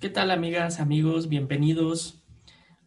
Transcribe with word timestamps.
¿Qué 0.00 0.10
tal 0.10 0.30
amigas, 0.30 0.78
amigos? 0.78 1.28
Bienvenidos 1.28 2.22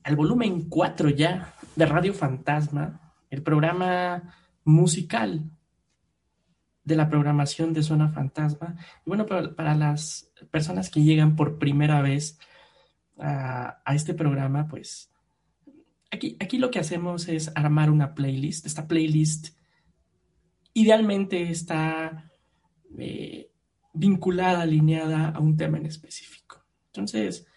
al 0.02 0.16
volumen 0.16 0.70
4 0.70 1.10
ya 1.10 1.54
de 1.76 1.86
Radio 1.86 2.14
Fantasma, 2.14 3.14
el 3.30 3.44
programa 3.44 4.34
musical 4.64 5.44
de 6.86 6.96
la 6.96 7.10
programación 7.10 7.74
de 7.74 7.84
Zona 7.84 8.08
Fantasma. 8.08 8.78
Y 9.06 9.10
bueno, 9.10 9.26
para, 9.26 9.76
las 9.76 10.32
personas 10.52 10.90
que 10.90 11.04
llegan 11.04 11.36
por 11.36 11.60
primera 11.60 12.02
vez 12.02 12.40
a, 13.20 13.84
este 13.94 14.14
programa, 14.14 14.70
pues 14.70 15.12
aquí, 16.12 16.38
aquí 16.40 16.60
lo 16.60 16.72
que 16.72 16.80
hacemos 16.80 17.28
es 17.28 17.52
armar 17.56 17.92
una 17.92 18.16
playlist. 18.16 18.66
Esta 18.66 18.88
playlist 18.88 19.50
idealmente 20.74 21.52
está 21.52 22.32
eh, 22.98 23.52
vinculada, 23.92 24.62
alineada 24.62 25.28
a 25.28 25.40
un 25.42 25.58
tema 25.58 25.78
en 25.78 25.88
específico. 25.88 26.61
Entonces, 26.94 27.48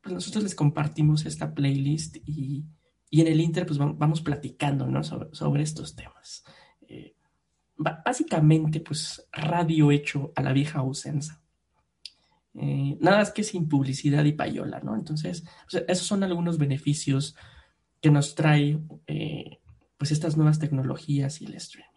pues 0.00 0.14
nosotros 0.14 0.42
les 0.42 0.54
compartimos 0.54 1.26
esta 1.26 1.54
playlist 1.54 2.16
y, 2.24 2.64
en 3.10 3.26
el 3.26 3.40
Inter 3.40 3.66
pues 3.66 3.78
vamos 3.78 4.20
platicando 4.20 4.86
¿no? 4.86 5.02
sobre, 5.02 5.62
estos 5.62 5.94
temas. 5.94 6.44
Eh, 6.88 7.14
básicamente, 7.76 8.80
pues 8.80 9.28
radio 9.32 9.90
hecho 9.90 10.32
a 10.34 10.42
la 10.42 10.52
vieja 10.52 10.80
ausencia. 10.80 11.40
Eh, 12.54 12.96
nada 13.00 13.18
más 13.18 13.30
que 13.30 13.44
sin 13.44 13.68
publicidad 13.68 14.24
y 14.24 14.32
payola, 14.32 14.80
¿no? 14.80 14.96
Entonces, 14.96 15.44
esos 15.86 16.06
son 16.06 16.24
algunos 16.24 16.58
beneficios 16.58 17.36
que 18.00 18.10
nos 18.10 18.34
trae 18.34 18.80
eh, 19.06 19.60
pues 19.96 20.12
estas 20.12 20.36
nuevas 20.36 20.58
tecnologías 20.58 21.40
y 21.40 21.46
el 21.46 21.54
streaming. 21.54 21.88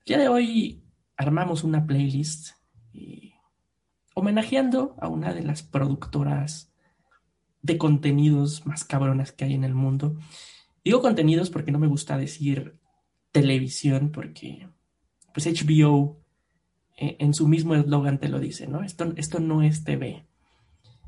El 0.00 0.04
día 0.06 0.18
de 0.18 0.28
hoy 0.28 0.82
armamos 1.16 1.64
una 1.64 1.86
playlist 1.86 2.52
homenajeando 4.14 4.96
a 5.00 5.08
una 5.08 5.32
de 5.34 5.42
las 5.42 5.62
productoras 5.62 6.72
de 7.62 7.78
contenidos 7.78 8.66
más 8.66 8.84
cabronas 8.84 9.32
que 9.32 9.44
hay 9.44 9.54
en 9.54 9.64
el 9.64 9.74
mundo. 9.74 10.16
Digo 10.84 11.00
contenidos 11.00 11.50
porque 11.50 11.72
no 11.72 11.78
me 11.78 11.86
gusta 11.86 12.16
decir 12.16 12.78
televisión, 13.32 14.10
porque 14.10 14.68
pues 15.32 15.46
HBO 15.46 16.20
eh, 16.96 17.16
en 17.18 17.34
su 17.34 17.48
mismo 17.48 17.74
eslogan 17.74 18.18
te 18.18 18.28
lo 18.28 18.40
dice, 18.40 18.66
¿no? 18.66 18.82
Esto, 18.82 19.12
esto 19.16 19.40
no 19.40 19.62
es 19.62 19.84
TV, 19.84 20.26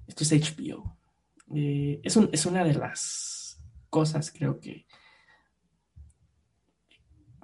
esto 0.06 0.24
es 0.24 0.32
HBO. 0.32 0.96
Eh, 1.54 2.00
es, 2.02 2.16
es 2.16 2.46
una 2.46 2.64
de 2.64 2.74
las 2.74 3.62
cosas, 3.90 4.30
creo 4.30 4.60
que, 4.60 4.86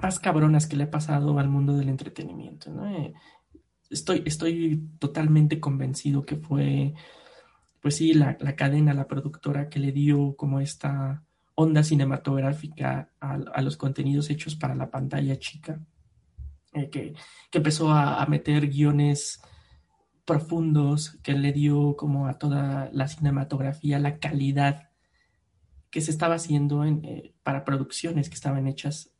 más 0.00 0.20
cabronas 0.20 0.66
que 0.66 0.77
le 0.77 0.84
ha 0.84 0.90
pasado 0.90 1.38
al 1.38 1.48
mundo 1.48 1.77
del 1.77 1.88
entretenimiento, 1.88 2.70
¿no? 2.70 2.88
Eh, 2.88 3.12
estoy, 3.91 4.22
estoy 4.27 4.89
totalmente 4.98 5.61
convencido 5.61 6.25
que 6.25 6.36
fue, 6.36 6.94
pues 7.81 7.97
sí, 7.97 8.14
la, 8.14 8.36
cadena, 8.36 8.95
la 8.95 9.08
productora 9.08 9.69
que 9.69 9.80
le 9.80 9.92
dio 9.92 10.36
como 10.36 10.61
esta 10.61 11.25
onda 11.55 11.83
cinematográfica 11.83 13.11
a, 13.20 13.62
los 13.62 13.77
contenidos 13.77 14.30
hechos 14.30 14.55
para 14.55 14.75
la 14.75 14.91
pantalla 14.91 15.39
chica, 15.39 15.80
eh, 16.72 16.89
que, 16.91 17.14
empezó 17.53 17.91
a, 17.92 18.25
meter 18.27 18.69
guiones 18.69 19.41
profundos, 20.25 21.19
que 21.23 21.33
le 21.33 21.52
dio 21.52 21.97
como 21.97 22.28
a 22.28 22.39
toda 22.39 22.91
la 22.92 23.08
cinematografía 23.08 23.98
la 23.98 24.19
calidad 24.19 24.91
que 25.91 26.02
se 26.02 26.11
estaba 26.11 26.34
haciendo 26.34 26.84
en, 26.84 27.05
eh, 27.05 27.33
para 27.42 27.64
producciones 27.64 28.28
que 28.28 28.34
estaban 28.34 28.67
hechas 28.67 29.11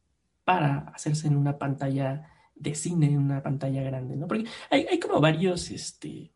para 0.44 0.78
hacerse 0.94 1.27
en 1.27 1.36
una 1.36 1.58
pantalla 1.58 2.28
de 2.58 2.74
cine 2.74 3.06
en 3.06 3.18
una 3.18 3.42
pantalla 3.42 3.82
grande, 3.82 4.16
¿no? 4.16 4.26
Porque 4.26 4.44
hay, 4.70 4.98
como 4.98 5.20
varios, 5.20 5.70
este, 5.70 6.32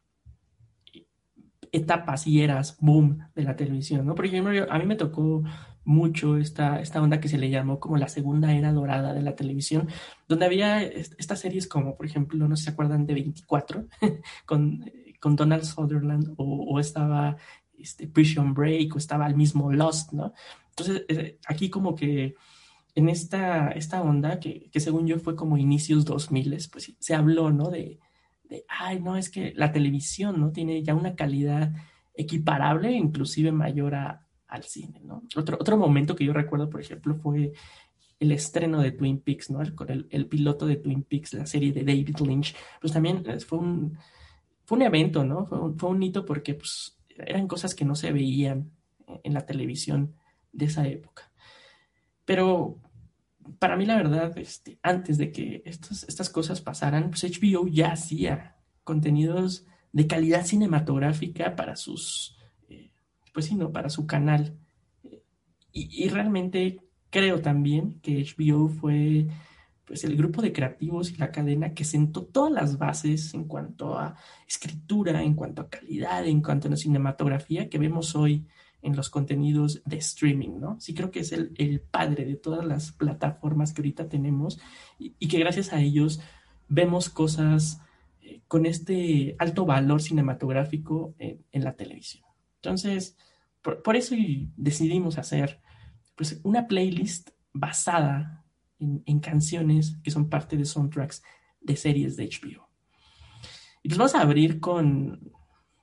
etapas 1.72 2.26
y 2.26 2.42
eras 2.42 2.76
boom 2.80 3.18
de 3.34 3.42
la 3.42 3.56
televisión, 3.56 4.06
¿no? 4.06 4.14
Por 4.14 4.26
ejemplo, 4.26 4.66
a 4.70 4.78
mí 4.78 4.84
me 4.84 4.96
tocó 4.96 5.42
mucho 5.84 6.36
esta, 6.36 6.80
esta 6.80 7.02
onda 7.02 7.20
que 7.20 7.28
se 7.28 7.38
le 7.38 7.50
llamó 7.50 7.80
como 7.80 7.96
la 7.96 8.08
segunda 8.08 8.52
era 8.52 8.72
dorada 8.72 9.12
de 9.14 9.22
la 9.22 9.34
televisión, 9.34 9.88
donde 10.28 10.46
había 10.46 10.82
estas 10.82 11.40
series 11.40 11.66
como, 11.66 11.96
por 11.96 12.06
ejemplo, 12.06 12.46
no 12.46 12.56
sé 12.56 12.60
si 12.60 12.64
se 12.66 12.70
acuerdan 12.70 13.06
de 13.06 13.14
24, 13.14 13.86
con, 14.46 14.84
con 15.18 15.34
Donald 15.34 15.64
Sutherland, 15.64 16.34
o, 16.36 16.78
estaba 16.78 17.36
este, 17.76 18.06
Prison 18.06 18.54
Break, 18.54 18.94
o 18.94 18.98
estaba 18.98 19.26
el 19.26 19.34
mismo 19.34 19.72
Lost, 19.72 20.12
¿no? 20.12 20.34
Entonces, 20.70 21.04
eh, 21.08 21.38
aquí 21.46 21.68
como 21.68 21.94
que 21.94 22.34
en 22.94 23.08
esta, 23.08 23.70
esta 23.70 24.02
onda, 24.02 24.38
que, 24.38 24.70
según 24.74 25.06
yo 25.06 25.18
fue 25.18 25.34
como 25.34 25.56
inicios 25.56 26.04
2000, 26.04 26.68
pues 26.70 26.94
se 26.98 27.14
habló, 27.14 27.50
¿no? 27.50 27.70
De, 27.70 27.98
de, 28.44 28.64
ay, 28.68 29.00
no, 29.00 29.16
es 29.16 29.30
que 29.30 29.52
la 29.56 29.72
televisión, 29.72 30.40
¿no? 30.40 30.52
Tiene 30.52 30.82
ya 30.82 30.94
una 30.94 31.14
calidad 31.14 31.72
equiparable, 32.14 32.92
inclusive 32.92 33.52
mayor 33.52 33.94
al 33.94 34.62
cine, 34.64 35.00
¿no? 35.02 35.22
Otro, 35.36 35.56
otro 35.58 35.76
momento 35.76 36.14
que 36.14 36.24
yo 36.24 36.32
recuerdo, 36.32 36.68
por 36.68 36.80
ejemplo, 36.80 37.14
fue 37.16 37.52
el 38.20 38.32
estreno 38.32 38.80
de 38.80 38.92
Twin 38.92 39.20
Peaks, 39.20 39.50
¿no? 39.50 39.62
El, 39.62 39.74
el, 39.88 40.06
el 40.10 40.26
piloto 40.26 40.66
de 40.66 40.76
Twin 40.76 41.02
Peaks, 41.02 41.32
la 41.32 41.46
serie 41.46 41.72
de 41.72 41.84
David 41.84 42.16
Lynch, 42.20 42.54
pues 42.80 42.92
también 42.92 43.24
eh, 43.26 43.40
fue 43.40 43.58
un, 43.58 43.98
fue 44.64 44.76
un 44.76 44.82
evento, 44.82 45.24
¿no? 45.24 45.46
Fue 45.46 45.58
un, 45.58 45.78
fue 45.78 45.90
un 45.90 46.02
hito 46.02 46.24
porque, 46.26 46.54
pues, 46.54 46.98
eran 47.16 47.48
cosas 47.48 47.74
que 47.74 47.84
no 47.84 47.94
se 47.94 48.12
veían 48.12 48.70
en 49.24 49.34
la 49.34 49.46
televisión 49.46 50.14
de 50.52 50.66
esa 50.66 50.86
época. 50.86 51.31
Pero 52.24 52.78
para 53.58 53.76
mí, 53.76 53.86
la 53.86 53.96
verdad, 53.96 54.36
este, 54.38 54.78
antes 54.82 55.18
de 55.18 55.32
que 55.32 55.62
estas 55.64 56.30
cosas 56.30 56.60
pasaran, 56.60 57.10
pues 57.10 57.24
HBO 57.24 57.66
ya 57.66 57.92
hacía 57.92 58.56
contenidos 58.84 59.66
de 59.92 60.06
calidad 60.06 60.44
cinematográfica 60.44 61.54
para 61.54 61.76
sus, 61.76 62.36
eh, 62.68 62.90
pues 63.32 63.46
sí, 63.46 63.54
¿no? 63.54 63.72
Para 63.72 63.90
su 63.90 64.06
canal. 64.06 64.56
Y, 65.74 66.08
realmente 66.08 66.82
creo 67.08 67.40
también 67.40 67.98
que 68.00 68.22
HBO 68.22 68.68
fue 68.68 69.26
pues 69.86 70.04
el 70.04 70.16
grupo 70.16 70.42
de 70.42 70.52
creativos 70.52 71.10
y 71.10 71.16
la 71.16 71.32
cadena 71.32 71.72
que 71.72 71.84
sentó 71.84 72.24
todas 72.24 72.52
las 72.52 72.78
bases 72.78 73.32
en 73.34 73.44
cuanto 73.44 73.98
a 73.98 74.16
escritura, 74.46 75.22
en 75.22 75.34
cuanto 75.34 75.62
a 75.62 75.70
calidad, 75.70 76.26
en 76.26 76.42
cuanto 76.42 76.68
a 76.68 76.70
la 76.70 76.76
cinematografía 76.76 77.68
que 77.70 77.78
vemos 77.78 78.14
hoy 78.14 78.46
en 78.82 78.96
los 78.96 79.08
contenidos 79.08 79.80
de 79.84 79.96
streaming, 79.96 80.58
¿no? 80.58 80.78
Sí 80.80 80.92
creo 80.92 81.10
que 81.10 81.20
es 81.20 81.32
el, 81.32 81.80
padre 81.90 82.24
de 82.24 82.36
todas 82.36 82.64
las 82.64 82.92
plataformas 82.92 83.72
que 83.72 83.80
ahorita 83.80 84.08
tenemos 84.08 84.60
y, 84.98 85.28
que 85.28 85.38
gracias 85.38 85.72
a 85.72 85.80
ellos 85.80 86.20
vemos 86.68 87.08
cosas 87.08 87.80
eh, 88.20 88.42
con 88.48 88.66
este 88.66 89.36
alto 89.38 89.64
valor 89.64 90.02
cinematográfico 90.02 91.14
en, 91.18 91.64
la 91.64 91.74
televisión. 91.74 92.24
Entonces, 92.56 93.16
por, 93.62 93.96
eso 93.96 94.16
decidimos 94.56 95.16
hacer 95.18 95.60
pues, 96.16 96.40
una 96.42 96.66
playlist 96.66 97.30
basada 97.52 98.44
en, 98.78 99.20
canciones 99.20 99.96
que 100.02 100.10
son 100.10 100.28
parte 100.28 100.56
de 100.56 100.64
soundtracks 100.64 101.22
de 101.60 101.76
series 101.76 102.16
de 102.16 102.28
HBO. 102.28 102.68
Y 103.84 103.88
pues 103.88 103.98
vamos 103.98 104.14
a 104.16 104.22
abrir 104.22 104.58
con, 104.58 105.32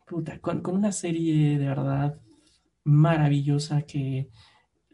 con, 0.06 0.62
con 0.62 0.76
una 0.76 0.92
serie 0.92 1.58
de 1.58 1.66
verdad 1.66 2.20
maravillosa 2.84 3.84
que 3.84 4.30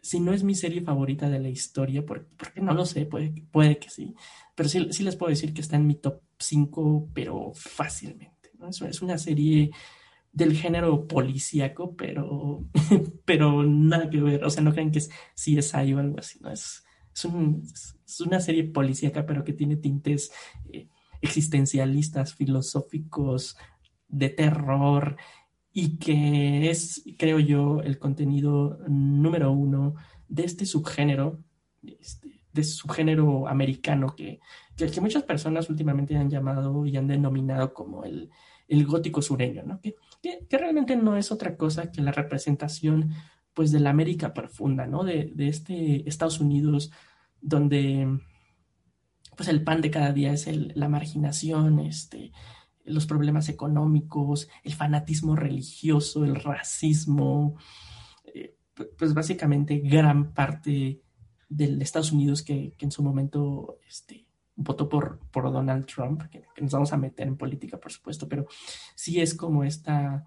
si 0.01 0.19
no 0.19 0.33
es 0.33 0.43
mi 0.43 0.53
serie 0.53 0.81
favorita 0.81 1.29
de 1.29 1.39
la 1.39 1.49
historia, 1.49 2.05
porque, 2.05 2.61
no 2.61 2.75
lo 2.75 2.85
sé, 2.85 3.07
puede, 3.07 3.33
puede 3.51 3.79
que 3.79 3.89
sí, 3.89 4.13
pero 4.53 4.69
sí, 4.69 4.87
sí, 4.91 5.03
les 5.03 5.15
puedo 5.15 5.31
decir 5.31 5.51
que 5.51 5.61
está 5.61 5.77
en 5.77 5.87
mi 5.87 5.95
top 5.95 6.21
5, 6.37 7.09
pero 7.13 7.51
fácilmente. 7.55 8.51
¿no? 8.59 8.69
Es, 8.69 9.01
una 9.01 9.17
serie 9.17 9.71
del 10.31 10.55
género 10.55 11.07
policíaco, 11.07 11.95
pero, 11.95 12.65
pero 13.25 13.63
nada 13.63 14.09
que 14.09 14.21
ver, 14.21 14.43
o 14.43 14.49
sea, 14.51 14.61
no 14.61 14.73
creen 14.73 14.91
que 14.91 14.99
es 14.99 15.09
CSI 15.33 15.93
o 15.93 15.99
algo 15.99 16.19
así, 16.19 16.39
¿no? 16.39 16.51
Es, 16.51 16.83
es, 17.13 18.21
una 18.21 18.39
serie 18.39 18.65
policíaca, 18.65 19.25
pero 19.25 19.43
que 19.43 19.53
tiene 19.53 19.77
tintes 19.77 20.31
eh, 20.71 20.87
existencialistas, 21.21 22.35
filosóficos, 22.35 23.57
de 24.07 24.29
terror, 24.29 25.17
y 25.77 25.97
que 25.97 26.69
es, 26.69 27.03
creo 27.17 27.37
yo, 27.37 27.81
el 27.81 27.99
contenido 27.99 28.79
número 28.87 29.51
uno 29.51 29.95
de 30.29 30.45
este 30.45 30.65
subgénero, 30.65 31.43
este, 31.83 32.41
de 32.53 32.63
subgénero 32.63 33.49
americano 33.49 34.15
que, 34.15 34.39
que, 34.77 35.01
muchas 35.01 35.23
personas 35.23 35.69
últimamente 35.69 36.15
han 36.15 36.29
llamado 36.29 36.85
y 36.85 36.95
han 36.95 37.07
denominado 37.07 37.73
como 37.73 38.05
el, 38.05 38.29
el 38.69 38.85
gótico 38.85 39.21
sureño, 39.21 39.63
¿no? 39.65 39.81
Que, 39.81 39.97
que, 40.21 40.57
realmente 40.57 40.95
no 40.95 41.17
es 41.17 41.29
otra 41.29 41.57
cosa 41.57 41.91
que 41.91 42.01
la 42.01 42.13
representación 42.13 43.11
pues 43.53 43.73
de 43.73 43.81
la 43.81 43.89
América 43.89 44.33
profunda, 44.33 44.87
¿no? 44.87 45.03
De, 45.03 45.33
de 45.35 45.49
este 45.49 46.07
Estados 46.07 46.39
Unidos 46.39 46.89
donde 47.41 48.17
pues 49.35 49.49
el 49.49 49.61
pan 49.61 49.81
de 49.81 49.91
cada 49.91 50.13
día 50.13 50.31
es 50.31 50.47
el, 50.47 50.71
la 50.73 50.87
marginación, 50.87 51.79
este, 51.81 52.31
los 52.85 53.05
problemas 53.05 53.49
económicos, 53.49 54.49
el 54.63 54.73
fanatismo 54.73 55.35
religioso, 55.35 56.23
el 56.23 56.35
racismo, 56.35 57.57
eh, 58.33 58.55
pues 58.97 59.13
básicamente 59.13 59.79
gran 59.79 60.33
parte 60.33 61.01
del 61.49 61.81
Estados 61.81 62.11
Unidos 62.11 62.43
que, 62.43 62.75
en 62.77 62.91
su 62.91 63.03
momento 63.03 63.79
este, 63.87 64.25
votó 64.55 64.89
por, 64.89 65.19
por 65.31 65.51
Donald 65.51 65.85
Trump, 65.85 66.23
que, 66.29 66.43
nos 66.61 66.71
vamos 66.71 66.93
a 66.93 66.97
meter 66.97 67.27
en 67.27 67.37
política, 67.37 67.79
por 67.79 67.91
supuesto, 67.91 68.27
pero 68.27 68.47
sí 68.95 69.19
es 69.19 69.33
como 69.33 69.63
esta, 69.63 70.25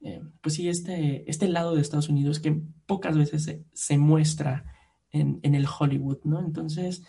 eh, 0.00 0.22
pues 0.40 0.54
sí, 0.54 0.68
este, 0.68 1.28
este 1.30 1.48
lado 1.48 1.74
de 1.74 1.80
Estados 1.80 2.08
Unidos 2.08 2.40
que 2.40 2.60
pocas 2.86 3.16
veces 3.16 3.60
se, 3.72 3.98
muestra 3.98 4.64
en, 5.10 5.40
el 5.42 5.66
Hollywood, 5.66 6.20
¿no? 6.24 6.40
Entonces, 6.40 7.02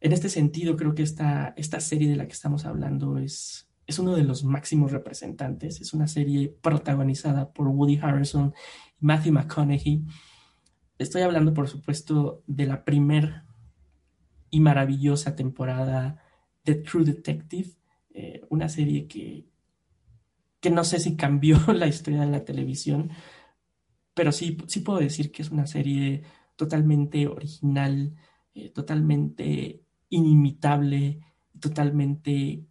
en 0.00 0.12
este 0.12 0.28
sentido, 0.28 0.76
creo 0.76 0.94
que 0.94 1.02
esta, 1.02 1.54
esta 1.56 1.80
serie 1.80 2.08
de 2.08 2.16
la 2.16 2.26
que 2.26 2.32
estamos 2.32 2.64
hablando 2.64 3.18
es, 3.18 3.69
es 3.90 3.98
uno 3.98 4.14
de 4.14 4.22
los 4.22 4.44
máximos 4.44 4.92
representantes. 4.92 5.80
Es 5.80 5.92
una 5.92 6.06
serie 6.06 6.56
protagonizada 6.62 7.52
por 7.52 7.66
Woody 7.66 7.98
Harrelson 8.00 8.54
y 9.00 9.04
Matthew 9.04 9.32
McConaughey. 9.32 10.04
Estoy 10.96 11.22
hablando, 11.22 11.52
por 11.52 11.68
supuesto, 11.68 12.44
de 12.46 12.66
la 12.66 12.84
primer 12.84 13.42
y 14.48 14.60
maravillosa 14.60 15.34
temporada 15.34 16.22
de 16.64 16.76
True 16.76 17.04
Detective, 17.04 17.70
eh, 18.14 18.42
una 18.48 18.68
serie 18.68 19.08
que, 19.08 19.48
que 20.60 20.70
no 20.70 20.84
sé 20.84 21.00
si 21.00 21.16
cambió 21.16 21.58
la 21.74 21.88
historia 21.88 22.20
de 22.20 22.30
la 22.30 22.44
televisión, 22.44 23.10
pero 24.14 24.30
sí, 24.30 24.56
sí 24.68 24.80
puedo 24.80 25.00
decir 25.00 25.32
que 25.32 25.42
es 25.42 25.50
una 25.50 25.66
serie 25.66 26.22
totalmente 26.54 27.26
original, 27.26 28.14
eh, 28.54 28.70
totalmente 28.70 29.82
inimitable, 30.10 31.20
totalmente 31.58 32.69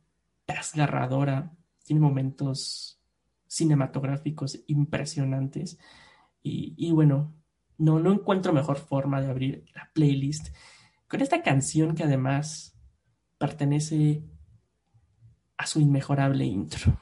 desgarradora. 0.54 1.56
Tiene 1.84 2.02
momentos 2.02 3.02
cinematográficos 3.48 4.60
impresionantes. 4.68 5.80
Y, 6.42 6.74
y, 6.78 6.92
bueno, 6.92 7.36
no, 7.78 8.00
no 8.00 8.12
encuentro 8.12 8.54
mejor 8.54 8.78
forma 8.78 9.22
de 9.22 9.30
abrir 9.30 9.66
la 9.74 9.90
playlist 9.94 10.50
con 11.08 11.22
esta 11.22 11.42
canción 11.42 11.96
que 11.96 12.04
además 12.04 12.78
pertenece 13.38 14.24
a 15.58 15.66
su 15.66 15.82
inmejorable 15.82 16.46
intro. 16.46 16.98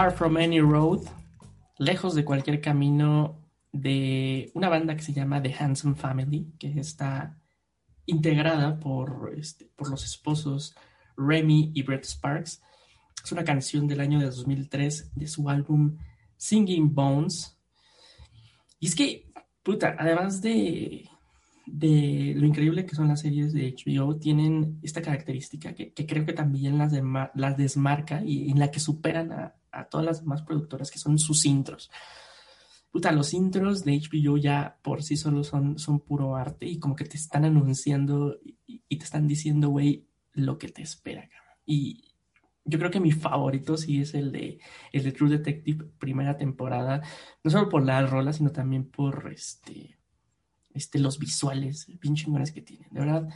Far 0.00 0.12
From 0.12 0.38
Any 0.38 0.62
Road, 0.62 1.02
lejos 1.76 2.14
de 2.14 2.24
cualquier 2.24 2.62
camino 2.62 3.38
de 3.70 4.50
una 4.54 4.70
banda 4.70 4.96
que 4.96 5.02
se 5.02 5.12
llama 5.12 5.42
The 5.42 5.52
Handsome 5.52 5.94
Family, 5.94 6.54
que 6.58 6.80
está 6.80 7.38
integrada 8.06 8.80
por, 8.80 9.34
este, 9.36 9.66
por 9.76 9.90
los 9.90 10.02
esposos 10.02 10.74
Remy 11.18 11.72
y 11.74 11.82
Brett 11.82 12.06
Sparks. 12.06 12.62
Es 13.22 13.30
una 13.30 13.44
canción 13.44 13.86
del 13.86 14.00
año 14.00 14.18
de 14.18 14.24
2003 14.24 15.16
de 15.16 15.26
su 15.26 15.50
álbum 15.50 15.98
Singing 16.38 16.94
Bones. 16.94 17.58
Y 18.78 18.86
es 18.86 18.94
que, 18.94 19.30
puta, 19.62 19.96
además 19.98 20.40
de, 20.40 21.10
de 21.66 22.32
lo 22.38 22.46
increíble 22.46 22.86
que 22.86 22.94
son 22.96 23.08
las 23.08 23.20
series 23.20 23.52
de 23.52 23.76
HBO, 23.76 24.16
tienen 24.16 24.78
esta 24.82 25.02
característica 25.02 25.74
que, 25.74 25.92
creo 25.92 26.24
que 26.24 26.32
también 26.32 26.78
las, 26.78 26.90
las 27.34 27.56
desmarca 27.58 28.24
y 28.24 28.50
en 28.50 28.58
la 28.58 28.70
que 28.70 28.80
superan 28.80 29.32
a, 29.32 29.59
a 29.72 29.84
todas 29.84 30.06
las 30.06 30.20
demás 30.20 30.42
productoras 30.42 30.90
que 30.90 30.98
son 30.98 31.18
sus 31.18 31.44
intros. 31.46 31.90
Puta, 32.90 33.12
los 33.12 33.34
intros 33.34 33.84
de 33.84 34.00
HBO 34.00 34.36
ya 34.36 34.78
por 34.82 35.02
sí 35.02 35.16
solo 35.16 35.44
son, 35.44 35.78
son 35.78 36.00
puro 36.00 36.34
arte 36.34 36.66
y 36.66 36.78
como 36.80 36.96
que 36.96 37.04
te 37.04 37.16
están 37.16 37.44
anunciando 37.44 38.40
y, 38.66 38.96
te 38.96 39.04
están 39.04 39.28
diciendo, 39.28 39.68
güey, 39.68 40.06
lo 40.32 40.58
que 40.58 40.68
te 40.68 40.82
espera. 40.82 41.30
Y 41.64 42.04
yo 42.64 42.78
creo 42.78 42.90
que 42.90 42.98
mi 42.98 43.12
favorito 43.12 43.76
sí 43.76 44.00
es 44.00 44.14
el 44.14 44.32
de, 44.32 44.58
el 44.92 45.12
True 45.12 45.30
Detective, 45.30 45.84
primera 45.98 46.36
temporada, 46.36 47.02
no 47.44 47.50
solo 47.50 47.68
por 47.68 47.84
la 47.84 48.04
rola, 48.06 48.32
sino 48.32 48.50
también 48.50 48.84
por 48.84 49.30
este, 49.32 49.96
este, 50.74 50.98
los 50.98 51.18
visuales 51.18 51.86
bien 52.00 52.16
chingones 52.16 52.50
que 52.50 52.62
tienen. 52.62 52.88
De 52.90 53.00
verdad, 53.00 53.28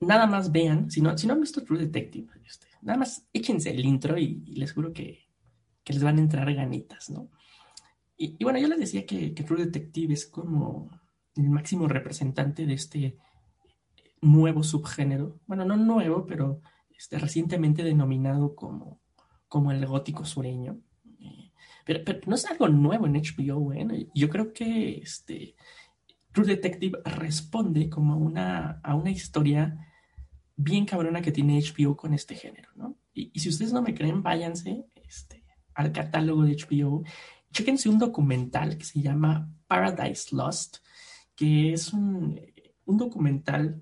nada 0.00 0.26
más 0.26 0.50
vean, 0.52 0.90
si 0.90 1.02
no, 1.02 1.16
si 1.18 1.26
no 1.26 1.34
han 1.34 1.40
visto 1.42 1.62
True 1.62 1.80
Detective, 1.80 2.28
este, 2.46 2.67
nada 2.82 2.98
más 2.98 3.28
échense 3.32 3.70
el 3.70 3.84
intro 3.84 4.18
y, 4.18 4.40
les 4.46 4.72
juro 4.72 4.92
que, 4.92 5.28
les 5.86 6.02
van 6.02 6.18
a 6.18 6.20
entrar 6.20 6.52
ganitas, 6.52 7.08
¿no? 7.10 7.30
Y, 8.16 8.42
bueno, 8.42 8.58
yo 8.58 8.68
les 8.68 8.80
decía 8.80 9.06
que, 9.06 9.30
True 9.30 9.64
Detective 9.64 10.12
es 10.12 10.26
como 10.26 10.90
el 11.36 11.48
máximo 11.48 11.86
representante 11.86 12.66
de 12.66 12.74
este 12.74 13.16
nuevo 14.20 14.62
subgénero. 14.62 15.40
Bueno, 15.46 15.64
no 15.64 15.76
nuevo, 15.76 16.26
pero 16.26 16.60
este, 16.90 17.18
recientemente 17.18 17.84
denominado 17.84 18.56
como, 18.56 19.00
como 19.46 19.70
el 19.70 19.86
gótico 19.86 20.24
sureño. 20.24 20.80
Eh, 21.20 21.52
pero, 21.84 22.20
no 22.26 22.34
es 22.34 22.44
algo 22.46 22.68
nuevo 22.68 23.06
en 23.06 23.14
HBO, 23.14 23.72
¿eh? 23.72 24.08
Yo 24.14 24.28
creo 24.28 24.52
que 24.52 24.98
este, 24.98 25.54
True 26.32 26.46
Detective 26.46 26.98
responde 27.04 27.88
como 27.88 28.16
una, 28.16 28.80
a 28.82 28.94
una 28.96 29.10
historia 29.10 29.87
bien 30.58 30.84
cabrona 30.84 31.22
que 31.22 31.32
tiene 31.32 31.60
HBO 31.60 31.96
con 31.96 32.12
este 32.12 32.34
género, 32.34 32.68
¿no? 32.74 32.96
Y, 33.14 33.30
si 33.38 33.48
ustedes 33.48 33.72
no 33.72 33.80
me 33.80 33.94
creen, 33.94 34.22
váyanse 34.22 34.84
este, 34.94 35.44
al 35.74 35.92
catálogo 35.92 36.42
de 36.42 36.56
HBO, 36.56 37.04
chéquense 37.52 37.88
un 37.88 37.98
documental 37.98 38.76
que 38.76 38.84
se 38.84 39.00
llama 39.00 39.48
Paradise 39.68 40.34
Lost, 40.34 40.78
que 41.34 41.72
es 41.72 41.92
un, 41.92 42.40
documental 42.86 43.80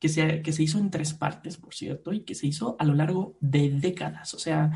que 0.00 0.08
se, 0.08 0.42
que 0.42 0.52
se, 0.52 0.64
hizo 0.64 0.78
en 0.78 0.90
tres 0.90 1.14
partes, 1.14 1.56
por 1.56 1.74
cierto, 1.74 2.12
y 2.12 2.24
que 2.24 2.34
se 2.34 2.48
hizo 2.48 2.76
a 2.80 2.84
lo 2.84 2.94
largo 2.94 3.38
de 3.40 3.70
décadas. 3.70 4.34
O 4.34 4.38
sea, 4.40 4.72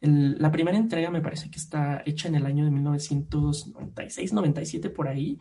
la 0.00 0.50
primera 0.50 0.78
entrega 0.78 1.10
me 1.10 1.20
parece 1.20 1.50
que 1.50 1.58
está 1.58 2.02
hecha 2.06 2.28
en 2.28 2.36
el 2.36 2.46
año 2.46 2.64
de 2.64 2.70
1996, 2.70 4.32
97 4.32 4.88
por 4.88 5.08
ahí, 5.08 5.38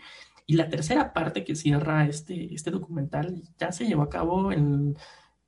y 0.49 0.55
la 0.55 0.67
tercera 0.67 1.13
parte 1.13 1.43
que 1.43 1.55
cierra 1.55 2.07
este, 2.07 2.51
este 2.55 2.71
documental 2.71 3.43
ya 3.59 3.71
se 3.71 3.85
llevó 3.85 4.01
a 4.01 4.09
cabo 4.09 4.51
en, 4.51 4.97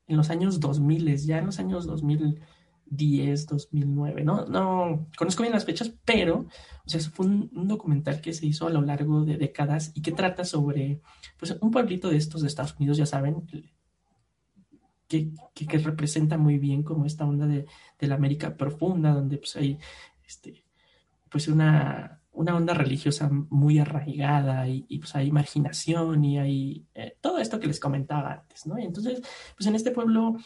en 0.06 0.16
los 0.16 0.30
años 0.30 0.60
2000, 0.60 1.18
ya 1.18 1.40
en 1.40 1.48
los 1.48 1.58
años 1.58 1.88
2010, 1.88 3.48
2009, 3.48 4.24
¿no? 4.24 4.46
No 4.46 5.08
conozco 5.18 5.42
bien 5.42 5.54
las 5.54 5.66
fechas, 5.66 5.92
pero, 6.06 6.46
o 6.86 6.88
sea, 6.88 7.00
fue 7.00 7.26
un, 7.26 7.50
documental 7.68 8.22
que 8.22 8.32
se 8.32 8.46
hizo 8.46 8.68
a 8.68 8.70
lo 8.70 8.84
largo 8.84 9.26
de 9.26 9.38
décadas 9.38 9.92
y 9.96 10.04
que 10.04 10.12
trata 10.12 10.46
sobre, 10.46 11.02
pues, 11.40 11.58
un 11.60 11.72
pueblito 11.72 12.08
de 12.08 12.18
estos 12.18 12.44
de 12.44 12.48
Estados 12.50 12.76
Unidos, 12.78 12.98
ya 12.98 13.08
saben, 13.08 13.48
que, 15.08 15.32
que, 15.56 15.78
representa 15.80 16.38
muy 16.38 16.60
bien 16.60 16.84
como 16.84 17.08
esta 17.08 17.26
onda 17.26 17.48
de, 17.48 17.66
de, 17.98 18.08
la 18.08 18.14
América 18.14 18.56
profunda, 18.56 19.16
donde, 19.16 19.40
pues, 19.40 19.56
hay, 19.56 19.80
este, 20.24 20.64
pues, 21.28 21.48
una 21.48 22.21
una 22.34 22.56
onda 22.56 22.74
religiosa 22.74 23.30
muy 23.50 23.80
arraigada 23.80 24.68
y, 24.68 24.98
pues 25.00 25.16
hay 25.16 25.32
marginación 25.32 26.24
y 26.24 26.40
hay 26.40 26.86
eh, 26.96 27.18
todo 27.22 27.40
esto 27.40 27.60
que 27.60 27.68
les 27.68 27.80
comentaba 27.80 28.34
antes, 28.34 28.66
¿no? 28.66 28.80
Y 28.80 28.86
entonces, 28.86 29.22
pues 29.56 29.68
en 29.68 29.76
este 29.76 29.92
pueblo 29.92 30.38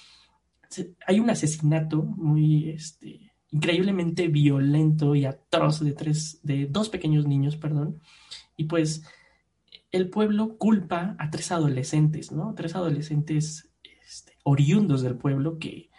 hay 1.06 1.20
un 1.20 1.30
asesinato 1.30 2.02
muy, 2.04 2.70
este, 2.70 3.32
increíblemente 3.52 4.28
violento 4.28 5.16
y 5.16 5.26
atroz 5.26 5.80
de 5.80 5.94
tres, 5.94 6.40
de 6.44 6.68
dos 6.68 6.90
pequeños 6.90 7.26
niños, 7.28 7.56
perdón, 7.56 8.02
y 8.58 8.66
pues 8.66 9.04
el 9.92 10.10
pueblo 10.10 10.58
culpa 10.58 11.16
a 11.20 11.30
tres 11.30 11.52
adolescentes, 11.52 12.32
¿no? 12.32 12.54
Tres 12.56 12.76
adolescentes 12.76 13.70
este, 14.06 14.34
oriundos 14.44 15.02
del 15.04 15.18
pueblo 15.18 15.58
que, 15.60 15.90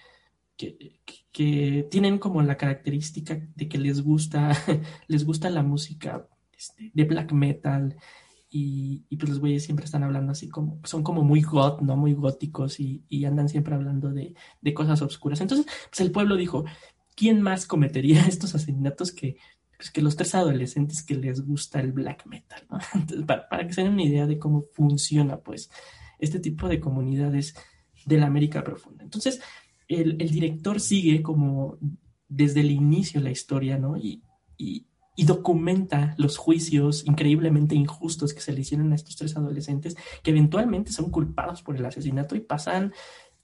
que, 0.56 1.86
tienen 1.90 2.18
como 2.18 2.42
la 2.42 2.56
característica 2.56 3.40
de 3.54 3.68
que 3.68 3.78
les 3.78 4.02
gusta, 4.02 4.50
les 5.08 5.25
gusta 5.25 5.50
la 5.50 5.62
música 5.62 6.26
este, 6.56 6.90
de 6.94 7.04
black 7.04 7.32
metal 7.32 7.96
y, 8.48 9.04
pues 9.16 9.28
los 9.28 9.40
güeyes 9.40 9.64
siempre 9.64 9.84
están 9.84 10.02
hablando 10.02 10.32
así 10.32 10.48
como, 10.48 10.80
son 10.84 11.02
como 11.02 11.22
muy 11.22 11.42
got, 11.42 11.82
¿no? 11.82 11.96
Muy 11.96 12.14
góticos 12.14 12.80
y, 12.80 13.25
andan 13.26 13.48
siempre 13.48 13.75
hablando 13.75 14.12
de, 14.12 14.34
cosas 14.75 15.02
oscuras. 15.02 15.40
Entonces, 15.40 15.66
pues 15.90 16.00
el 16.00 16.10
pueblo 16.10 16.36
dijo, 16.36 16.64
¿quién 17.14 17.42
más 17.42 17.66
cometería 17.66 18.22
estos 18.28 18.54
asesinatos 18.54 19.12
que, 19.12 19.36
pues, 19.76 19.90
que 19.90 20.00
los 20.00 20.16
tres 20.16 20.34
adolescentes 20.34 21.02
que 21.02 21.16
les 21.16 21.44
gusta 21.44 21.80
el 21.80 21.92
black 21.92 22.25
metal, 22.26 22.66
para, 23.26 23.48
para 23.48 23.66
que 23.66 23.75
se 23.75 23.82
den 23.82 23.92
una 23.92 24.04
idea 24.04 24.26
de 24.26 24.38
cómo 24.38 24.64
funciona, 24.72 25.38
pues, 25.38 25.70
este 26.18 26.40
tipo 26.40 26.66
de 26.66 26.80
comunidades 26.80 27.54
de 28.06 28.16
la 28.16 28.26
América 28.26 28.64
Profunda. 28.64 29.04
Entonces, 29.04 29.40
el, 29.88 30.18
director 30.18 30.80
sigue 30.80 31.22
como 31.22 31.78
desde 32.28 32.60
el 32.60 32.70
inicio 32.70 33.20
la 33.20 33.30
historia, 33.30 33.78
¿no? 33.78 33.96
Y, 33.96 34.22
documenta 35.18 36.14
los 36.18 36.36
juicios 36.36 37.04
increíblemente 37.06 37.74
injustos 37.74 38.32
que 38.32 38.40
se 38.40 38.52
le 38.52 38.60
hicieron 38.60 38.92
a 38.92 38.94
estos 38.94 39.16
tres 39.16 39.36
adolescentes, 39.36 39.96
que 40.22 40.30
eventualmente 40.30 40.92
son 40.92 41.10
culpados 41.10 41.62
por 41.62 41.74
el 41.74 41.84
asesinato 41.84 42.36
y 42.36 42.40
pasan, 42.40 42.92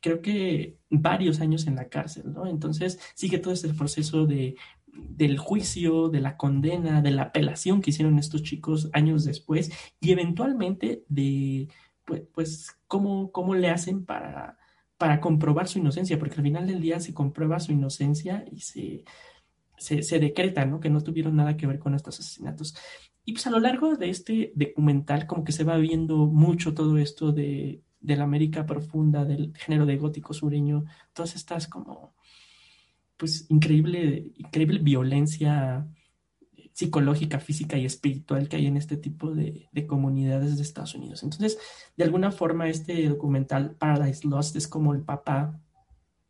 creo 0.00 0.20
que, 0.20 0.78
varios 0.90 1.40
años 1.40 1.66
en 1.66 1.76
la 1.76 1.88
cárcel, 1.88 2.32
¿no? 2.32 2.46
Entonces 2.46 3.00
sigue 3.14 3.38
todo 3.38 3.54
este 3.54 3.72
proceso 3.72 4.26
de, 4.26 4.54
del 4.92 5.38
juicio, 5.38 6.08
de 6.08 6.20
la 6.20 6.37
condena, 6.37 7.00
de 7.00 7.11
la 7.11 7.22
apelación 7.22 7.80
que 7.80 7.90
hicieron 7.90 8.18
estos 8.18 8.42
chicos 8.42 8.90
años 8.92 9.25
después 9.25 9.72
y 9.99 10.12
eventualmente 10.12 11.04
de, 11.08 11.68
pues, 12.04 12.22
pues 12.32 12.76
cómo, 12.87 13.32
cómo 13.32 13.54
le 13.54 13.70
hacen 13.70 14.04
para 14.04 14.58
para 15.02 15.21
comprobar 15.21 15.66
su 15.66 15.80
inocencia, 15.80 16.16
porque 16.16 16.37
al 16.37 16.44
final 16.44 16.64
del 16.64 16.80
día 16.80 17.00
se 17.00 17.12
comprueba 17.12 17.59
su 17.59 17.73
inocencia 17.73 18.44
y 18.52 18.61
se, 18.61 19.02
se, 19.76 20.21
decreta, 20.21 20.64
¿no? 20.64 20.78
Que 20.78 20.90
no 20.90 21.00
tuvieron 21.00 21.35
nada 21.35 21.56
que 21.56 21.66
ver 21.66 21.80
con 21.80 21.97
estos 21.97 22.21
asesinatos. 22.21 22.76
Y 23.25 23.32
pues 23.32 23.44
a 23.49 23.50
lo 23.50 23.59
largo 23.59 23.97
de 23.97 24.11
este 24.11 24.52
documental 24.54 25.26
como 25.26 25.42
que 25.42 25.50
se 25.50 25.64
va 25.64 25.76
viendo 25.76 26.26
mucho 26.26 26.73
todo 26.73 26.99
esto 26.99 27.32
de, 27.32 27.82
de 28.00 28.16
la 28.16 28.23
América 28.23 28.64
profunda, 28.64 29.25
del 29.25 29.52
género 29.56 29.87
de 29.87 29.97
gótico 29.97 30.35
sureño, 30.35 30.85
todas 31.12 31.35
estas 31.35 31.66
como, 31.66 32.14
pues 33.16 33.47
increíble, 33.50 34.30
increíble 34.37 34.78
violencia 34.78 35.85
psicológica, 36.73 37.38
física 37.38 37.76
y 37.76 37.85
espiritual 37.85 38.49
que 38.49 38.57
hay 38.57 38.67
en 38.67 38.76
este 38.76 38.97
tipo 38.97 39.31
de, 39.31 39.69
comunidades 39.87 40.57
de 40.57 40.62
Estados 40.62 40.95
Unidos. 40.95 41.23
Entonces, 41.23 41.59
de 41.97 42.05
alguna 42.05 42.31
forma, 42.31 42.69
este 42.69 43.09
documental 43.09 43.76
Paradise 43.76 44.26
Lost 44.26 44.57
es 44.57 44.69
como 44.69 44.95
el 44.95 45.02
papá 45.02 45.61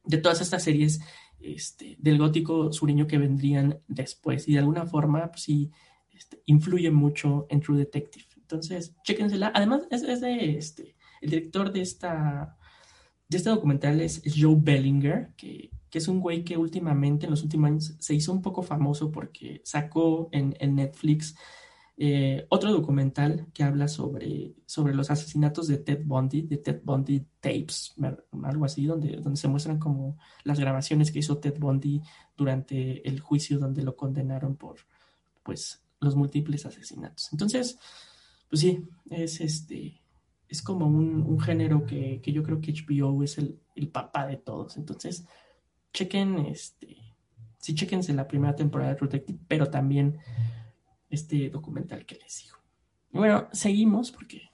de 0.04 0.18
todas 0.18 0.40
estas 0.40 0.64
series 0.64 1.00
este, 1.40 1.96
del 1.98 2.18
gótico 2.18 2.72
sureño 2.72 3.06
que 3.06 3.18
vendrían 3.18 3.80
después 3.86 4.48
y 4.48 4.54
de 4.54 4.58
alguna 4.58 4.86
forma, 4.86 5.30
pues 5.30 5.42
sí, 5.42 5.70
este, 6.10 6.42
influye 6.46 6.90
mucho 6.90 7.46
en 7.48 7.60
True 7.60 7.78
Detective. 7.78 8.24
Entonces, 8.36 8.94
chéquensela. 9.04 9.52
Además, 9.54 9.82
es, 9.90 10.20
de 10.20 10.58
este, 10.58 10.96
el 11.20 11.30
director 11.30 11.72
de 11.72 11.82
esta 11.82 12.56
de 13.28 13.38
este 13.38 13.48
documental 13.48 14.00
es 14.00 14.22
Joe 14.36 14.56
Bellinger, 14.58 15.32
que 15.36 15.70
que 15.92 15.98
es 15.98 16.08
un 16.08 16.20
güey 16.20 16.42
que 16.42 16.56
últimamente, 16.56 17.26
en 17.26 17.30
los 17.30 17.42
últimos 17.42 17.68
años, 17.68 17.94
se 17.98 18.14
hizo 18.14 18.32
un 18.32 18.40
poco 18.40 18.62
famoso 18.62 19.12
porque 19.12 19.60
sacó 19.62 20.30
en, 20.32 20.54
Netflix 20.74 21.36
eh, 21.98 22.46
otro 22.48 22.72
documental 22.72 23.48
que 23.52 23.62
habla 23.62 23.88
sobre, 23.88 24.54
sobre 24.64 24.94
los 24.94 25.10
asesinatos 25.10 25.68
de 25.68 25.76
Ted 25.76 26.00
Bundy, 26.02 26.42
de 26.42 26.56
Ted 26.56 26.80
Bundy 26.82 27.26
Tapes, 27.40 27.94
algo 28.42 28.64
así, 28.64 28.86
donde, 28.86 29.18
donde 29.18 29.38
se 29.38 29.48
muestran 29.48 29.78
como 29.78 30.16
las 30.44 30.58
grabaciones 30.58 31.12
que 31.12 31.18
hizo 31.18 31.36
Ted 31.36 31.58
Bundy 31.58 32.00
durante 32.38 33.06
el 33.06 33.20
juicio 33.20 33.58
donde 33.58 33.82
lo 33.82 33.94
condenaron 33.94 34.56
por 34.56 34.76
pues 35.42 35.84
los 36.00 36.16
múltiples 36.16 36.64
asesinatos. 36.64 37.28
Entonces, 37.32 37.78
pues 38.48 38.62
sí, 38.62 38.88
es 39.10 39.42
este 39.42 40.00
es 40.48 40.62
como 40.62 40.86
un, 40.86 41.38
género 41.40 41.84
que, 41.84 42.20
yo 42.24 42.42
creo 42.42 42.60
que 42.60 42.72
HBO 42.72 43.22
es 43.22 43.38
el, 43.38 43.58
el 43.74 43.88
papá 43.88 44.26
de 44.26 44.36
todos. 44.36 44.76
Entonces, 44.76 45.24
chequen, 45.92 46.38
este, 46.46 46.96
sí, 47.58 47.74
chequense 47.74 48.12
la 48.12 48.26
primera 48.26 48.54
temporada 48.54 48.94
de 48.94 49.00
Detective, 49.00 49.38
pero 49.46 49.70
también 49.70 50.18
este 51.10 51.50
documental 51.50 52.06
que 52.06 52.16
les 52.16 52.42
digo. 52.42 52.56
bueno, 53.10 53.48
seguimos 53.52 54.10
porque 54.10 54.50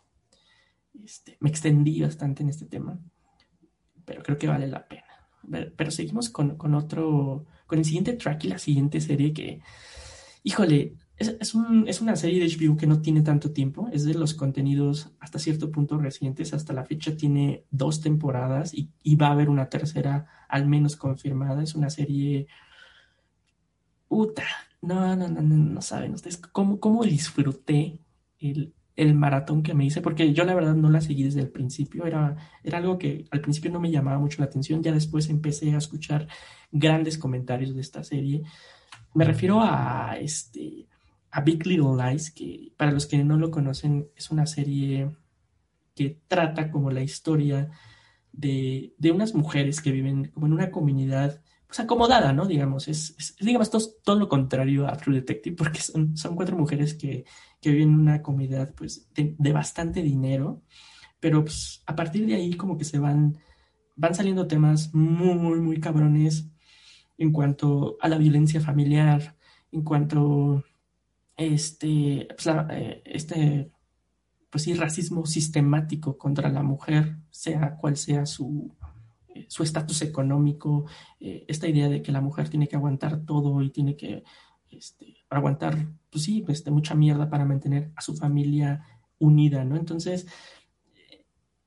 este, 1.05 1.37
me 1.41 1.51
extendí 1.51 2.01
bastante 2.01 2.43
en 2.43 2.49
este 2.49 2.67
tema, 2.67 2.99
pero 4.05 4.23
creo 4.23 4.39
que 4.39 4.49
vale 4.49 4.67
la 4.67 4.87
pena. 4.87 5.05
Pero 5.77 5.91
seguimos 5.91 6.29
con, 6.29 6.57
con 6.57 6.75
otro, 6.75 7.47
con 7.67 7.79
el 7.79 7.85
siguiente 7.85 8.13
track 8.15 8.45
y 8.45 8.49
la 8.49 8.59
siguiente 8.59 9.01
serie 9.01 9.33
que, 9.33 9.63
híjole, 10.43 10.95
es, 11.19 11.55
una 12.01 12.17
serie 12.17 12.41
de 12.41 12.47
HBO 12.47 12.77
que 12.77 12.87
no 12.87 13.01
tiene 13.01 13.23
tanto 13.23 13.51
tiempo, 13.53 13.89
es 13.93 14.05
de 14.05 14.15
los 14.15 14.35
contenidos 14.35 15.11
hasta 15.19 15.41
cierto 15.41 15.73
punto 15.73 15.99
recientes, 15.99 16.55
hasta 16.55 16.73
la 16.73 16.85
fecha 16.85 17.17
tiene 17.17 17.65
dos 17.71 18.01
temporadas 18.01 18.73
y, 18.73 19.17
va 19.17 19.29
a 19.29 19.33
haber 19.33 19.49
una 19.49 19.69
tercera 19.69 20.27
al 20.49 20.67
menos 20.67 20.97
confirmada, 20.97 21.63
es 21.63 21.75
una 21.75 21.91
serie... 21.91 22.47
Puta, 24.07 24.45
no, 24.81 25.17
no, 25.17 25.29
no, 25.29 25.43
no, 25.43 25.57
no 25.57 25.83
saben 25.83 26.15
ustedes 26.15 26.39
cómo, 26.39 26.81
cómo 26.81 27.05
disfruté 27.05 28.01
el, 28.39 29.15
maratón 29.15 29.63
que 29.63 29.75
me 29.75 29.85
hice, 29.85 30.01
porque 30.01 30.33
yo 30.33 30.45
la 30.45 30.55
verdad 30.55 30.75
no 30.75 30.89
la 30.89 31.01
seguí 31.01 31.25
desde 31.25 31.41
el 31.41 31.51
principio, 31.51 32.07
era, 32.07 32.37
era 32.63 32.79
algo 32.79 32.97
que 32.97 33.27
al 33.31 33.41
principio 33.41 33.71
no 33.71 33.81
me 33.81 33.91
llamaba 33.91 34.19
mucho 34.19 34.41
la 34.41 34.47
atención, 34.47 34.83
ya 34.83 34.93
después 34.93 35.29
empecé 35.29 35.75
a 35.75 35.79
escuchar 35.79 36.29
grandes 36.71 37.19
comentarios 37.19 37.75
de 37.75 37.81
esta 37.81 38.03
serie. 38.03 38.43
Me 39.15 39.25
refiero 39.25 39.61
a 39.61 40.17
este 40.19 40.89
a 41.31 41.41
Big 41.41 41.67
Little 41.67 41.97
Lies, 41.97 42.31
que 42.31 42.73
para 42.77 42.93
los 42.93 43.07
que 43.07 43.23
no 43.25 43.37
lo 43.37 43.51
conocen 43.51 44.09
es 44.17 44.31
una 44.31 44.47
serie 44.47 45.11
que 45.95 46.21
trata 46.29 46.71
como 46.71 46.91
la 46.91 47.03
historia 47.03 47.71
de, 48.33 48.95
unas 49.13 49.35
mujeres 49.35 49.81
que 49.81 49.91
viven 49.91 50.31
como 50.31 50.47
en 50.47 50.53
una 50.53 50.71
comunidad 50.71 51.43
pues 51.67 51.81
acomodada, 51.81 52.33
¿no? 52.33 52.47
Digamos, 52.47 52.89
es, 52.89 53.37
digamos 53.41 53.71
todo, 53.71 54.19
lo 54.19 54.29
contrario 54.29 54.87
a 54.87 54.97
True 54.97 55.17
Detective, 55.17 55.57
porque 55.57 55.81
son, 55.81 56.17
son 56.17 56.35
cuatro 56.35 56.57
mujeres 56.57 56.95
que, 56.95 57.25
viven 57.63 57.91
en 57.91 58.01
una 58.01 58.23
comunidad 58.23 58.75
pues 58.75 59.11
de, 59.15 59.53
bastante 59.53 60.03
dinero, 60.03 60.63
pero 61.21 61.45
pues 61.45 61.83
a 61.87 61.95
partir 61.95 62.27
de 62.27 62.37
ahí 62.37 62.55
como 62.55 62.79
que 62.79 62.85
se 62.85 62.99
van, 62.99 63.37
van 63.97 64.15
saliendo 64.15 64.47
temas 64.47 64.95
muy, 64.95 65.61
muy 65.61 65.81
cabrones 65.81 66.49
en 67.19 67.33
cuanto 67.33 67.99
a 68.01 68.09
la 68.09 68.17
violencia 68.17 68.61
familiar, 68.61 69.37
en 69.73 69.83
cuanto 69.83 70.65
este, 71.39 72.27
pues, 72.29 72.47
eh, 72.71 73.03
este, 73.07 73.71
pues 74.51 74.65
sí, 74.65 74.75
racismo 74.75 75.25
sistemático 75.25 76.19
contra 76.19 76.51
la 76.51 76.63
mujer, 76.63 77.17
sea 77.31 77.77
cual 77.77 77.97
sea 77.97 78.27
su 78.27 78.75
eh, 79.29 79.47
su 79.49 79.63
estatus 79.63 80.03
económico, 80.03 80.87
eh, 81.21 81.45
esta 81.49 81.69
idea 81.69 81.89
de 81.89 82.03
que 82.03 82.13
la 82.13 82.21
mujer 82.21 82.49
tiene 82.49 82.67
que 82.67 82.77
aguantar 82.77 83.25
todo 83.25 83.63
y 83.63 83.71
tiene 83.71 83.97
que 83.97 84.25
este, 84.71 85.19
aguantar, 85.31 85.87
pues 86.11 86.25
sí, 86.25 86.45
este, 86.49 86.71
mucha 86.73 86.95
mierda 86.95 87.31
para 87.31 87.45
mantener 87.45 87.93
a 87.95 88.03
su 88.03 88.17
familia 88.17 88.85
unida, 89.19 89.65
¿no? 89.65 89.77
Entonces, 89.77 90.27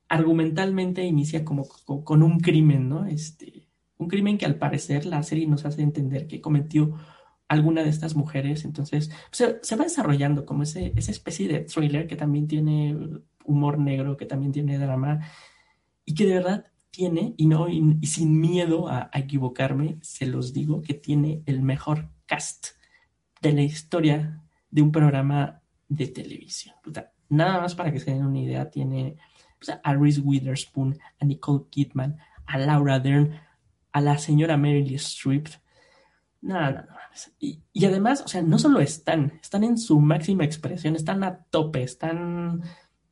argumentalmente 0.09 1.05
inicia 1.05 1.45
como, 1.45 1.65
con 2.03 2.23
un 2.23 2.39
crimen, 2.41 2.89
¿no? 2.89 3.05
Este, 3.05 3.69
un 3.97 4.09
crimen 4.09 4.37
que 4.37 4.45
al 4.45 4.55
parecer 4.55 5.05
la 5.05 5.23
serie 5.23 5.47
nos 5.47 5.63
hace 5.65 5.81
entender 5.81 6.27
que 6.27 6.41
cometió 6.41 6.95
alguna 7.51 7.83
de 7.83 7.89
estas 7.89 8.15
mujeres, 8.15 8.63
entonces 8.63 9.11
se, 9.31 9.75
va 9.75 9.83
desarrollando 9.83 10.45
como 10.45 10.63
ese, 10.63 10.93
esa 10.95 11.11
especie 11.11 11.49
de 11.49 11.59
thriller 11.59 12.07
que 12.07 12.15
también 12.15 12.47
tiene 12.47 12.97
humor 13.43 13.77
negro, 13.77 14.15
que 14.15 14.25
también 14.25 14.53
tiene 14.53 14.77
drama, 14.77 15.19
y 16.05 16.15
que 16.15 16.25
de 16.25 16.35
verdad 16.35 16.65
tiene, 16.91 17.33
y 17.35 17.47
no, 17.47 17.67
y, 17.67 18.05
sin 18.05 18.39
miedo 18.39 18.87
a, 18.87 19.09
equivocarme, 19.13 19.97
se 20.01 20.27
los 20.27 20.53
digo, 20.53 20.81
que 20.81 20.93
tiene 20.93 21.43
el 21.45 21.61
mejor 21.61 22.07
cast 22.25 22.67
de 23.41 23.51
la 23.51 23.63
historia 23.63 24.41
de 24.69 24.81
un 24.81 24.93
programa 24.93 25.61
de 25.89 26.07
televisión. 26.07 26.75
nada 27.27 27.59
más 27.59 27.75
para 27.75 27.91
que 27.91 27.99
se 27.99 28.11
den 28.11 28.25
una 28.25 28.39
idea, 28.39 28.69
tiene 28.69 29.17
a 29.83 29.93
Reese 29.93 30.21
Witherspoon, 30.21 30.97
a 31.19 31.25
Nicole 31.25 31.65
Kidman, 31.69 32.15
a 32.45 32.57
Laura 32.57 33.01
Dern, 33.01 33.33
a 33.91 33.99
la 33.99 34.17
señora 34.17 34.55
Meryl 34.55 34.95
Streep. 34.95 35.49
Nada, 36.41 36.71
nada, 36.71 37.11
y, 37.39 37.59
y, 37.71 37.85
además, 37.85 38.23
o 38.25 38.27
sea, 38.27 38.41
no 38.41 38.57
solo 38.57 38.79
están, 38.79 39.33
están 39.41 39.63
en 39.63 39.77
su 39.77 39.99
máxima 39.99 40.43
expresión, 40.43 40.95
están 40.95 41.23
a 41.23 41.43
tope, 41.43 41.83
están, 41.83 42.63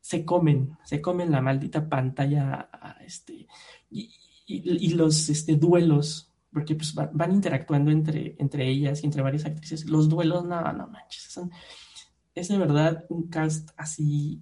se 0.02 0.26
comen, 0.26 0.78
se 0.84 1.00
comen 1.02 1.32
la 1.32 1.42
maldita 1.42 1.88
pantalla, 1.88 2.70
este, 3.06 3.48
y, 3.92 4.12
y, 4.48 4.94
los 4.94 5.30
este, 5.30 5.58
duelos, 5.58 6.32
porque 6.52 6.74
pues 6.74 6.96
van 6.96 7.32
interactuando 7.32 7.92
entre, 7.92 8.36
entre 8.40 8.68
ellas 8.68 9.04
y 9.04 9.06
entre 9.06 9.22
varias 9.22 9.46
actrices. 9.46 9.86
Los 9.86 10.10
duelos, 10.10 10.46
no, 10.46 10.74
no 10.74 10.88
manches, 10.88 11.40
es 12.34 12.48
de 12.48 12.58
verdad 12.58 13.06
un 13.10 13.28
cast 13.28 13.70
así 13.78 14.42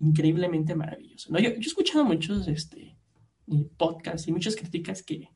increíblemente 0.00 0.74
maravilloso. 0.74 1.32
¿no? 1.32 1.38
Yo, 1.38 1.50
yo 1.50 1.56
he 1.56 1.60
escuchado 1.60 2.04
muchos 2.04 2.48
este, 2.48 2.96
podcasts 3.76 4.26
y 4.26 4.32
muchas 4.32 4.56
críticas 4.56 5.02
que, 5.02 5.30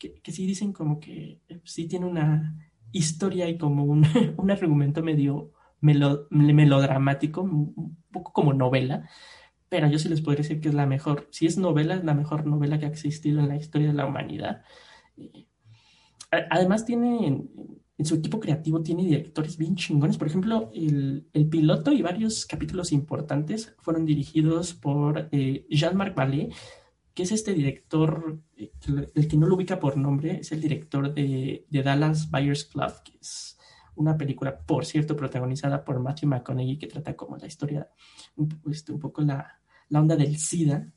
que, 0.00 0.32
sí 0.32 0.46
dicen 0.46 0.72
como 0.72 0.98
que 0.98 1.40
eh, 1.48 1.60
sí 1.64 1.86
tiene 1.86 2.06
una 2.06 2.56
historia 2.90 3.48
y 3.48 3.58
como 3.58 3.84
un, 3.84 4.04
un 4.36 4.50
argumento 4.50 5.02
medio 5.02 5.52
melodramático, 5.80 7.40
un 7.42 7.96
poco 8.10 8.32
como 8.32 8.52
novela, 8.52 9.08
pero 9.70 9.88
yo 9.88 9.98
sí 9.98 10.08
les 10.08 10.20
podría 10.20 10.42
decir 10.42 10.60
que 10.60 10.68
es 10.68 10.74
la 10.74 10.84
mejor, 10.84 11.28
si 11.30 11.46
es 11.46 11.56
novela, 11.56 11.94
es 11.94 12.04
la 12.04 12.12
mejor 12.12 12.44
novela 12.44 12.78
que 12.78 12.86
ha 12.86 12.88
existido 12.88 13.40
en 13.40 13.48
la 13.48 13.56
historia 13.56 13.88
de 13.88 13.94
la 13.94 14.04
humanidad. 14.04 14.62
Además 16.30 16.84
tiene, 16.84 17.26
en, 17.26 18.04
su 18.04 18.16
equipo 18.16 18.40
creativo, 18.40 18.82
tiene 18.82 19.04
directores 19.04 19.56
bien 19.56 19.76
chingones. 19.76 20.18
Por 20.18 20.26
ejemplo, 20.26 20.70
el, 20.74 21.24
piloto 21.50 21.92
y 21.92 22.02
varios 22.02 22.46
capítulos 22.46 22.92
importantes 22.92 23.74
fueron 23.78 24.04
dirigidos 24.04 24.74
por 24.74 25.28
eh, 25.32 25.66
Jean-Marc 25.70 26.16
Vallée, 26.16 26.52
que 27.14 27.24
es 27.24 27.32
este 27.32 27.54
director, 27.54 28.40
eh, 28.56 28.72
el 29.14 29.28
que 29.28 29.36
no 29.36 29.46
lo 29.46 29.56
ubica 29.56 29.78
por 29.80 29.96
nombre, 29.96 30.40
es 30.40 30.52
el 30.52 30.60
director 30.60 31.12
de, 31.12 31.66
de 31.68 31.82
Dallas 31.82 32.30
Buyers 32.30 32.64
Club, 32.64 32.92
que 33.04 33.18
es 33.20 33.58
una 33.96 34.16
película, 34.16 34.58
por 34.58 34.84
cierto, 34.86 35.16
protagonizada 35.16 35.84
por 35.84 36.00
Matthew 36.00 36.28
McConaughey, 36.28 36.78
que 36.78 36.86
trata 36.86 37.14
como 37.14 37.36
la 37.36 37.46
historia, 37.46 37.88
un, 38.36 38.60
este, 38.70 38.92
un 38.92 38.98
poco 38.98 39.22
la, 39.22 39.60
la 39.88 40.00
onda 40.00 40.16
del 40.16 40.36
SIDA. 40.36 40.92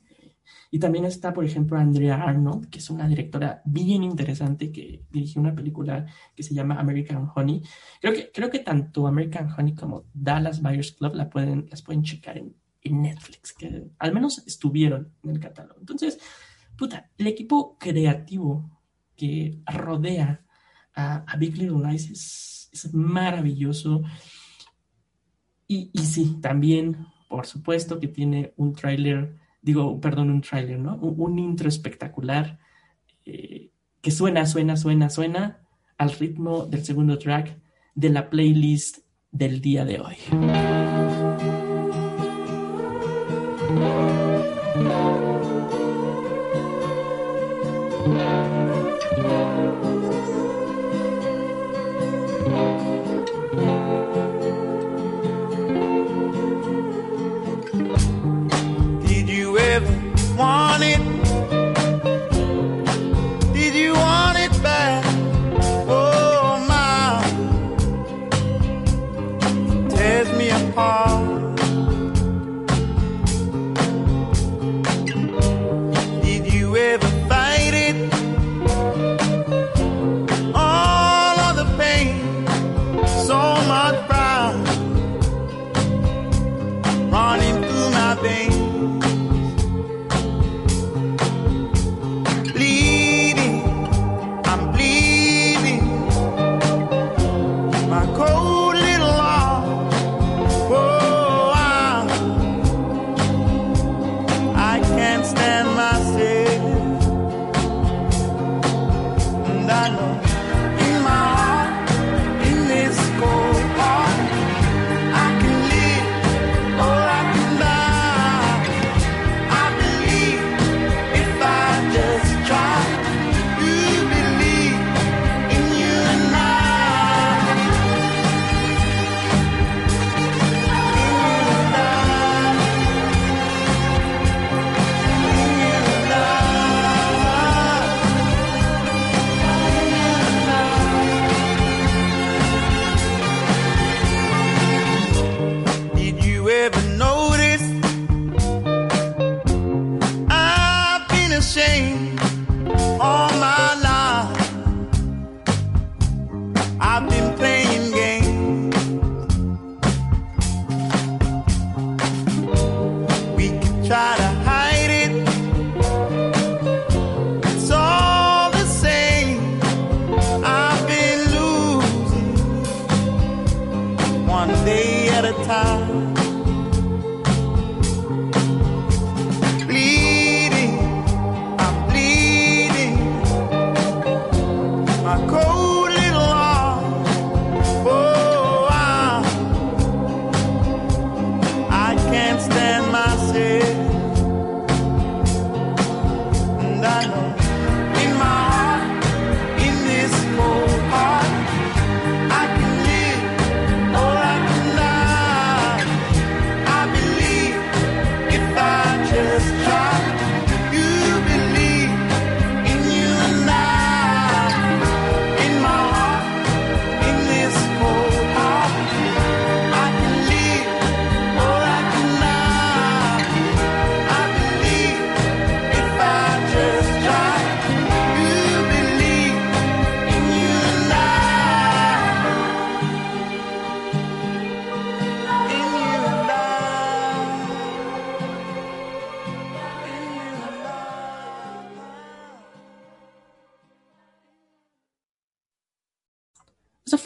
Y 0.71 0.79
también 0.79 1.05
está, 1.05 1.33
por 1.33 1.45
ejemplo, 1.45 1.77
Andrea 1.77 2.15
Arnold, 2.15 2.69
que 2.69 2.79
es 2.79 2.89
una 2.89 3.07
directora 3.07 3.61
bien 3.65 4.03
interesante 4.03 4.71
que 4.71 5.05
dirigió 5.09 5.41
una 5.41 5.55
película 5.55 6.05
que 6.35 6.43
se 6.43 6.53
llama 6.53 6.79
American 6.79 7.29
Honey. 7.33 7.61
Creo 8.01 8.13
que, 8.13 8.31
creo 8.31 8.49
que 8.49 8.59
tanto 8.59 9.07
American 9.07 9.49
Honey 9.51 9.73
como 9.75 10.05
Dallas 10.13 10.61
Buyers 10.61 10.93
Club 10.93 11.15
la 11.15 11.29
pueden, 11.29 11.67
las 11.69 11.81
pueden 11.81 12.03
checar 12.03 12.37
en, 12.37 12.55
Netflix, 12.91 13.53
que 13.53 13.85
al 13.99 14.13
menos 14.13 14.45
estuvieron 14.45 15.13
en 15.23 15.29
el 15.31 15.39
catálogo. 15.39 15.79
Entonces, 15.79 16.19
puta, 16.77 17.09
el 17.17 17.27
equipo 17.27 17.77
creativo 17.77 18.69
que 19.15 19.61
rodea 19.65 20.43
a, 20.95 21.37
Big 21.37 21.57
Little 21.57 21.87
Lies 21.87 22.09
es, 22.71 22.93
maravilloso. 22.93 24.01
Y, 25.67 25.89
y 25.93 25.99
sí, 25.99 26.39
también 26.41 27.07
por 27.33 27.47
supuesto 27.47 27.99
que 27.99 28.07
tiene 28.07 28.53
un 28.57 28.75
tráiler, 28.75 29.39
digo, 29.59 29.99
perdón, 29.99 30.29
un 30.29 30.41
tráiler, 30.41 30.77
¿no? 30.77 30.97
Un, 30.97 31.39
intro 31.39 31.67
espectacular 31.67 32.59
eh, 33.25 33.71
que 34.01 34.11
suena, 34.11 34.45
suena, 34.45 34.77
suena, 34.77 35.09
suena 35.09 35.65
al 35.97 36.11
ritmo 36.11 36.67
del 36.67 36.85
segundo 36.85 37.17
track 37.17 37.59
de 37.95 38.09
la 38.09 38.29
playlist 38.29 38.99
del 39.31 39.61
día 39.61 39.83
de 39.83 39.99
hoy. 39.99 40.17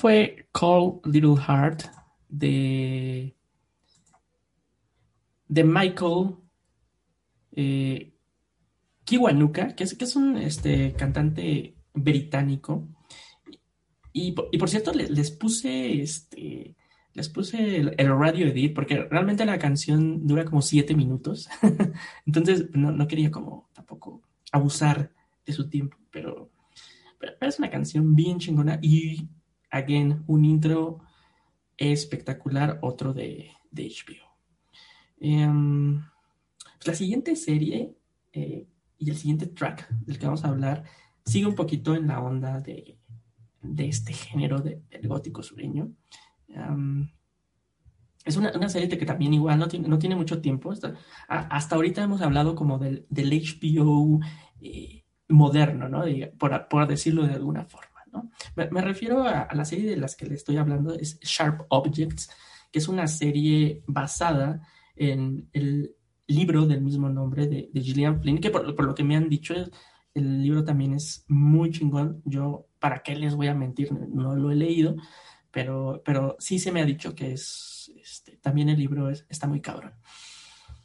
Fue 0.08 0.48
Call 0.54 1.02
Little 1.04 1.36
Heart 1.36 1.84
de, 2.30 3.36
Michael 5.50 6.36
eh, 7.52 8.14
Kiwanuka, 9.04 9.76
que 9.76 9.84
es, 9.84 9.96
que 9.96 10.06
es 10.06 10.16
un 10.16 10.38
este, 10.38 10.94
cantante 10.94 11.76
británico. 11.94 12.88
Y, 14.14 14.34
y 14.54 14.58
por 14.58 14.70
cierto, 14.70 14.94
le- 14.94 15.10
les, 15.10 15.30
puse 15.30 16.02
este. 16.02 16.78
Les 17.12 17.28
puse 17.28 17.76
el, 17.76 18.18
radio 18.18 18.48
edit 18.48 18.74
porque 18.74 19.04
realmente 19.12 19.46
la 19.46 19.60
canción 19.60 20.26
dura 20.26 20.46
como 20.46 20.62
siete 20.62 20.96
minutos. 20.96 21.50
Entonces 22.26 22.70
no, 22.72 22.94
no 22.94 23.10
quería 23.10 23.30
como 23.30 23.70
tampoco 23.74 24.22
abusar 24.54 25.12
de 25.46 25.52
su 25.52 25.68
tiempo, 25.68 25.98
pero, 26.12 26.50
pero 27.20 27.36
es 27.42 27.60
una 27.60 27.70
canción 27.70 28.16
bien 28.16 28.40
chingona 28.40 28.80
y, 28.82 29.28
again, 29.72 30.24
un 30.28 30.46
intro 30.46 31.00
espectacular, 31.78 32.80
otro 32.82 33.14
de, 33.14 33.52
de 33.72 33.84
HBO. 33.88 34.28
Em, 35.20 36.02
pues 36.78 36.88
la 36.88 36.94
siguiente 36.96 37.36
serie 37.36 37.96
eh, 38.34 38.68
y 38.98 39.10
el 39.10 39.18
siguiente 39.18 39.48
track 39.48 39.90
del 39.90 40.20
que 40.20 40.26
vamos 40.26 40.44
a 40.46 40.50
hablar 40.50 40.84
sigue 41.26 41.48
un 41.48 41.56
poquito 41.56 41.96
en 41.96 42.08
la 42.08 42.20
onda 42.22 42.60
de, 42.62 42.98
de 43.62 43.88
este 43.88 44.14
género 44.14 44.60
de- 44.60 44.82
del 44.90 45.08
gótico 45.08 45.44
sureño. 45.44 45.92
Am, 46.56 47.12
es 48.26 48.36
una, 48.36 48.52
una 48.56 48.70
serie 48.70 48.90
que 48.90 49.06
también 49.06 49.34
igual 49.34 49.58
no 49.60 49.68
tiene, 49.68 49.88
no 49.88 50.00
tiene 50.00 50.16
mucho 50.16 50.42
tiempo. 50.42 50.72
Hasta, 50.72 50.96
hasta 51.28 51.76
ahorita 51.76 52.04
hemos 52.04 52.22
hablado 52.22 52.56
como 52.56 52.78
del, 52.78 53.06
del 53.10 53.32
HBO 53.34 54.20
eh, 54.62 55.04
moderno, 55.30 55.88
¿no? 55.88 56.04
Por, 56.38 56.68
por 56.68 56.88
decirlo 56.88 57.26
de 57.26 57.34
alguna 57.36 57.64
forma, 57.66 57.97
Me, 58.56 58.82
refiero 58.82 59.24
a, 59.24 59.48
la 59.54 59.66
serie 59.66 59.90
de 59.90 59.98
las 59.98 60.16
que 60.16 60.26
le 60.26 60.36
estoy 60.36 60.58
hablando, 60.58 60.94
es 60.94 61.20
Sharp 61.22 61.66
Objects, 61.70 62.30
que 62.72 62.80
es 62.80 62.88
una 62.88 63.08
serie 63.08 63.84
basada 63.88 64.62
en 64.96 65.50
el 65.54 65.96
libro 66.28 66.66
del 66.66 66.82
mismo 66.82 67.10
nombre 67.10 67.48
de, 67.48 67.70
Gillian 67.74 68.22
Flynn, 68.22 68.40
que 68.40 68.50
por, 68.50 68.84
lo 68.84 68.96
que 68.96 69.04
me 69.04 69.16
han 69.16 69.30
dicho, 69.30 69.54
el 70.14 70.44
libro 70.44 70.64
también 70.64 70.94
es 70.94 71.26
muy 71.28 71.72
chingón. 71.72 72.22
Yo, 72.26 72.68
¿para 72.80 73.02
qué 73.02 73.16
les 73.16 73.36
voy 73.36 73.48
a 73.48 73.56
mentir? 73.56 73.92
No, 73.92 74.36
lo 74.36 74.52
he 74.52 74.56
leído, 74.56 74.96
pero, 75.52 76.02
pero 76.04 76.36
sí 76.40 76.60
se 76.60 76.72
me 76.72 76.82
ha 76.82 76.86
dicho 76.86 77.16
que 77.16 77.34
es, 77.34 77.92
este, 78.02 78.38
también 78.38 78.70
el 78.70 78.80
libro 78.80 79.10
es- 79.10 79.26
está 79.30 79.48
muy 79.48 79.62
cabrón. 79.62 79.94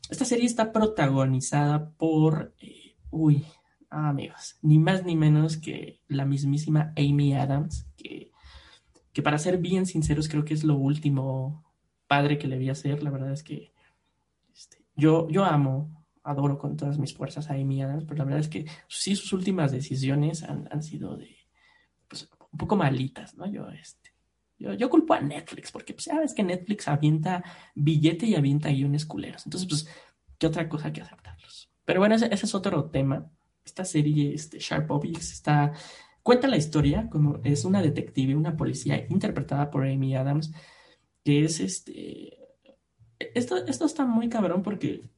Esta 0.08 0.24
serie 0.24 0.46
está 0.46 0.72
protagonizada 0.72 1.90
por, 1.90 2.54
eh, 2.60 2.96
uy, 3.10 3.44
ah, 3.92 4.08
amigos, 4.08 4.56
ni 4.62 4.78
más 4.78 5.04
ni 5.04 5.14
menos 5.16 5.56
que 5.56 6.00
la 6.08 6.24
mismísima 6.24 6.92
Amy 6.96 7.34
Adams, 7.34 7.86
que, 7.96 8.30
que 9.12 9.22
para 9.22 9.38
ser 9.38 9.58
bien 9.58 9.86
sinceros 9.86 10.28
creo 10.28 10.44
que 10.44 10.54
es 10.54 10.64
lo 10.64 10.76
último 10.76 11.64
padre 12.06 12.38
que 12.38 12.48
le 12.48 12.58
vi 12.58 12.70
hacer. 12.70 13.02
La 13.02 13.10
verdad 13.10 13.32
es 13.32 13.42
que 13.42 13.72
este, 14.54 14.78
yo, 14.96 15.28
yo 15.28 15.44
amo, 15.44 16.04
adoro 16.22 16.58
con 16.58 16.76
todas 16.76 16.98
mis 16.98 17.14
fuerzas 17.14 17.50
a 17.50 17.54
Amy 17.54 17.82
Adams, 17.82 18.04
pero 18.04 18.18
la 18.18 18.24
verdad 18.24 18.40
es 18.40 18.48
que 18.48 18.66
sí 18.88 19.14
sus 19.14 19.32
últimas 19.32 19.72
decisiones 19.72 20.42
han, 20.42 20.68
han 20.70 20.82
sido 20.82 21.16
de, 21.16 21.36
pues, 22.08 22.30
un 22.50 22.58
poco 22.58 22.76
malitas, 22.76 23.36
¿no? 23.36 23.46
Yo, 23.46 23.68
este, 23.70 24.14
yo, 24.58 24.72
yo 24.72 24.88
culpo 24.88 25.14
a 25.14 25.20
Netflix, 25.20 25.70
porque 25.70 25.92
pues, 25.92 26.04
sabes 26.04 26.32
que 26.34 26.42
Netflix 26.42 26.88
avienta 26.88 27.44
billete 27.74 28.26
y 28.26 28.36
avienta 28.36 28.70
guiones 28.70 29.04
culeros. 29.04 29.44
Entonces, 29.46 29.68
pues, 29.68 29.88
¿qué 30.38 30.46
otra 30.46 30.68
cosa 30.68 30.92
que 30.92 31.02
aceptarlos? 31.02 31.70
Pero 31.84 32.00
bueno, 32.00 32.14
ese, 32.14 32.32
ese 32.32 32.46
es 32.46 32.54
otro 32.54 32.84
tema. 32.90 33.30
Esta 33.64 33.84
serie, 33.84 34.34
este, 34.34 34.58
Sharp 34.58 34.90
Objects, 34.90 35.32
está, 35.32 35.72
cuenta 36.22 36.48
la 36.48 36.56
historia, 36.56 37.08
como 37.10 37.40
es 37.44 37.64
una 37.64 37.82
detective, 37.82 38.36
una 38.36 38.56
policía 38.56 39.06
interpretada 39.08 39.70
por 39.70 39.86
Amy 39.86 40.16
Adams, 40.16 40.52
que 41.24 41.44
es 41.44 41.60
este... 41.60 42.38
Esto, 43.34 43.56
esto 43.66 43.84
está 43.84 44.04
muy 44.04 44.28
cabrón 44.28 44.62
porque, 44.62 45.08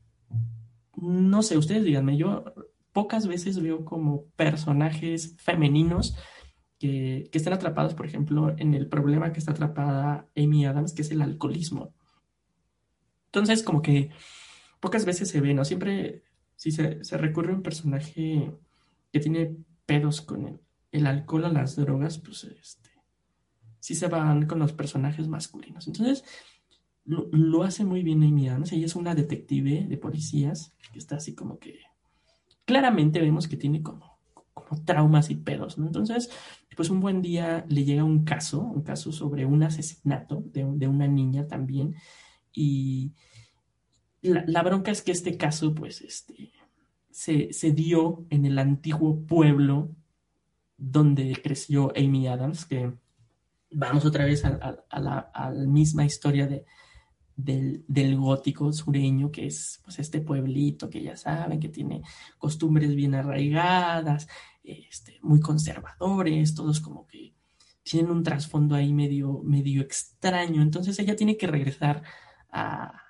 no 0.96 1.42
sé, 1.42 1.56
ustedes 1.56 1.84
díganme, 1.84 2.18
yo 2.18 2.44
pocas 2.92 3.26
veces 3.26 3.60
veo 3.60 3.84
como 3.84 4.26
personajes 4.36 5.34
femeninos 5.38 6.14
que, 6.78 7.28
que 7.32 7.38
estén 7.38 7.54
atrapados, 7.54 7.94
por 7.94 8.06
ejemplo, 8.06 8.54
en 8.58 8.74
el 8.74 8.88
problema 8.88 9.32
que 9.32 9.38
está 9.38 9.52
atrapada 9.52 10.28
Amy 10.36 10.66
Adams, 10.66 10.92
que 10.92 11.02
es 11.02 11.10
el 11.10 11.22
alcoholismo. 11.22 11.94
Entonces, 13.34 13.64
como 13.64 13.82
que 13.82 14.10
pocas 14.78 15.04
veces 15.04 15.28
se 15.28 15.40
ve, 15.40 15.54
¿no? 15.54 15.64
Siempre, 15.64 16.22
si 16.56 16.70
se, 16.70 17.04
se 17.04 17.16
recurre 17.18 17.52
a 17.52 17.56
un 17.56 17.62
personaje 17.62 18.52
que 19.12 19.20
tiene 19.20 19.56
pedos 19.86 20.20
con 20.20 20.46
el, 20.46 20.60
el 20.92 21.06
alcohol 21.06 21.44
o 21.44 21.48
las 21.48 21.76
drogas, 21.76 22.18
pues 22.18 22.44
este, 22.44 22.90
sí 23.80 23.94
se 23.94 24.08
van 24.08 24.46
con 24.46 24.58
los 24.58 24.72
personajes 24.72 25.28
masculinos. 25.28 25.86
Entonces, 25.86 26.24
lo, 27.04 27.28
lo 27.32 27.62
hace 27.62 27.84
muy 27.84 28.02
bien 28.02 28.22
Amy 28.22 28.48
Adams. 28.48 28.72
Ella 28.72 28.86
es 28.86 28.96
una 28.96 29.14
detective 29.14 29.86
de 29.88 29.96
policías 29.98 30.72
que 30.92 30.98
está 30.98 31.16
así 31.16 31.34
como 31.34 31.58
que 31.58 31.80
claramente 32.64 33.20
vemos 33.20 33.46
que 33.46 33.56
tiene 33.56 33.82
como, 33.82 34.18
como 34.54 34.82
traumas 34.84 35.30
y 35.30 35.36
pedos, 35.36 35.78
¿no? 35.78 35.86
Entonces, 35.86 36.30
pues 36.76 36.90
un 36.90 37.00
buen 37.00 37.22
día 37.22 37.64
le 37.68 37.84
llega 37.84 38.04
un 38.04 38.24
caso, 38.24 38.60
un 38.60 38.82
caso 38.82 39.12
sobre 39.12 39.46
un 39.46 39.62
asesinato 39.62 40.42
de, 40.46 40.64
de 40.64 40.88
una 40.88 41.06
niña 41.06 41.46
también. 41.46 41.94
Y 42.52 43.12
la, 44.24 44.62
bronca 44.62 44.90
es 44.90 45.02
que 45.02 45.12
este 45.12 45.36
caso, 45.36 45.74
pues, 45.74 46.00
este, 46.00 46.52
se, 47.10 47.52
se 47.52 47.72
dio 47.72 48.26
en 48.30 48.44
el 48.44 48.58
antiguo 48.58 49.24
pueblo 49.26 49.90
donde 50.76 51.40
creció 51.42 51.92
Amy 51.96 52.26
Adams, 52.26 52.64
que 52.64 52.92
vamos 53.70 54.04
otra 54.04 54.24
vez 54.24 54.44
a, 54.44 54.76
la, 54.90 55.52
misma 55.66 56.04
historia 56.04 56.46
de, 56.46 56.64
del, 57.36 57.84
del, 57.86 58.16
gótico 58.16 58.72
sureño, 58.72 59.30
que 59.30 59.46
es 59.46 59.80
pues 59.84 59.98
este 59.98 60.20
pueblito 60.20 60.90
que 60.90 61.02
ya 61.02 61.16
saben, 61.16 61.60
que 61.60 61.68
tiene 61.68 62.02
costumbres 62.38 62.94
bien 62.94 63.14
arraigadas, 63.14 64.28
este, 64.62 65.18
muy 65.22 65.40
conservadores, 65.40 66.54
todos 66.54 66.80
como 66.80 67.06
que 67.06 67.34
tienen 67.82 68.10
un 68.10 68.22
trasfondo 68.22 68.74
ahí 68.74 68.92
medio, 68.92 69.40
medio 69.44 69.82
extraño. 69.82 70.62
Entonces 70.62 70.98
ella 70.98 71.16
tiene 71.16 71.36
que 71.36 71.46
regresar 71.46 72.02
a, 72.50 73.03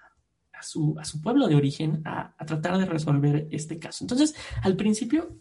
su, 0.64 0.96
a 0.98 1.05
su, 1.05 1.20
pueblo 1.20 1.46
de 1.46 1.55
origen 1.55 2.03
a, 2.05 2.35
tratar 2.44 2.79
de 2.79 2.87
resolver 2.87 3.48
este 3.50 3.79
caso. 3.79 4.05
Entonces, 4.05 4.35
al 4.62 4.77
principio 4.77 5.37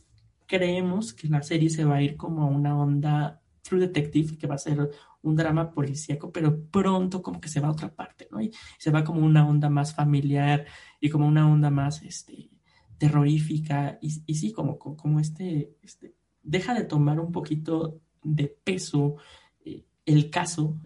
creemos 0.45 1.13
que 1.13 1.27
la 1.27 1.41
serie 1.41 1.69
se 1.69 1.85
va 1.85 1.95
a 1.95 2.01
ir 2.01 2.15
como 2.17 2.43
a 2.43 2.45
una 2.45 2.77
onda 2.77 3.41
True 3.61 3.79
Detective, 3.79 4.37
que 4.37 4.47
va 4.47 4.55
a 4.55 4.59
ser 4.59 4.91
un 5.21 5.35
drama 5.35 5.71
policíaco, 5.71 6.31
pero 6.31 6.65
pronto 6.65 7.21
como 7.21 7.39
que 7.39 7.47
se 7.47 7.59
va 7.59 7.69
a 7.69 7.71
otra 7.71 7.93
parte, 7.93 8.27
¿no? 8.29 8.41
Y 8.41 8.51
se 8.77 8.91
va 8.91 9.03
como 9.03 9.25
una 9.25 9.47
onda 9.47 9.69
más 9.69 9.95
familiar 9.95 10.65
y 10.99 11.09
como 11.09 11.27
una 11.27 11.49
onda 11.49 11.69
más 11.69 12.03
este, 12.03 12.49
terrorífica 12.97 13.97
y, 14.01 14.11
sí, 14.11 14.51
como, 14.51 14.77
como 14.77 15.19
este, 15.19 15.75
este, 15.81 16.15
deja 16.41 16.73
de 16.73 16.83
tomar 16.83 17.19
un 17.19 17.31
poquito 17.31 18.01
de 18.21 18.47
peso 18.63 19.15
eh, 19.65 19.85
el 20.05 20.29
caso, 20.29 20.77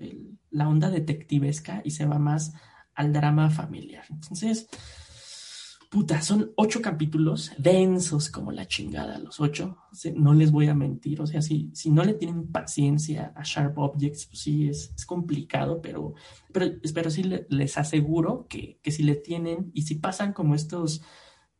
la 0.51 0.69
onda 0.69 0.89
detectivesca 0.89 1.81
y 1.83 1.91
se 1.91 2.05
va 2.05 2.19
más 2.19 2.53
al 2.97 3.13
drama 3.13 3.49
familiar. 3.49 4.03
Entonces, 4.09 4.67
puta, 5.89 6.21
son 6.21 6.51
ocho 6.55 6.81
capítulos 6.81 7.51
densos 7.57 8.29
como 8.29 8.51
la 8.51 8.67
chingada, 8.67 9.19
los 9.19 9.39
ocho. 9.39 9.77
no 10.15 10.33
les 10.33 10.51
voy 10.51 10.67
a 10.67 10.73
mentir. 10.73 11.21
O 11.21 11.27
sea, 11.27 11.41
si, 11.41 11.71
si 11.73 11.91
no 11.91 12.03
le 12.03 12.15
tienen 12.15 12.51
paciencia 12.51 13.31
a 13.35 13.43
Sharp 13.43 13.77
Objects, 13.77 14.25
pues 14.25 14.39
sí, 14.39 14.67
es, 14.67 14.93
complicado, 15.05 15.81
pero, 15.81 16.15
pero, 16.51 16.75
pero 16.93 17.09
sí 17.11 17.23
les 17.49 17.77
aseguro 17.77 18.47
que, 18.49 18.79
que 18.81 18.91
si 18.91 19.03
le 19.03 19.15
tienen 19.15 19.71
y 19.73 19.83
si 19.83 19.95
pasan 19.95 20.33
como 20.33 20.55
estos 20.55 21.01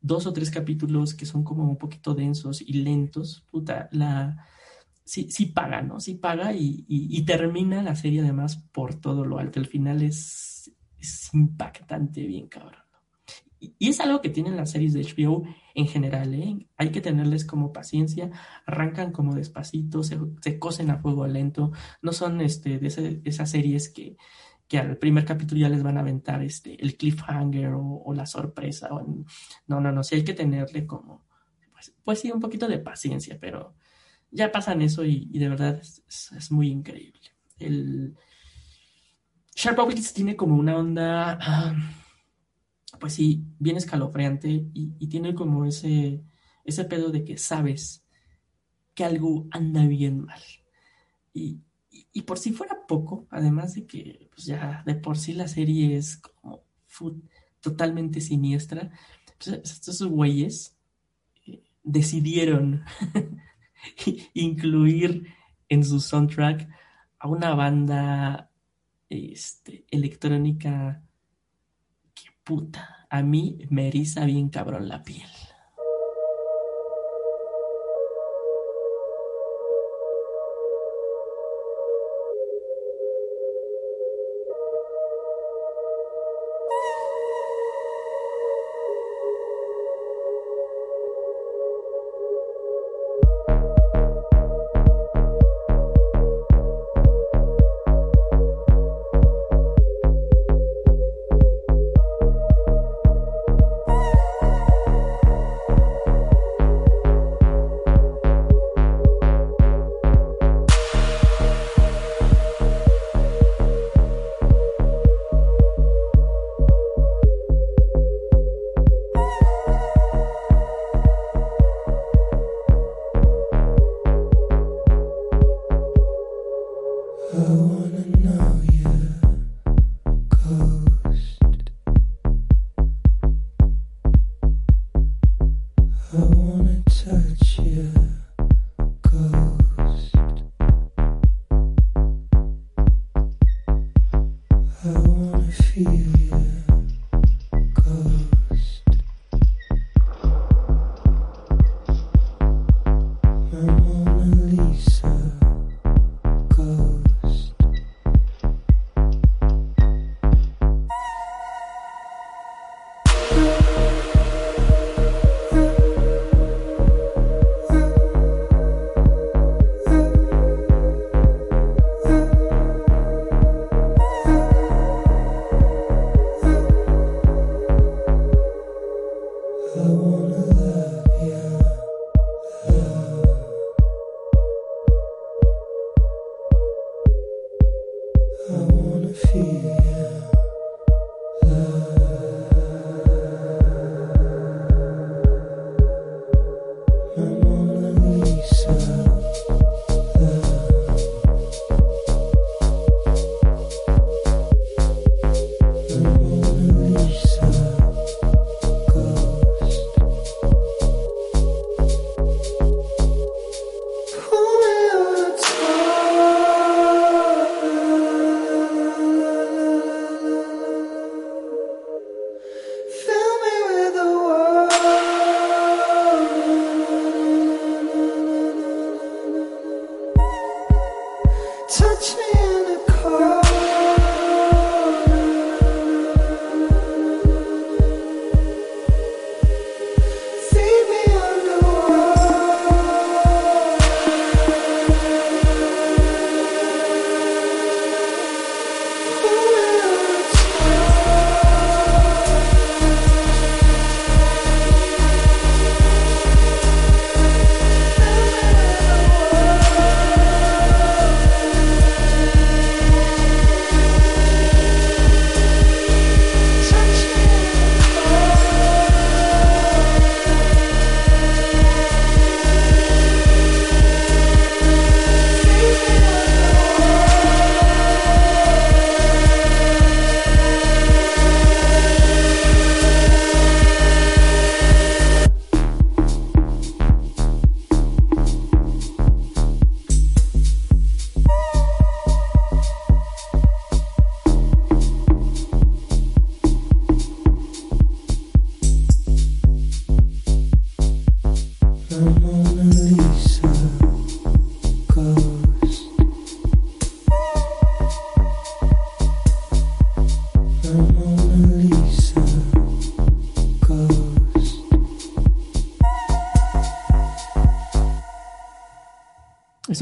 dos 0.00 0.26
o 0.26 0.32
tres 0.32 0.50
capítulos 0.50 1.14
que 1.14 1.26
son 1.26 1.44
como 1.44 1.64
un 1.64 1.78
poquito 1.78 2.14
densos 2.14 2.60
y 2.60 2.74
lentos, 2.74 3.46
puta, 3.50 3.88
la... 3.92 4.44
Sí, 5.04 5.30
sí 5.30 5.46
paga, 5.46 5.80
¿no? 5.80 6.00
Sí 6.00 6.16
paga 6.16 6.52
y, 6.52 6.84
y, 6.86 7.22
termina 7.22 7.82
la 7.82 7.96
serie 7.96 8.20
además 8.20 8.58
por 8.72 8.94
todo 8.94 9.24
lo 9.24 9.38
alto. 9.38 9.58
El 9.58 9.64
final 9.64 10.02
es, 10.02 10.47
es 10.98 11.32
impactante, 11.34 12.26
bien 12.26 12.48
cabrón. 12.48 12.82
Y 13.60 13.88
es 13.88 13.98
algo 14.00 14.20
que 14.20 14.30
tienen 14.30 14.56
las 14.56 14.70
series 14.70 14.92
de 14.92 15.02
HBO 15.02 15.42
en 15.74 15.88
general, 15.88 16.32
¿eh? 16.34 16.68
Hay 16.76 16.90
que 16.90 17.00
tenerles 17.00 17.44
como 17.44 17.72
paciencia, 17.72 18.30
arrancan 18.66 19.10
como 19.10 19.34
despacito, 19.34 20.04
se, 20.04 20.18
se 20.40 20.58
cosen 20.60 20.90
a 20.90 20.98
fuego 20.98 21.26
lento, 21.26 21.72
no 22.00 22.12
son 22.12 22.40
este, 22.40 22.78
de, 22.78 23.20
esas 23.24 23.50
series 23.50 23.88
que, 23.88 24.16
que, 24.68 24.78
al 24.78 24.96
primer 24.98 25.24
capítulo 25.24 25.60
ya 25.60 25.68
les 25.68 25.82
van 25.82 25.96
a 25.96 26.00
aventar 26.00 26.42
este, 26.42 26.80
el 26.80 26.96
cliffhanger 26.96 27.72
o, 27.74 28.12
la 28.14 28.26
sorpresa. 28.26 28.90
no, 29.66 29.80
no, 29.80 29.92
no, 29.92 30.04
sí 30.04 30.16
hay 30.16 30.24
que 30.24 30.34
tenerle 30.34 30.86
como, 30.86 31.26
pues, 31.72 31.94
pues, 32.04 32.20
sí, 32.20 32.30
un 32.30 32.40
poquito 32.40 32.68
de 32.68 32.78
paciencia, 32.78 33.38
pero 33.40 33.74
ya 34.30 34.52
pasan 34.52 34.82
eso 34.82 35.04
y, 35.04 35.26
de 35.26 35.48
verdad 35.48 35.80
es, 35.80 36.50
muy 36.50 36.68
increíble. 36.68 37.20
El 37.58 38.16
Sharp 39.58 39.92
tiene 40.14 40.36
como 40.36 40.54
una 40.54 40.76
onda... 40.76 41.36
Ah, 41.42 41.74
pues 43.00 43.14
sí, 43.14 43.44
bien 43.58 43.76
escalofriante 43.76 44.48
y, 44.72 45.06
tiene 45.08 45.34
como 45.34 45.64
ese, 45.64 46.22
ese 46.64 46.84
pedo 46.84 47.10
de 47.10 47.24
que 47.24 47.38
sabes 47.38 48.04
que 48.94 49.04
algo 49.04 49.48
anda 49.50 49.84
bien 49.84 50.26
mal. 50.26 50.40
Y, 51.32 51.60
por 52.24 52.38
si 52.38 52.52
fuera 52.52 52.86
poco, 52.86 53.26
además 53.30 53.74
de 53.74 53.84
que 53.86 54.28
pues 54.32 54.46
ya 54.46 54.82
de 54.86 54.94
por 54.94 55.18
sí 55.18 55.32
la 55.32 55.48
serie 55.48 55.96
es 55.96 56.18
como 56.18 56.62
totalmente 57.60 58.20
siniestra, 58.20 58.92
pues 59.38 59.48
estos 59.48 60.02
güeyes 60.02 60.76
eh, 61.46 61.62
decidieron 61.82 62.84
incluir 64.34 65.26
en 65.68 65.84
su 65.84 66.00
soundtrack 66.00 66.68
a 67.18 67.28
una 67.28 67.54
banda 67.54 68.47
este, 69.10 69.86
electrónica 69.90 71.02
puta, 72.48 73.06
a 73.10 73.22
mí 73.22 73.58
me 73.68 73.88
eriza 73.88 74.24
bien 74.24 74.48
cabrón 74.48 74.88
la 74.88 75.02
piel. 75.02 75.28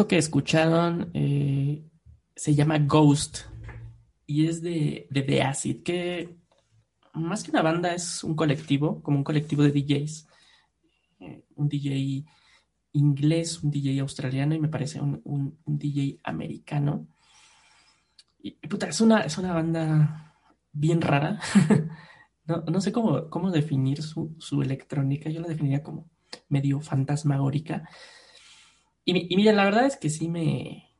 Que 0.08 0.18
escucharon 0.18 1.10
eh, 1.14 1.82
se 2.34 2.54
llama 2.54 2.78
Ghost 2.78 3.38
y 4.26 4.46
es 4.46 4.62
de, 4.62 5.06
de 5.10 5.22
The 5.22 5.42
Acid, 5.42 5.82
que 5.82 6.36
más 7.14 7.42
que 7.42 7.50
una 7.50 7.62
banda 7.62 7.94
es 7.94 8.22
un 8.22 8.34
colectivo, 8.34 9.02
como 9.02 9.18
un 9.18 9.24
colectivo 9.24 9.62
de 9.62 9.72
DJs. 9.72 10.28
Eh, 11.20 11.44
un 11.54 11.68
DJ 11.68 12.24
inglés, 12.92 13.62
un 13.62 13.70
DJ 13.70 14.00
australiano 14.00 14.54
y 14.54 14.60
me 14.60 14.68
parece 14.68 15.00
un, 15.00 15.20
un, 15.24 15.58
un 15.64 15.78
DJ 15.78 16.20
americano. 16.24 17.06
Y, 18.38 18.52
puta, 18.68 18.88
es 18.88 19.00
una, 19.00 19.20
es 19.20 19.38
una 19.38 19.54
banda 19.54 20.34
bien 20.72 21.00
rara. 21.00 21.40
no, 22.46 22.62
no, 22.62 22.80
sé 22.80 22.92
cómo, 22.92 23.28
cómo 23.30 23.50
definir 23.50 24.02
su, 24.02 24.34
su, 24.38 24.62
electrónica. 24.62 25.30
Yo 25.30 25.40
la 25.40 25.48
definiría 25.48 25.82
como 25.82 26.08
medio 26.48 26.80
fantasmagórica. 26.80 27.88
Y, 29.06 29.32
y 29.32 29.36
mira, 29.36 29.52
la 29.52 29.64
verdad 29.64 29.86
es 29.86 29.96
que 29.96 30.10
sí 30.10 30.28
me, 30.28 30.90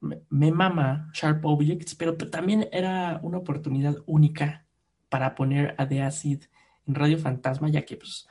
me, 0.00 0.50
mama 0.50 1.10
Sharp 1.12 1.44
Objects, 1.44 1.94
pero 1.94 2.16
también 2.16 2.68
era 2.72 3.20
una 3.22 3.38
oportunidad 3.38 3.96
única 4.06 4.66
para 5.08 5.34
poner 5.34 5.74
a 5.78 5.86
The 5.86 6.02
Acid 6.02 6.44
en 6.86 6.94
Radio 6.94 7.18
Fantasma, 7.18 7.68
ya 7.68 7.84
que 7.84 7.96
pues 7.96 8.26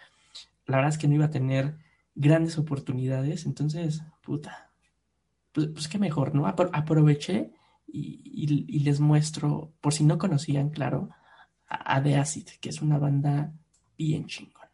la 0.66 0.78
verdad 0.78 0.94
es 0.94 0.98
que 0.98 1.08
no 1.08 1.16
iba 1.16 1.26
a 1.26 1.30
tener 1.30 1.78
grandes 2.16 2.58
oportunidades, 2.58 3.46
entonces, 3.46 4.02
puta, 4.22 4.72
pues, 5.52 5.68
pues 5.68 5.88
qué 5.88 6.00
mejor, 6.00 6.34
¿no? 6.34 6.48
Apro 6.48 6.70
aproveché 6.74 7.52
y, 7.88 8.80
les 8.80 9.00
muestro, 9.00 9.72
por 9.80 9.94
si 9.94 10.04
no 10.04 10.18
conocían, 10.18 10.70
claro, 10.70 11.10
a, 11.68 11.98
a 11.98 12.04
The 12.04 12.18
Acid, 12.18 12.48
que 12.60 12.70
es 12.70 12.82
una 12.82 12.98
banda 12.98 13.54
bien 13.98 14.26
chingona. 14.26 14.66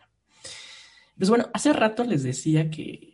Pues 1.18 1.30
bueno, 1.30 1.50
hace 1.54 1.74
rato 1.74 2.04
les 2.04 2.24
decía 2.24 2.70
que, 2.70 3.11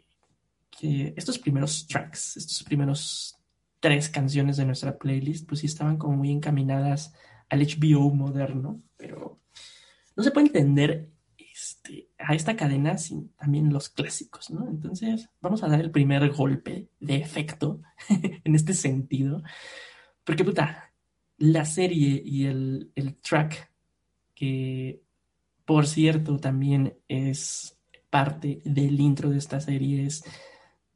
que 0.78 1.14
estos 1.18 1.40
primeros 1.40 1.88
tracks, 1.88 2.38
estos 2.38 2.64
primeros 2.64 3.36
tres 3.80 4.10
canciones 4.10 4.58
de 4.58 4.66
nuestra 4.66 4.98
playlist, 4.98 5.48
pues 5.48 5.62
sí 5.62 5.66
estaban 5.66 5.98
como 5.98 6.18
muy 6.18 6.32
encaminadas 6.32 7.14
al 7.50 7.62
HBO 7.62 8.14
moderno, 8.14 8.82
pero 8.96 9.42
no 10.16 10.24
se 10.24 10.32
puede 10.32 10.48
entender 10.48 11.10
este, 11.38 12.10
a 12.20 12.36
esta 12.36 12.56
cadena 12.56 12.98
sin 12.98 13.30
también 13.30 13.74
los 13.74 13.90
clásicos, 13.90 14.50
¿no? 14.52 14.68
Entonces, 14.68 15.30
vamos 15.42 15.64
a 15.64 15.68
dar 15.68 15.80
el 15.80 15.92
primer 15.92 16.30
golpe 16.32 16.90
de 17.00 17.16
efecto 17.16 17.82
en 18.10 18.56
este 18.56 18.74
sentido, 18.74 19.42
porque 20.24 20.44
puta, 20.44 20.94
la 21.38 21.66
serie 21.66 22.22
y 22.24 22.46
el, 22.46 22.92
el 22.96 23.16
track, 23.16 23.72
que 24.36 25.02
por 25.66 25.88
cierto 25.88 26.38
también 26.38 26.98
es 27.08 27.78
parte 28.10 28.62
del 28.64 29.00
intro 29.00 29.30
de 29.30 29.38
esta 29.38 29.60
serie, 29.60 30.06
es 30.06 30.24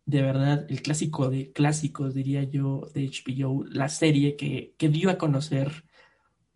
de 0.05 0.21
verdad 0.21 0.65
el 0.69 0.81
clásico 0.81 1.29
de 1.29 1.51
clásicos, 1.51 2.13
diría 2.13 2.43
yo, 2.43 2.89
de 2.93 3.09
HBO, 3.09 3.63
la 3.65 3.89
serie 3.89 4.35
que, 4.35 4.75
que 4.77 4.89
dio 4.89 5.09
a 5.09 5.17
conocer 5.17 5.85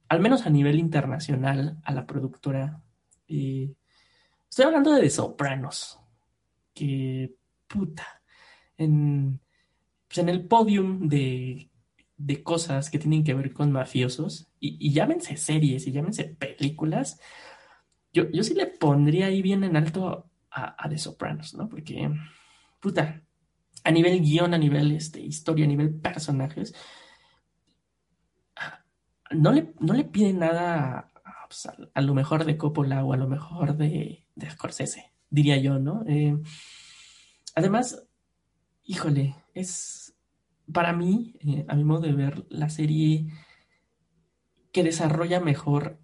al 0.09 0.19
menos 0.19 0.45
a 0.45 0.49
nivel 0.49 0.79
internacional, 0.79 1.79
a 1.83 1.93
la 1.93 2.05
productora. 2.05 2.81
Eh, 3.27 3.73
estoy 4.49 4.65
hablando 4.65 4.91
de 4.93 5.01
The 5.01 5.09
Sopranos, 5.09 5.99
que 6.73 7.35
puta, 7.67 8.21
en, 8.77 9.39
pues 10.07 10.19
en 10.19 10.29
el 10.29 10.47
podium 10.47 11.07
de, 11.07 11.69
de, 12.17 12.43
cosas 12.43 12.89
que 12.89 12.99
tienen 12.99 13.23
que 13.23 13.33
ver 13.33 13.53
con 13.53 13.71
mafiosos, 13.71 14.47
y, 14.59 14.91
llámense 14.91 15.37
series 15.37 15.87
y 15.87 15.91
llámense 15.91 16.25
películas, 16.25 17.19
yo, 18.13 18.29
yo, 18.31 18.43
sí 18.43 18.53
le 18.53 18.67
pondría 18.67 19.27
ahí 19.27 19.41
bien 19.41 19.63
en 19.63 19.75
alto 19.75 20.29
a, 20.51 20.75
a 20.83 20.89
The 20.89 20.97
Sopranos, 20.97 21.53
¿no? 21.55 21.67
Porque, 21.67 22.09
puta, 22.79 23.24
a 23.85 23.91
nivel 23.91 24.19
guion, 24.21 24.53
a 24.53 24.57
nivel 24.57 24.91
este, 24.91 25.21
historia, 25.21 25.65
a 25.65 25.67
nivel 25.67 25.93
personajes, 25.93 26.73
no 29.31 29.51
le, 29.51 29.73
no 29.79 29.93
le 29.93 30.03
pide 30.03 30.33
nada 30.33 31.11
a, 31.23 31.47
pues, 31.47 31.67
a, 31.93 32.01
lo 32.01 32.13
mejor 32.15 32.45
de 32.45 32.57
Coppola 32.57 33.05
o 33.05 33.13
a 33.13 33.17
lo 33.17 33.27
mejor 33.27 33.77
de, 33.77 34.25
de 34.35 34.49
Scorsese, 34.49 35.11
diría 35.29 35.57
yo, 35.57 35.77
¿no? 35.77 36.03
Eh, 36.07 36.35
además, 37.53 38.03
híjole, 38.83 39.35
es 39.53 40.15
para 40.71 40.91
mí, 40.91 41.35
eh, 41.41 41.65
a 41.67 41.75
mi 41.75 41.83
modo 41.83 42.01
de 42.01 42.13
ver, 42.13 42.45
la 42.49 42.69
serie 42.69 43.27
que 44.71 44.83
desarrolla 44.83 45.39
mejor 45.39 45.99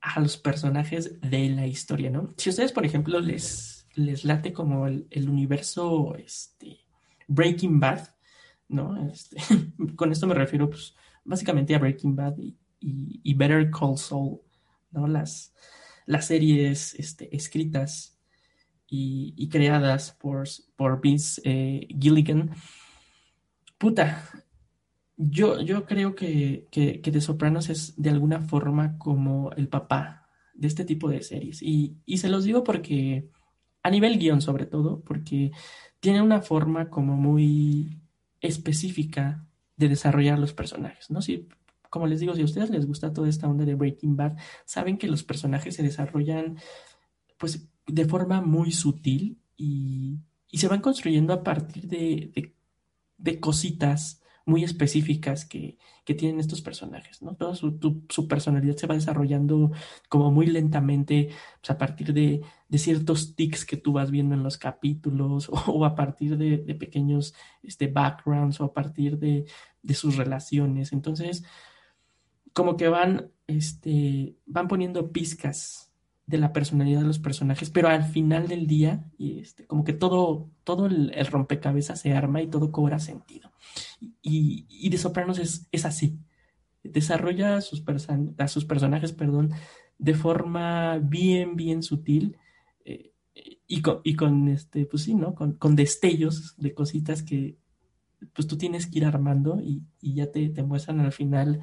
a 0.00 0.20
los 0.20 0.36
personajes 0.36 1.20
de 1.20 1.50
la 1.50 1.66
historia, 1.66 2.08
¿no? 2.08 2.32
Si 2.36 2.50
ustedes, 2.50 2.70
por 2.70 2.86
ejemplo, 2.86 3.18
les, 3.18 3.88
les 3.94 4.24
late 4.24 4.52
como 4.52 4.86
el, 4.86 5.08
el 5.10 5.28
universo 5.28 6.14
este, 6.14 6.78
Breaking 7.30 7.78
Bad, 7.78 8.08
¿no? 8.68 9.08
Este, 9.08 9.36
con 9.96 10.12
esto 10.12 10.26
me 10.26 10.34
refiero, 10.34 10.68
pues, 10.68 10.94
básicamente 11.24 11.74
a 11.74 11.78
Breaking 11.78 12.16
Bad 12.16 12.36
y, 12.80 13.34
Better 13.34 13.70
Call 13.70 13.96
Saul, 13.96 14.40
¿no? 14.90 15.06
Las, 15.06 15.54
las 16.06 16.26
series 16.26 16.94
este, 16.94 17.34
escritas 17.34 18.18
y, 18.88 19.48
creadas 19.48 20.12
por, 20.12 20.48
por 20.74 21.00
Vince 21.00 21.40
eh, 21.44 21.86
Gilligan. 22.00 22.50
Puta, 23.78 24.28
yo, 25.16 25.60
yo 25.60 25.86
creo 25.86 26.16
que, 26.16 26.66
que, 26.72 27.00
que, 27.00 27.12
The 27.12 27.20
Sopranos 27.20 27.70
es 27.70 27.94
de 27.96 28.10
alguna 28.10 28.40
forma 28.40 28.98
como 28.98 29.52
el 29.52 29.68
papá 29.68 30.28
de 30.54 30.66
este 30.66 30.84
tipo 30.84 31.08
de 31.08 31.22
series. 31.22 31.62
Y, 31.62 31.96
y 32.04 32.18
se 32.18 32.28
los 32.28 32.42
digo 32.42 32.64
porque, 32.64 33.28
a 33.82 33.90
nivel 33.90 34.18
guion 34.18 34.40
sobre 34.40 34.66
todo, 34.66 35.00
porque 35.00 35.52
tiene 36.00 36.22
una 36.22 36.40
forma 36.40 36.90
como 36.90 37.16
muy 37.16 38.00
específica 38.40 39.46
de 39.76 39.88
desarrollar 39.88 40.38
los 40.38 40.52
personajes, 40.52 41.10
¿no? 41.10 41.22
Si, 41.22 41.48
como 41.88 42.06
les 42.06 42.20
digo, 42.20 42.34
si 42.34 42.42
a 42.42 42.44
ustedes 42.44 42.70
les 42.70 42.86
gusta 42.86 43.12
toda 43.12 43.28
esta 43.28 43.48
onda 43.48 43.64
de 43.64 43.74
Breaking 43.74 44.16
Bad, 44.16 44.36
saben 44.64 44.98
que 44.98 45.08
los 45.08 45.22
personajes 45.24 45.74
se 45.74 45.82
desarrollan 45.82 46.58
pues 47.38 47.68
de 47.86 48.04
forma 48.04 48.40
muy 48.42 48.72
sutil 48.72 49.40
y, 49.56 50.18
y 50.50 50.58
se 50.58 50.68
van 50.68 50.80
construyendo 50.80 51.32
a 51.32 51.42
partir 51.42 51.88
de, 51.88 52.30
de, 52.34 52.54
de 53.16 53.40
cositas 53.40 54.22
muy 54.46 54.64
específicas 54.64 55.44
que, 55.44 55.78
que, 56.04 56.14
tienen 56.14 56.40
estos 56.40 56.62
personajes, 56.62 57.22
¿no? 57.22 57.36
Toda 57.36 57.54
su, 57.54 57.78
su, 58.08 58.28
personalidad 58.28 58.76
se 58.76 58.86
va 58.86 58.94
desarrollando 58.94 59.70
como 60.08 60.30
muy 60.30 60.46
lentamente 60.46 61.30
pues, 61.60 61.70
a 61.70 61.78
partir 61.78 62.12
de, 62.12 62.42
de, 62.68 62.78
ciertos 62.78 63.34
tics 63.36 63.64
que 63.64 63.76
tú 63.76 63.92
vas 63.92 64.10
viendo 64.10 64.34
en 64.34 64.42
los 64.42 64.58
capítulos 64.58 65.48
o, 65.48 65.52
o 65.72 65.84
a 65.84 65.94
partir 65.94 66.36
de, 66.36 66.58
de, 66.58 66.74
pequeños 66.74 67.34
este, 67.62 67.86
backgrounds 67.86 68.60
o 68.60 68.64
a 68.64 68.72
partir 68.72 69.18
de, 69.18 69.46
de 69.82 69.94
sus 69.94 70.16
relaciones. 70.16 70.92
Entonces, 70.92 71.44
como 72.52 72.76
que 72.76 72.88
van, 72.88 73.30
este, 73.46 74.36
van 74.46 74.68
poniendo 74.68 75.12
pizcas 75.12 75.89
de 76.30 76.38
la 76.38 76.52
personalidad 76.52 77.00
de 77.00 77.06
los 77.06 77.18
personajes, 77.18 77.70
pero 77.70 77.88
al 77.88 78.04
final 78.04 78.48
del 78.48 78.66
día, 78.66 79.04
y 79.18 79.40
este, 79.40 79.66
como 79.66 79.84
que 79.84 79.92
todo, 79.92 80.48
todo 80.64 80.86
el, 80.86 81.12
rompecabezas 81.26 82.00
se 82.00 82.12
arma 82.12 82.40
y 82.40 82.46
todo 82.46 82.70
cobra 82.70 82.98
sentido. 83.00 83.50
Y, 84.22 84.66
y 84.68 84.88
de 84.88 84.98
Sopranos 84.98 85.38
es, 85.38 85.66
es 85.72 85.84
así. 85.84 86.18
Desarrolla 86.82 87.56
a 87.56 87.60
sus, 87.60 87.84
a 88.38 88.48
sus 88.48 88.64
personajes, 88.64 89.12
perdón, 89.12 89.50
de 89.98 90.14
forma 90.14 90.98
bien, 90.98 91.56
bien 91.56 91.82
sutil. 91.82 92.36
Eh, 92.84 93.12
y 93.66 93.82
con, 93.82 94.00
y 94.04 94.14
con, 94.14 94.48
este, 94.48 94.86
pues 94.86 95.02
sí, 95.02 95.14
¿no? 95.14 95.34
Con, 95.34 95.54
con, 95.54 95.76
destellos 95.76 96.54
de 96.56 96.74
cositas 96.74 97.22
que 97.22 97.58
pues 98.34 98.46
tú 98.46 98.56
tienes 98.56 98.86
que 98.86 98.98
ir 98.98 99.04
armando 99.04 99.60
y, 99.60 99.82
y 100.00 100.14
ya 100.14 100.30
te, 100.30 100.48
te, 100.50 100.62
muestran 100.62 101.00
al 101.00 101.12
final, 101.12 101.60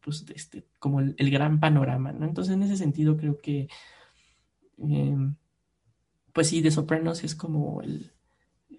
pues, 0.00 0.24
este, 0.34 0.66
como 0.78 1.00
el, 1.00 1.30
gran 1.30 1.60
panorama, 1.60 2.12
¿no? 2.12 2.26
Entonces, 2.26 2.54
en 2.54 2.62
ese 2.62 2.76
sentido, 2.76 3.16
creo 3.16 3.38
que 3.40 3.68
eh, 4.88 5.16
pues 6.32 6.48
sí, 6.48 6.60
de 6.60 6.70
Sopranos 6.70 7.24
es 7.24 7.34
como 7.34 7.82
el, 7.82 8.12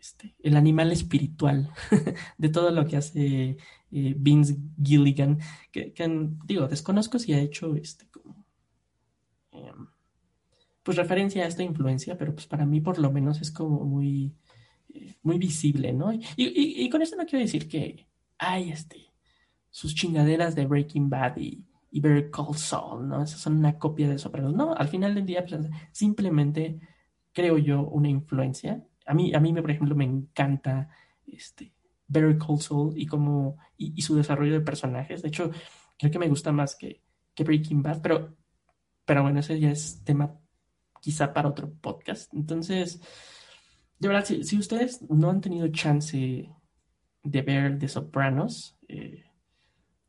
este, 0.02 0.36
el 0.42 0.58
animal 0.58 0.92
espiritual 0.92 1.70
de 2.38 2.50
todo 2.50 2.72
lo 2.72 2.88
que 2.88 2.98
hace 2.98 3.58
eh, 3.92 4.16
Vince 4.18 4.58
Gilligan, 4.82 5.40
que, 5.72 5.94
digo, 6.46 6.68
desconozco 6.68 7.20
si 7.20 7.34
ha 7.34 7.40
hecho 7.40 7.76
este 7.76 8.08
como 8.10 8.46
eh, 9.52 9.72
pues 10.84 10.98
referencia 10.98 11.44
a 11.44 11.48
esta 11.48 11.62
influencia, 11.64 12.18
pero 12.18 12.34
pues 12.34 12.48
para 12.48 12.66
mí 12.66 12.82
por 12.82 12.98
lo 12.98 13.12
menos 13.12 13.42
es 13.42 13.52
como 13.52 13.86
muy, 13.86 14.34
eh, 14.90 15.16
muy 15.22 15.38
visible, 15.38 15.94
¿no? 15.94 16.12
Y, 16.12 16.24
y, 16.36 16.84
y, 16.84 16.90
con 16.90 17.02
esto 17.02 17.16
no 17.16 17.26
quiero 17.26 17.44
decir 17.44 17.68
que 17.68 18.08
hay 18.40 18.72
este 18.72 19.12
sus 19.70 19.94
chingaderas 19.94 20.56
de 20.56 20.66
Breaking 20.66 21.10
Bad 21.10 21.38
y, 21.38 21.64
y 21.92 22.00
Better 22.00 22.32
Call 22.32 22.56
Saul, 22.56 23.08
¿no? 23.08 23.22
Esas 23.22 23.42
son 23.42 23.58
una 23.58 23.78
copia 23.78 24.10
de 24.10 24.18
Sopranos. 24.18 24.54
No, 24.54 24.74
al 24.74 24.88
final 24.88 25.14
del 25.14 25.26
día, 25.26 25.46
pues, 25.46 25.70
simplemente 25.92 26.80
creo 27.34 27.58
yo 27.58 27.84
una 27.84 28.10
influencia. 28.10 28.84
A 29.06 29.14
mí, 29.14 29.34
a 29.34 29.40
mí, 29.40 29.54
por 29.54 29.70
ejemplo, 29.70 29.96
me 29.96 30.06
encanta 30.06 30.90
este, 31.28 31.74
Better 32.08 32.38
Call 32.38 32.60
Saul 32.60 32.94
y, 32.98 33.06
como, 33.06 33.58
y, 33.78 33.94
y, 33.96 34.02
su 34.02 34.16
desarrollo 34.16 34.54
de 34.54 34.62
personajes. 34.62 35.22
De 35.22 35.28
hecho, 35.28 35.52
creo 36.00 36.12
que 36.12 36.20
me 36.20 36.30
gusta 36.30 36.54
más 36.54 36.76
que, 36.76 37.02
que 37.36 37.44
Breaking 37.44 37.84
Bad, 37.84 38.02
pero, 38.02 38.36
pero 39.06 39.24
bueno, 39.24 39.40
ese 39.42 39.60
ya 39.60 39.72
es 39.72 40.02
tema 40.04 40.40
quizá 41.02 41.34
para 41.34 41.50
otro 41.50 41.74
podcast. 41.74 42.34
Entonces, 42.34 43.02
de 44.00 44.08
verdad, 44.08 44.26
si, 44.26 44.44
si 44.44 44.58
ustedes 44.58 45.02
no 45.10 45.30
han 45.30 45.42
tenido 45.42 45.68
chance 45.68 46.50
de 47.24 47.42
ver 47.42 47.78
The 47.80 47.88
Sopranos, 47.88 48.78
eh, 48.88 49.26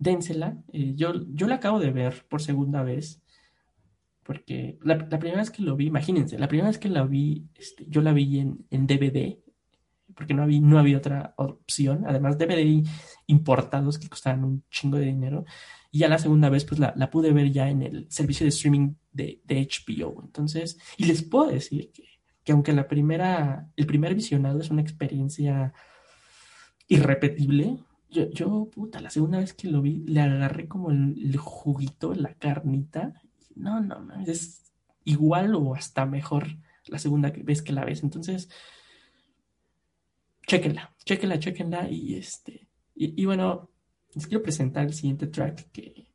dénsela. 0.02 0.56
Eh, 0.72 0.94
yo, 0.94 1.12
yo 1.32 1.46
la 1.46 1.56
acabo 1.56 1.78
de 1.78 1.90
ver 1.90 2.24
por 2.28 2.42
segunda 2.42 2.82
vez. 2.82 3.20
Porque 4.22 4.78
la, 4.82 4.96
primera 4.98 5.38
vez 5.38 5.50
que 5.50 5.62
lo 5.62 5.74
vi, 5.74 5.86
imagínense, 5.86 6.38
la 6.38 6.46
primera 6.46 6.68
vez 6.68 6.78
que 6.78 6.88
la 6.88 7.04
vi, 7.04 7.44
este, 7.56 7.84
yo 7.88 8.02
la 8.02 8.12
vi 8.12 8.38
en, 8.38 8.64
en 8.70 8.86
DVD, 8.86 9.36
porque 10.14 10.32
no 10.32 10.44
había, 10.44 10.60
no 10.60 10.78
había 10.78 10.98
otra 10.98 11.34
opción. 11.36 12.04
Además, 12.06 12.38
DVD 12.38 12.86
importados 13.26 13.98
que 13.98 14.08
costaban 14.08 14.44
un 14.44 14.64
chingo 14.70 14.98
de 14.98 15.06
dinero. 15.06 15.44
Y 15.90 16.00
ya 16.00 16.08
la 16.08 16.18
segunda 16.18 16.50
vez, 16.50 16.64
pues 16.64 16.78
la, 16.78 16.94
la 16.96 17.10
pude 17.10 17.32
ver 17.32 17.50
ya 17.50 17.68
en 17.68 17.82
el 17.82 18.06
servicio 18.10 18.44
de 18.44 18.50
streaming 18.50 18.94
de, 19.12 19.42
de, 19.44 19.68
HBO. 19.68 20.22
Entonces, 20.22 20.78
y 20.96 21.04
les 21.04 21.22
puedo 21.22 21.50
decir 21.50 21.90
que, 21.92 22.04
que 22.44 22.52
aunque 22.52 22.72
la 22.72 22.86
primera, 22.86 23.70
el 23.76 23.86
primer 23.86 24.14
visionado 24.14 24.60
es 24.60 24.70
una 24.70 24.82
experiencia 24.82 25.72
irrepetible, 26.86 27.78
yo, 28.12 28.30
yo, 28.30 28.68
puta, 28.70 29.00
la 29.00 29.10
segunda 29.10 29.38
vez 29.38 29.54
que 29.54 29.68
lo 29.68 29.80
vi, 29.80 30.04
le 30.06 30.20
agarré 30.20 30.68
como 30.68 30.90
el, 30.90 31.36
juguito, 31.36 32.14
la 32.14 32.34
carnita. 32.34 33.14
No, 33.54 33.80
no, 33.80 34.00
no, 34.00 34.20
es 34.26 34.72
igual 35.04 35.54
o 35.54 35.74
hasta 35.74 36.06
mejor 36.06 36.46
la 36.86 36.98
segunda 36.98 37.32
vez 37.34 37.62
que 37.62 37.72
la 37.72 37.84
ves. 37.84 38.02
Entonces, 38.02 38.48
chéquenla, 40.46 40.94
chéquenla, 41.04 41.38
chéquenla. 41.38 41.90
Y 41.90 42.14
este, 42.16 42.68
y, 42.94 43.24
bueno, 43.24 43.70
les 44.14 44.26
quiero 44.26 44.42
presentar 44.42 44.84
el 44.84 44.94
siguiente 44.94 45.26
track 45.26 45.70
que, 45.72 46.12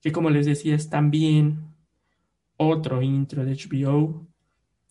que 0.00 0.12
como 0.12 0.28
les 0.28 0.46
decía, 0.46 0.74
es 0.74 0.90
también 0.90 1.74
otro 2.56 3.00
intro 3.00 3.44
de 3.44 3.54
HBO. 3.54 4.26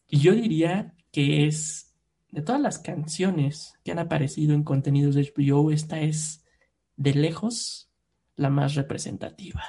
Y 0.08 0.20
yo 0.20 0.34
diría 0.34 0.96
que 1.12 1.46
es 1.46 1.91
de 2.32 2.42
todas 2.42 2.62
las 2.62 2.80
canciones 2.80 3.74
que 3.84 3.92
han 3.92 4.00
aparecido 4.00 4.54
en 4.54 4.64
contenidos 4.64 5.16
de 5.16 5.32
HBO, 5.36 5.72
esta 5.72 6.00
es 6.00 6.46
de 6.96 7.14
lejos 7.14 7.90
la 8.36 8.50
más 8.50 8.76
representativa. 8.76 9.64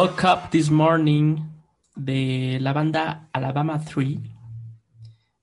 Woke 0.00 0.24
Up 0.24 0.50
This 0.50 0.70
Morning 0.70 1.36
de 1.94 2.56
la 2.58 2.72
banda 2.72 3.28
Alabama 3.34 3.84
3. 3.84 4.18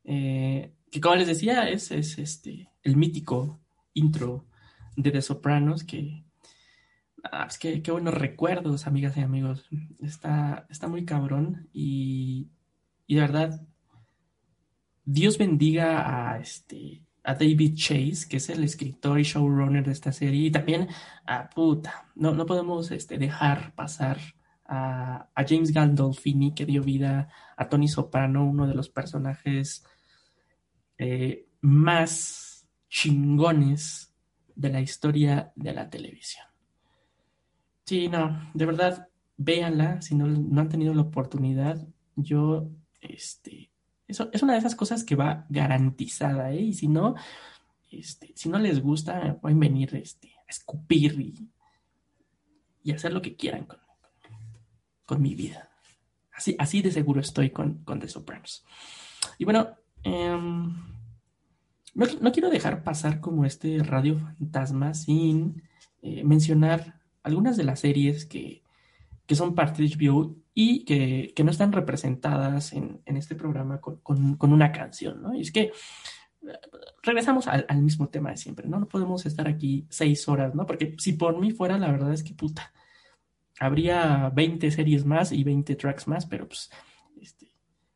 Eh, 0.03 0.73
que 0.89 0.99
como 0.99 1.13
les 1.13 1.27
decía, 1.27 1.69
es, 1.69 1.91
es, 1.91 2.17
este, 2.17 2.67
el 2.81 2.95
mítico 2.97 3.59
intro 3.93 4.47
de 4.95 5.11
The 5.11 5.21
Sopranos 5.21 5.83
que... 5.83 6.23
Ah, 7.23 7.45
es 7.47 7.59
que 7.59 7.91
buenos 7.91 8.15
recuerdos, 8.15 8.87
amigas 8.87 9.15
y 9.17 9.19
amigos. 9.19 9.63
Está, 10.01 10.65
está 10.71 10.87
muy 10.87 11.05
cabrón 11.05 11.69
y, 11.71 12.49
y 13.05 13.13
de 13.13 13.21
verdad, 13.21 13.61
Dios 15.05 15.37
bendiga 15.37 16.31
a 16.31 16.39
este 16.39 17.03
a 17.23 17.35
David 17.35 17.75
Chase, 17.75 18.25
que 18.27 18.37
es 18.37 18.49
el 18.49 18.63
escritor 18.63 19.19
y 19.19 19.23
showrunner 19.23 19.85
de 19.85 19.91
esta 19.91 20.13
serie, 20.13 20.47
y 20.47 20.49
también 20.49 20.87
a 21.25 21.49
puta, 21.49 22.07
no, 22.15 22.33
no 22.33 22.45
podemos 22.45 22.89
este, 22.89 23.17
dejar 23.17 23.75
pasar 23.75 24.17
a, 24.67 25.29
James 25.47 25.71
Gandolfini, 25.71 26.53
que 26.53 26.65
dio 26.65 26.83
vida 26.83 27.29
a 27.55 27.69
Tony 27.69 27.87
Soprano, 27.87 28.45
uno 28.45 28.67
de 28.67 28.75
los 28.75 28.89
personajes 28.89 29.85
eh, 30.97 31.47
más 31.61 32.67
chingones 32.89 34.13
de 34.55 34.69
la 34.69 34.81
historia 34.81 35.51
de 35.55 35.73
la 35.73 35.89
televisión. 35.89 36.45
Sí, 37.85 38.09
no, 38.09 38.51
de 38.53 38.65
verdad, 38.65 39.07
véanla, 39.37 40.01
si 40.01 40.15
no, 40.15 40.27
no 40.27 40.61
han 40.61 40.69
tenido 40.69 40.93
la 40.93 41.03
oportunidad, 41.03 41.87
yo, 42.15 42.69
este, 42.99 43.71
eso 44.07 44.29
es 44.33 44.43
una 44.43 44.53
de 44.53 44.59
esas 44.59 44.75
cosas 44.75 45.03
que 45.03 45.15
va 45.15 45.45
garantizada, 45.49 46.51
¿eh? 46.51 46.61
Y 46.61 46.73
si 46.73 46.87
no, 46.87 47.15
este, 47.89 48.33
si 48.35 48.49
no 48.49 48.59
les 48.59 48.81
gusta, 48.81 49.37
pueden 49.39 49.59
venir 49.59 49.95
este, 49.95 50.33
a 50.35 50.49
escupir 50.49 51.19
y, 51.21 51.49
y 52.83 52.91
hacer 52.91 53.13
lo 53.13 53.21
que 53.21 53.35
quieran 53.35 53.65
con, 53.65 53.79
con 55.07 55.21
mi 55.21 55.33
vida. 55.33 55.69
Así, 56.31 56.55
así 56.59 56.83
de 56.83 56.91
seguro 56.91 57.21
estoy 57.21 57.49
con, 57.49 57.83
con 57.83 57.99
The 57.99 58.07
Sopranos. 58.07 58.63
Y 59.39 59.45
bueno, 59.45 59.69
eh, 60.03 60.37
no, 61.95 62.05
no, 62.21 62.31
quiero 62.31 62.51
dejar 62.51 62.83
pasar 62.83 63.19
como 63.19 63.43
este 63.45 63.81
radio 63.81 64.19
fantasma 64.19 64.93
sin 64.93 65.63
eh, 66.03 66.23
mencionar 66.23 66.99
algunas 67.23 67.57
de 67.57 67.63
las 67.63 67.79
series 67.79 68.27
que, 68.27 68.61
que 69.25 69.35
son 69.35 69.55
parte 69.55 69.81
de 69.81 69.89
y 70.53 70.85
que, 70.85 71.33
que 71.35 71.43
no 71.43 71.51
están 71.51 71.71
representadas 71.71 72.73
en, 72.73 73.01
en 73.05 73.17
este 73.17 73.35
programa 73.35 73.81
con, 73.81 73.97
con, 73.97 74.35
con, 74.35 74.53
una 74.53 74.71
canción, 74.71 75.21
¿no? 75.21 75.33
Y 75.33 75.41
es 75.41 75.51
que 75.51 75.61
eh, 75.61 75.71
regresamos 77.01 77.47
al, 77.47 77.65
al, 77.67 77.81
mismo 77.81 78.09
tema 78.09 78.31
de 78.31 78.37
siempre, 78.37 78.67
¿no? 78.67 78.79
No 78.79 78.87
podemos 78.87 79.25
estar 79.25 79.47
aquí 79.47 79.87
seis 79.89 80.27
horas, 80.27 80.53
¿no? 80.53 80.65
Porque 80.65 80.95
si 80.99 81.13
por 81.13 81.39
mí 81.39 81.51
fuera, 81.51 81.77
la 81.77 81.91
verdad 81.91 82.13
es 82.13 82.23
que 82.23 82.33
puta, 82.33 82.71
habría 83.59 84.29
20 84.29 84.71
series 84.71 85.05
más 85.05 85.31
y 85.31 85.43
20 85.43 85.75
tracks 85.75 86.07
más, 86.07 86.25
pero 86.25 86.47
pues, 86.47 86.69
este, 87.21 87.51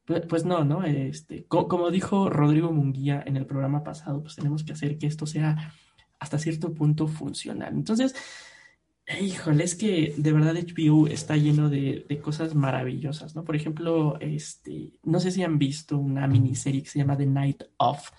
pues, 0.05 0.25
pues 0.27 0.45
no, 0.45 0.63
¿no? 0.63 0.83
Este, 0.83 1.45
co 1.45 1.67
como 1.67 1.91
dijo 1.91 2.29
Rodrigo 2.29 2.71
Munguía 2.71 3.23
en 3.25 3.37
el 3.37 3.45
programa 3.45 3.83
pasado, 3.83 4.21
pues 4.21 4.35
tenemos 4.35 4.63
que 4.63 4.73
hacer 4.73 4.97
que 4.97 5.07
esto 5.07 5.25
sea 5.25 5.73
hasta 6.19 6.37
cierto 6.37 6.73
punto 6.73 7.07
funcional. 7.07 7.73
Entonces, 7.73 8.15
Híjole, 9.19 9.63
es 9.63 9.75
que 9.75 10.13
de 10.17 10.31
verdad 10.31 10.55
HBO 10.55 11.07
está 11.07 11.35
lleno 11.35 11.69
de, 11.69 12.05
de, 12.07 12.19
cosas 12.19 12.55
maravillosas, 12.55 13.35
¿no? 13.35 13.43
Por 13.43 13.55
ejemplo, 13.55 14.17
este, 14.21 14.93
no 15.03 15.19
sé 15.19 15.31
si 15.31 15.43
han 15.43 15.57
visto 15.57 15.97
una 15.97 16.27
miniserie 16.27 16.83
que 16.83 16.89
se 16.89 16.99
llama 16.99 17.17
The 17.17 17.25
Night 17.25 17.63
Of, 17.77 18.09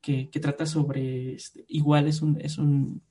que, 0.00 0.28
que 0.30 0.40
trata 0.40 0.66
sobre, 0.66 1.34
este, 1.34 1.64
igual 1.68 2.08
es 2.08 2.22
un, 2.22 2.40
es 2.40 2.58
un, 2.58 3.02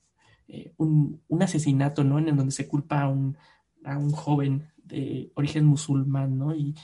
eh, 0.48 0.74
un, 0.76 1.22
un, 1.28 1.42
asesinato, 1.42 2.04
¿no? 2.04 2.18
En 2.18 2.36
donde 2.36 2.52
se 2.52 2.68
culpa 2.68 3.02
a 3.02 3.08
un, 3.08 3.38
a 3.84 3.98
un 3.98 4.10
joven 4.10 4.70
de 4.76 5.30
origen 5.34 5.64
musulmán, 5.64 6.38
¿no? 6.38 6.54
Y 6.54 6.74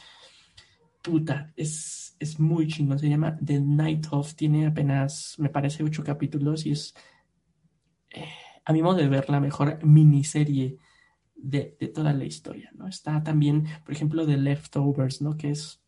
puta, 1.03 1.53
es, 1.57 2.17
es 2.19 2.41
muy 2.41 2.67
chingón, 2.67 2.99
se 2.99 3.09
llama 3.09 3.39
The 3.45 3.61
Night 3.61 4.07
Of, 4.11 4.35
tiene 4.35 4.67
apenas, 4.67 5.37
me 5.39 5.49
parece, 5.49 5.83
ocho 5.83 6.03
capítulos 6.03 6.67
y 6.67 6.73
es... 6.73 6.95
Eh, 8.11 8.25
a 8.65 8.73
mi 8.73 8.83
modo 8.83 8.97
de 8.97 9.09
ver, 9.09 9.31
la 9.31 9.39
mejor 9.39 9.85
miniserie 9.85 10.79
de, 11.37 11.77
de, 11.79 11.89
toda 11.89 12.13
la 12.13 12.25
historia, 12.25 12.73
¿no? 12.75 12.89
Está 12.89 13.23
también, 13.23 13.67
por 13.85 13.95
ejemplo, 13.95 14.27
The 14.27 14.37
Leftovers, 14.37 15.23
¿no? 15.23 15.37
Que 15.37 15.51
es 15.51 15.81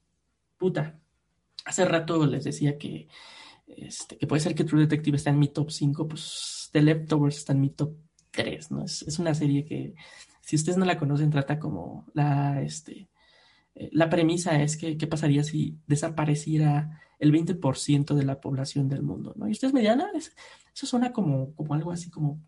puta. 0.56 1.00
Hace 1.64 1.84
rato 1.84 2.24
les 2.24 2.44
decía 2.44 2.78
que, 2.78 3.08
este, 3.66 4.16
que 4.16 4.28
puede 4.28 4.40
ser 4.40 4.54
que 4.54 4.62
True 4.62 4.82
Detective 4.82 5.16
está 5.16 5.30
en 5.30 5.40
mi 5.40 5.48
top 5.48 5.72
5, 5.72 6.06
pues 6.06 6.70
The 6.72 6.82
Leftovers 6.82 7.38
está 7.38 7.52
en 7.52 7.60
mi 7.62 7.70
top 7.70 7.96
3, 8.30 8.70
¿no? 8.70 8.84
Es, 8.84 9.02
es 9.02 9.18
una 9.18 9.34
serie 9.34 9.64
que, 9.64 9.94
si 10.48 10.56
ustedes 10.56 10.78
no 10.78 10.86
la 10.86 10.96
conocen, 10.96 11.28
trata 11.28 11.58
como 11.58 12.06
la, 12.14 12.62
este, 12.62 13.10
eh, 13.74 13.90
la 13.92 14.08
premisa 14.08 14.62
es 14.62 14.78
que, 14.78 14.96
¿qué 14.96 15.06
pasaría 15.06 15.44
si 15.44 15.78
desapareciera 15.86 17.02
el 17.18 17.32
20% 17.34 18.14
de 18.14 18.24
la 18.24 18.40
población 18.40 18.88
del 18.88 19.02
mundo, 19.02 19.34
¿no? 19.36 19.46
Y 19.46 19.50
ustedes 19.50 19.74
me 19.74 19.86
ah, 19.86 20.10
eso 20.16 20.86
suena 20.86 21.12
como, 21.12 21.54
como 21.54 21.74
algo 21.74 21.92
así 21.92 22.08
como 22.08 22.40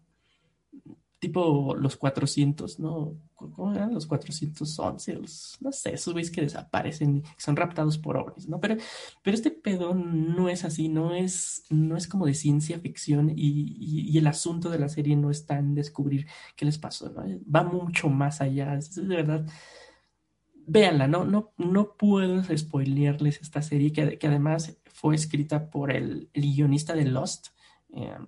tipo 1.20 1.76
los 1.76 1.96
400, 1.96 2.80
¿no? 2.80 3.14
¿Cómo 3.34 3.72
eran 3.74 3.94
los 3.94 4.06
411? 4.06 5.14
Los, 5.16 5.58
no 5.60 5.70
sé, 5.70 5.94
esos 5.94 6.14
güeyes 6.14 6.30
que 6.30 6.40
desaparecen, 6.40 7.22
que 7.22 7.28
son 7.36 7.56
raptados 7.56 7.98
por 7.98 8.16
ovnis, 8.16 8.48
¿no? 8.48 8.58
Pero, 8.58 8.76
pero 9.22 9.34
este 9.34 9.50
pedo 9.50 9.94
no 9.94 10.48
es 10.48 10.64
así, 10.64 10.88
no 10.88 11.14
es, 11.14 11.64
no 11.68 11.96
es 11.96 12.08
como 12.08 12.26
de 12.26 12.34
ciencia 12.34 12.80
ficción 12.80 13.30
y, 13.36 13.76
y, 13.78 14.18
el 14.18 14.26
asunto 14.26 14.70
de 14.70 14.78
la 14.78 14.88
serie 14.88 15.14
no 15.14 15.30
está 15.30 15.58
en 15.58 15.74
descubrir 15.74 16.26
qué 16.56 16.64
les 16.64 16.78
pasó, 16.78 17.10
¿no? 17.10 17.22
Va 17.54 17.62
mucho 17.62 18.08
más 18.08 18.40
allá, 18.40 18.74
es 18.74 18.94
de 18.94 19.02
verdad. 19.04 19.46
Véanla, 20.66 21.06
no, 21.06 21.24
no, 21.24 21.52
no 21.58 21.96
puedo 21.96 22.42
spoilearles 22.56 23.40
esta 23.42 23.60
serie 23.60 23.92
que, 23.92 24.18
que 24.18 24.26
además 24.26 24.78
fue 24.86 25.14
escrita 25.14 25.68
por 25.68 25.90
el, 25.90 26.30
el 26.32 26.42
guionista 26.42 26.94
de 26.94 27.04
Lost 27.04 27.48
eh, 27.94 28.18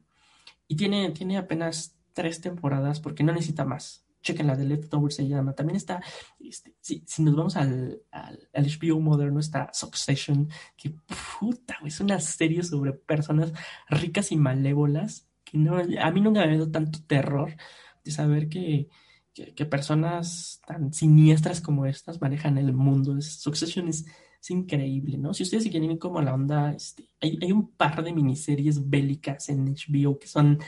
y 0.69 0.77
tiene, 0.77 1.11
tiene 1.11 1.39
apenas 1.39 1.97
tres 2.13 2.41
temporadas 2.41 3.01
porque 3.01 3.25
no 3.25 3.33
necesita 3.33 3.65
más. 3.65 4.05
Chequen 4.23 4.47
la 4.47 4.57
de 4.57 4.65
Leftovers 4.65 5.17
se 5.17 5.27
llama. 5.27 5.55
También 5.55 5.77
está, 5.77 6.01
este, 6.39 6.77
si, 6.81 7.03
si, 7.07 7.23
nos 7.23 7.35
vamos 7.35 7.57
al, 7.57 8.03
al, 8.13 8.49
HBO 8.55 9.01
moderno, 9.01 9.41
está 9.41 9.71
Succession, 9.73 10.49
que 10.77 10.95
puta, 11.41 11.79
es 11.85 12.01
una 12.01 12.21
serie 12.21 12.63
sobre 12.63 12.93
personas 12.93 13.53
ricas 13.89 14.31
y 14.31 14.37
malévolas, 14.37 15.29
que 15.45 15.59
no, 15.59 15.77
a 15.77 16.11
mí 16.13 16.21
nunca 16.21 16.47
me 16.47 16.53
ha 16.53 16.59
dado 16.59 16.71
tanto 16.71 17.01
terror 17.05 17.57
de 18.05 18.11
saber 18.13 18.49
que, 18.49 18.89
que, 19.35 19.67
personas 19.67 20.61
tan 20.67 20.93
siniestras 20.93 21.61
como 21.61 21.87
estas 21.87 22.21
manejan 22.21 22.59
el 22.59 22.73
mundo. 22.73 23.21
Succession 23.21 23.89
es, 23.89 24.05
es 24.41 24.51
increíble, 24.51 25.19
¿no? 25.19 25.35
Si 25.35 25.43
ustedes 25.43 25.65
quieren 25.65 25.91
ir 25.91 25.99
como 25.99 26.19
a 26.21 26.23
la 26.23 26.35
onda, 26.35 26.73
este, 26.73 27.09
hay, 27.21 27.39
hay 27.43 27.53
un 27.53 27.73
par 27.73 28.03
de 28.05 28.13
miniseries 28.13 28.89
bélicas 28.89 29.49
en 29.49 29.75
HBO 29.75 30.19
que 30.19 30.29
son 30.29 30.59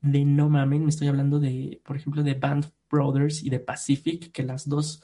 de 0.00 0.24
no 0.24 0.48
mamen, 0.48 0.84
me 0.84 0.90
estoy 0.90 1.08
hablando 1.08 1.40
de, 1.40 1.80
por 1.84 1.96
ejemplo, 1.96 2.22
de 2.22 2.34
Band 2.34 2.70
Brothers 2.90 3.42
y 3.42 3.50
de 3.50 3.60
Pacific, 3.60 4.32
que 4.32 4.42
las 4.42 4.68
dos, 4.68 5.02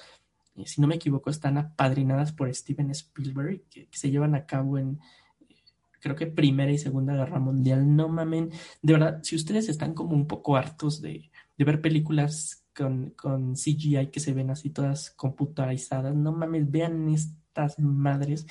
eh, 0.56 0.66
si 0.66 0.80
no 0.80 0.86
me 0.86 0.96
equivoco, 0.96 1.30
están 1.30 1.58
apadrinadas 1.58 2.32
por 2.32 2.52
Steven 2.54 2.90
Spielberg, 2.90 3.62
que, 3.68 3.88
se 3.90 4.10
llevan 4.10 4.34
a 4.34 4.46
cabo 4.46 4.78
en, 4.78 5.00
eh, 5.48 5.54
creo 6.00 6.16
que 6.16 6.26
Primera 6.26 6.72
y 6.72 6.78
Segunda 6.78 7.14
Guerra 7.14 7.38
Mundial. 7.38 7.94
No 7.94 8.08
mamen, 8.08 8.50
de 8.82 8.92
verdad, 8.92 9.20
si 9.22 9.36
ustedes 9.36 9.68
están 9.68 9.94
como 9.94 10.14
un 10.14 10.26
poco 10.26 10.56
hartos 10.56 11.00
de, 11.00 11.30
de 11.56 11.64
ver 11.64 11.80
películas 11.80 12.64
con, 12.74 13.10
con, 13.10 13.54
CGI 13.54 14.10
que 14.10 14.20
se 14.20 14.32
ven 14.32 14.50
así 14.50 14.70
todas 14.70 15.10
computarizadas, 15.10 16.14
no 16.14 16.32
mames, 16.32 16.70
vean 16.70 17.08
estas 17.08 17.78
madres 17.78 18.46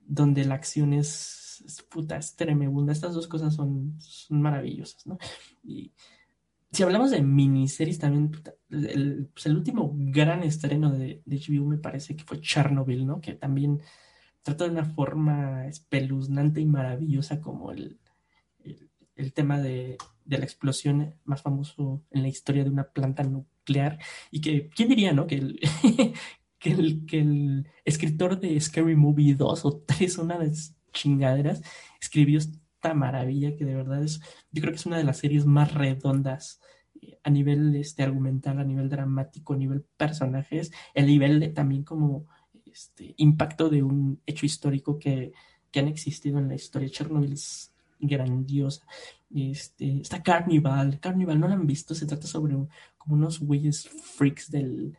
donde 0.00 0.44
la 0.44 0.54
acción 0.54 0.92
es 0.92 1.45
es, 1.60 1.82
puta, 1.82 2.16
es 2.16 2.36
tremenda. 2.36 2.92
Estas 2.92 3.14
dos 3.14 3.28
cosas 3.28 3.54
son, 3.54 3.98
maravillosas, 4.30 5.06
¿no? 5.06 5.18
Y 5.62 5.92
si 6.72 6.82
hablamos 6.82 7.10
de 7.10 7.22
miniseries 7.22 7.98
también, 7.98 8.30
el, 8.70 9.28
pues 9.32 9.46
el, 9.46 9.56
último 9.56 9.92
gran 9.94 10.42
estreno 10.42 10.92
de, 10.92 11.22
de, 11.24 11.36
HBO 11.38 11.64
me 11.66 11.78
parece 11.78 12.16
que 12.16 12.24
fue 12.24 12.40
Chernobyl, 12.40 13.06
¿no? 13.06 13.20
Que 13.20 13.34
también 13.34 13.80
trata 14.42 14.64
de 14.64 14.70
una 14.70 14.84
forma 14.84 15.66
espeluznante 15.66 16.60
y 16.60 16.66
maravillosa 16.66 17.40
como 17.40 17.72
el, 17.72 17.98
el, 18.64 18.90
el 19.16 19.32
tema 19.32 19.60
de, 19.60 19.96
de, 20.24 20.38
la 20.38 20.44
explosión 20.44 21.14
más 21.24 21.42
famoso 21.42 22.04
en 22.10 22.22
la 22.22 22.28
historia 22.28 22.64
de 22.64 22.70
una 22.70 22.84
planta 22.84 23.22
nuclear 23.22 23.98
y 24.30 24.40
que, 24.40 24.68
¿quién 24.68 24.88
diría, 24.88 25.12
no? 25.12 25.26
Que 25.26 25.36
el, 25.36 25.60
que 26.58 26.70
el, 26.70 27.06
que 27.06 27.20
el 27.20 27.66
escritor 27.84 28.40
de 28.40 28.60
Scary 28.60 28.96
Movie 28.96 29.34
2 29.34 29.64
o 29.64 29.82
3, 29.86 30.18
una 30.18 30.38
de 30.38 30.52
chingaderas, 30.96 31.62
escribió 32.00 32.38
esta 32.38 32.94
maravilla 32.94 33.54
que 33.54 33.64
de 33.64 33.74
verdad 33.74 34.02
es, 34.02 34.20
yo 34.50 34.62
creo 34.62 34.72
que 34.72 34.78
es 34.78 34.86
una 34.86 34.98
de 34.98 35.04
las 35.04 35.18
series 35.18 35.46
más 35.46 35.74
redondas 35.74 36.60
eh, 37.00 37.18
a 37.22 37.30
nivel 37.30 37.76
este, 37.76 38.02
argumental, 38.02 38.58
a 38.58 38.64
nivel 38.64 38.88
dramático, 38.88 39.54
a 39.54 39.56
nivel 39.56 39.84
personajes, 39.96 40.72
el 40.94 41.06
nivel 41.06 41.40
de 41.40 41.48
también 41.48 41.84
como 41.84 42.26
este, 42.64 43.14
impacto 43.18 43.68
de 43.68 43.82
un 43.82 44.20
hecho 44.26 44.46
histórico 44.46 44.98
que, 44.98 45.32
que 45.70 45.80
han 45.80 45.88
existido 45.88 46.38
en 46.38 46.48
la 46.48 46.54
historia. 46.54 46.88
Chernobyl 46.88 47.32
es 47.32 47.72
grandiosa. 47.98 48.86
Este, 49.34 50.00
está 50.00 50.22
Carnival, 50.22 50.98
Carnival, 51.00 51.40
¿no 51.40 51.48
la 51.48 51.54
han 51.54 51.66
visto? 51.66 51.94
Se 51.94 52.06
trata 52.06 52.26
sobre 52.26 52.54
como 52.98 53.14
unos 53.14 53.40
güeyes 53.40 53.88
freaks 53.88 54.50
del, 54.50 54.96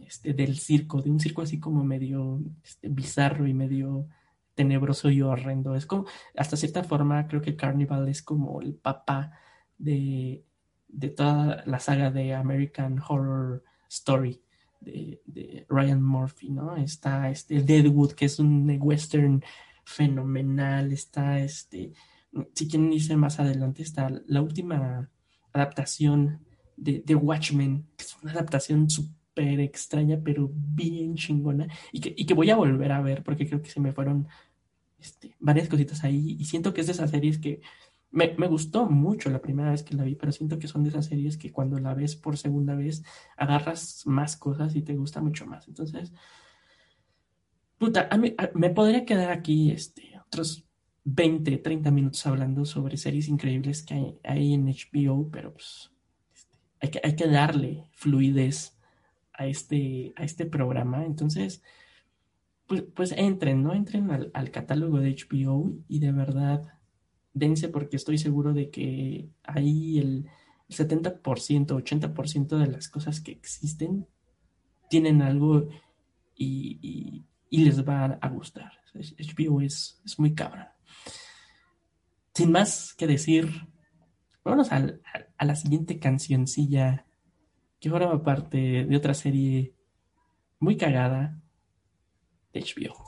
este, 0.00 0.32
del 0.34 0.58
circo, 0.58 1.02
de 1.02 1.10
un 1.10 1.20
circo 1.20 1.42
así 1.42 1.58
como 1.58 1.84
medio 1.84 2.40
este, 2.62 2.88
bizarro 2.88 3.46
y 3.46 3.54
medio 3.54 4.08
tenebroso 4.56 5.10
y 5.10 5.22
horrendo. 5.22 5.76
Es 5.76 5.86
como, 5.86 6.06
hasta 6.36 6.56
cierta 6.56 6.82
forma, 6.82 7.28
creo 7.28 7.40
que 7.40 7.54
Carnival 7.54 8.08
es 8.08 8.22
como 8.22 8.60
el 8.60 8.74
papá 8.74 9.38
de, 9.78 10.44
de 10.88 11.08
toda 11.10 11.62
la 11.66 11.78
saga 11.78 12.10
de 12.10 12.34
American 12.34 13.00
Horror 13.06 13.62
Story 13.88 14.42
de, 14.80 15.20
de 15.26 15.66
Ryan 15.68 16.02
Murphy, 16.02 16.50
¿no? 16.50 16.76
Está 16.76 17.30
este 17.30 17.62
Deadwood, 17.62 18.12
que 18.12 18.24
es 18.24 18.38
un 18.38 18.76
western 18.80 19.44
fenomenal, 19.84 20.92
está 20.92 21.38
este, 21.38 21.92
si 22.54 22.68
quien 22.68 22.90
dice 22.90 23.16
más 23.16 23.38
adelante, 23.38 23.82
está 23.82 24.10
la 24.26 24.42
última 24.42 25.10
adaptación 25.52 26.44
de, 26.76 27.02
de 27.04 27.14
Watchmen, 27.14 27.86
que 27.96 28.04
es 28.04 28.16
una 28.22 28.32
adaptación 28.32 28.90
súper 28.90 29.15
extraña, 29.36 30.20
pero 30.22 30.50
bien 30.52 31.14
chingona, 31.14 31.68
y 31.92 32.00
que, 32.00 32.14
y 32.16 32.26
que 32.26 32.34
voy 32.34 32.50
a 32.50 32.56
volver 32.56 32.92
a 32.92 33.02
ver 33.02 33.22
porque 33.22 33.46
creo 33.46 33.62
que 33.62 33.70
se 33.70 33.80
me 33.80 33.92
fueron 33.92 34.28
este, 34.98 35.36
varias 35.38 35.68
cositas 35.68 36.04
ahí, 36.04 36.36
y 36.38 36.44
siento 36.44 36.72
que 36.72 36.80
es 36.80 36.86
de 36.86 36.92
esas 36.92 37.10
series 37.10 37.38
que 37.38 37.60
me, 38.10 38.34
me, 38.38 38.46
gustó 38.48 38.88
mucho 38.88 39.30
la 39.30 39.42
primera 39.42 39.70
vez 39.70 39.82
que 39.82 39.94
la 39.94 40.04
vi, 40.04 40.14
pero 40.14 40.32
siento 40.32 40.58
que 40.58 40.68
son 40.68 40.82
de 40.82 40.90
esas 40.90 41.06
series 41.06 41.36
que 41.36 41.52
cuando 41.52 41.78
la 41.78 41.92
ves 41.94 42.16
por 42.16 42.38
segunda 42.38 42.74
vez 42.74 43.02
agarras 43.36 44.02
más 44.06 44.36
cosas 44.36 44.74
y 44.74 44.82
te 44.82 44.94
gusta 44.94 45.20
mucho 45.20 45.44
más. 45.46 45.68
Entonces, 45.68 46.12
puta, 47.78 48.08
a 48.10 48.16
mí, 48.16 48.34
a, 48.38 48.50
me 48.54 48.70
podría 48.70 49.04
quedar 49.04 49.30
aquí 49.30 49.70
este, 49.70 50.18
otros 50.26 50.66
20, 51.04 51.58
30 51.58 51.90
minutos 51.90 52.26
hablando 52.26 52.64
sobre 52.64 52.96
series 52.96 53.28
increíbles 53.28 53.82
que 53.82 53.94
hay, 53.94 54.18
hay 54.24 54.54
en 54.54 54.66
HBO, 54.66 55.28
pero 55.30 55.52
pues 55.52 55.92
este, 56.34 56.58
hay, 56.80 56.90
que, 56.90 57.00
hay 57.02 57.16
que 57.16 57.28
darle 57.28 57.84
fluidez 57.92 58.75
a 59.36 59.46
este, 59.46 60.12
a 60.16 60.24
este 60.24 60.46
programa. 60.46 61.04
Entonces, 61.04 61.62
pues, 62.66 62.82
pues 62.82 63.12
entren, 63.12 63.62
¿no? 63.62 63.74
Entren 63.74 64.10
al, 64.10 64.30
al 64.34 64.50
catálogo 64.50 64.98
de 64.98 65.14
HBO 65.14 65.72
y 65.88 66.00
de 66.00 66.12
verdad 66.12 66.62
dense 67.32 67.68
porque 67.68 67.96
estoy 67.96 68.18
seguro 68.18 68.52
de 68.54 68.70
que 68.70 69.28
ahí 69.44 69.98
el, 69.98 70.26
el 70.68 70.76
70%, 70.76 71.22
80% 71.22 72.58
de 72.58 72.66
las 72.66 72.88
cosas 72.88 73.20
que 73.20 73.32
existen 73.32 74.06
tienen 74.88 75.22
algo 75.22 75.68
y, 76.34 77.24
y, 77.50 77.64
les 77.64 77.86
va 77.88 78.04
a 78.04 78.28
gustar. 78.28 78.72
HBO 78.94 79.60
es, 79.62 80.00
es, 80.04 80.18
muy 80.18 80.34
cabrón. 80.34 80.66
Sin 82.34 82.52
más 82.52 82.94
que 82.94 83.06
decir, 83.06 83.50
vámonos 84.44 84.70
a, 84.72 84.86
a 85.38 85.44
la 85.44 85.56
siguiente 85.56 85.98
cancioncilla 85.98 87.05
que 87.80 87.90
forma 87.90 88.22
parte 88.22 88.84
de 88.84 88.96
otra 88.96 89.14
serie 89.14 89.72
muy 90.58 90.76
cagada 90.76 91.40
de 92.52 92.60
HBO. 92.60 93.06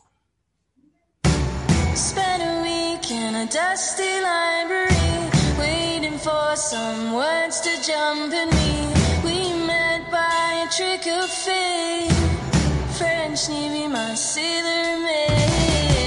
in 3.11 3.35
a 3.35 3.47
dusty 3.47 4.21
library, 4.21 5.31
waiting 5.59 6.19
for 6.19 6.55
some 6.57 7.15
words 7.15 7.61
to 7.61 7.71
jump 7.83 8.33
in 8.35 8.49
me. 8.51 8.93
We 9.25 9.67
met 9.67 10.11
by 10.11 10.67
a 10.67 10.71
trick 10.71 11.07
of 11.07 11.31
fate. 11.31 12.13
French 12.99 13.49
Navy, 13.49 13.89
my 13.89 14.15
sailor 14.15 15.01
maid. 15.01 15.98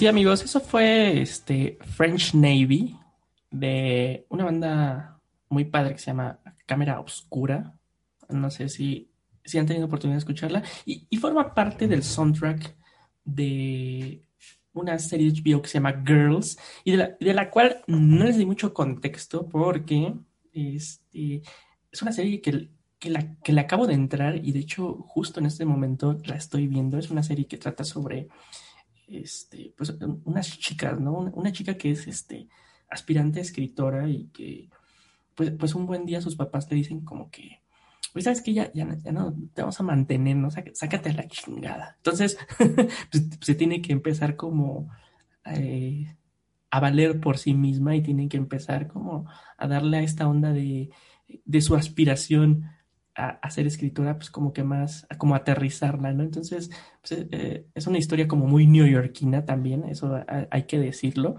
Sí, 0.00 0.06
amigos, 0.06 0.42
eso 0.42 0.60
fue 0.60 1.20
este 1.20 1.76
French 1.94 2.32
Navy 2.32 2.96
de 3.50 4.24
una 4.30 4.46
banda 4.46 5.20
muy 5.50 5.66
padre 5.66 5.92
que 5.92 5.98
se 5.98 6.06
llama 6.06 6.40
Cámara 6.64 6.98
Obscura. 6.98 7.74
No 8.30 8.50
sé 8.50 8.70
si, 8.70 9.10
si 9.44 9.58
han 9.58 9.66
tenido 9.66 9.84
oportunidad 9.84 10.14
de 10.14 10.20
escucharla. 10.20 10.62
Y, 10.86 11.14
forma 11.18 11.52
parte 11.52 11.86
del 11.86 12.02
soundtrack 12.02 12.74
de 13.26 14.22
una 14.72 14.98
serie 14.98 15.30
de 15.30 15.38
HBO 15.38 15.60
que 15.60 15.68
se 15.68 15.74
llama 15.74 16.02
Girls 16.06 16.58
y 16.82 16.92
de 16.92 16.96
la, 16.96 17.16
de 17.20 17.34
la 17.34 17.50
cual 17.50 17.82
no 17.86 18.24
les 18.24 18.38
di 18.38 18.46
mucho 18.46 18.72
contexto 18.72 19.50
porque 19.50 20.14
este, 20.54 21.42
es 21.92 22.00
una 22.00 22.12
serie 22.12 22.40
que, 22.40 22.70
que, 22.98 23.10
la, 23.10 23.36
que 23.42 23.60
acabo 23.60 23.86
de 23.86 23.92
entrar 23.92 24.36
y 24.36 24.52
de 24.52 24.60
hecho 24.60 24.94
justo 24.94 25.40
en 25.40 25.46
este 25.46 25.66
momento 25.66 26.16
la 26.24 26.36
estoy 26.36 26.68
viendo. 26.68 26.96
Es 26.96 27.10
una 27.10 27.22
serie 27.22 27.46
que 27.46 27.58
trata 27.58 27.84
sobre 27.84 28.28
este, 29.10 29.74
pues, 29.76 29.94
unas 30.24 30.58
chicas, 30.58 30.98
¿no? 31.00 31.12
Una, 31.12 31.52
chica 31.52 31.76
que 31.76 31.90
es 31.90 32.06
este, 32.06 32.48
aspirante 32.88 33.40
a 33.40 33.42
escritora 33.42 34.08
y 34.08 34.28
que 34.28 34.70
pues, 35.34 35.52
pues 35.52 35.74
un 35.74 35.86
buen 35.86 36.06
día 36.06 36.20
sus 36.20 36.36
papás 36.36 36.68
te 36.68 36.74
dicen 36.74 37.00
como 37.00 37.30
que 37.30 37.60
pues 38.12 38.24
sabes 38.24 38.42
que 38.42 38.52
ya, 38.52 38.72
ya, 38.72 38.84
no 38.84 39.34
te 39.54 39.62
vamos 39.62 39.78
a 39.78 39.84
mantener, 39.84 40.36
¿no? 40.36 40.50
sácate 40.50 41.12
la 41.12 41.28
chingada. 41.28 41.94
Entonces, 41.98 42.38
pues, 42.58 43.28
se 43.40 43.54
tiene 43.54 43.82
que 43.82 43.92
empezar 43.92 44.36
como 44.36 44.90
eh, 45.44 46.16
a 46.70 46.80
valer 46.80 47.20
por 47.20 47.38
sí 47.38 47.54
misma 47.54 47.94
y 47.94 48.02
tiene 48.02 48.28
que 48.28 48.36
empezar 48.36 48.88
como 48.88 49.26
a 49.56 49.68
darle 49.68 49.98
a 49.98 50.02
esta 50.02 50.28
onda 50.28 50.52
de, 50.52 50.90
de 51.44 51.60
su 51.60 51.76
aspiración 51.76 52.64
a, 53.14 53.50
ser 53.50 53.66
escritora, 53.66 54.16
pues 54.16 54.30
como 54.30 54.52
que 54.52 54.64
más, 54.64 55.06
como 55.18 55.34
aterrizarla, 55.34 56.12
¿no? 56.12 56.22
Entonces, 56.22 56.70
pues, 57.00 57.26
eh, 57.30 57.66
es 57.74 57.86
una 57.86 57.98
historia 57.98 58.26
como 58.28 58.46
muy 58.46 58.66
neoyorquina 58.66 59.44
también, 59.44 59.84
eso 59.84 60.24
hay 60.50 60.64
que 60.64 60.78
decirlo. 60.78 61.36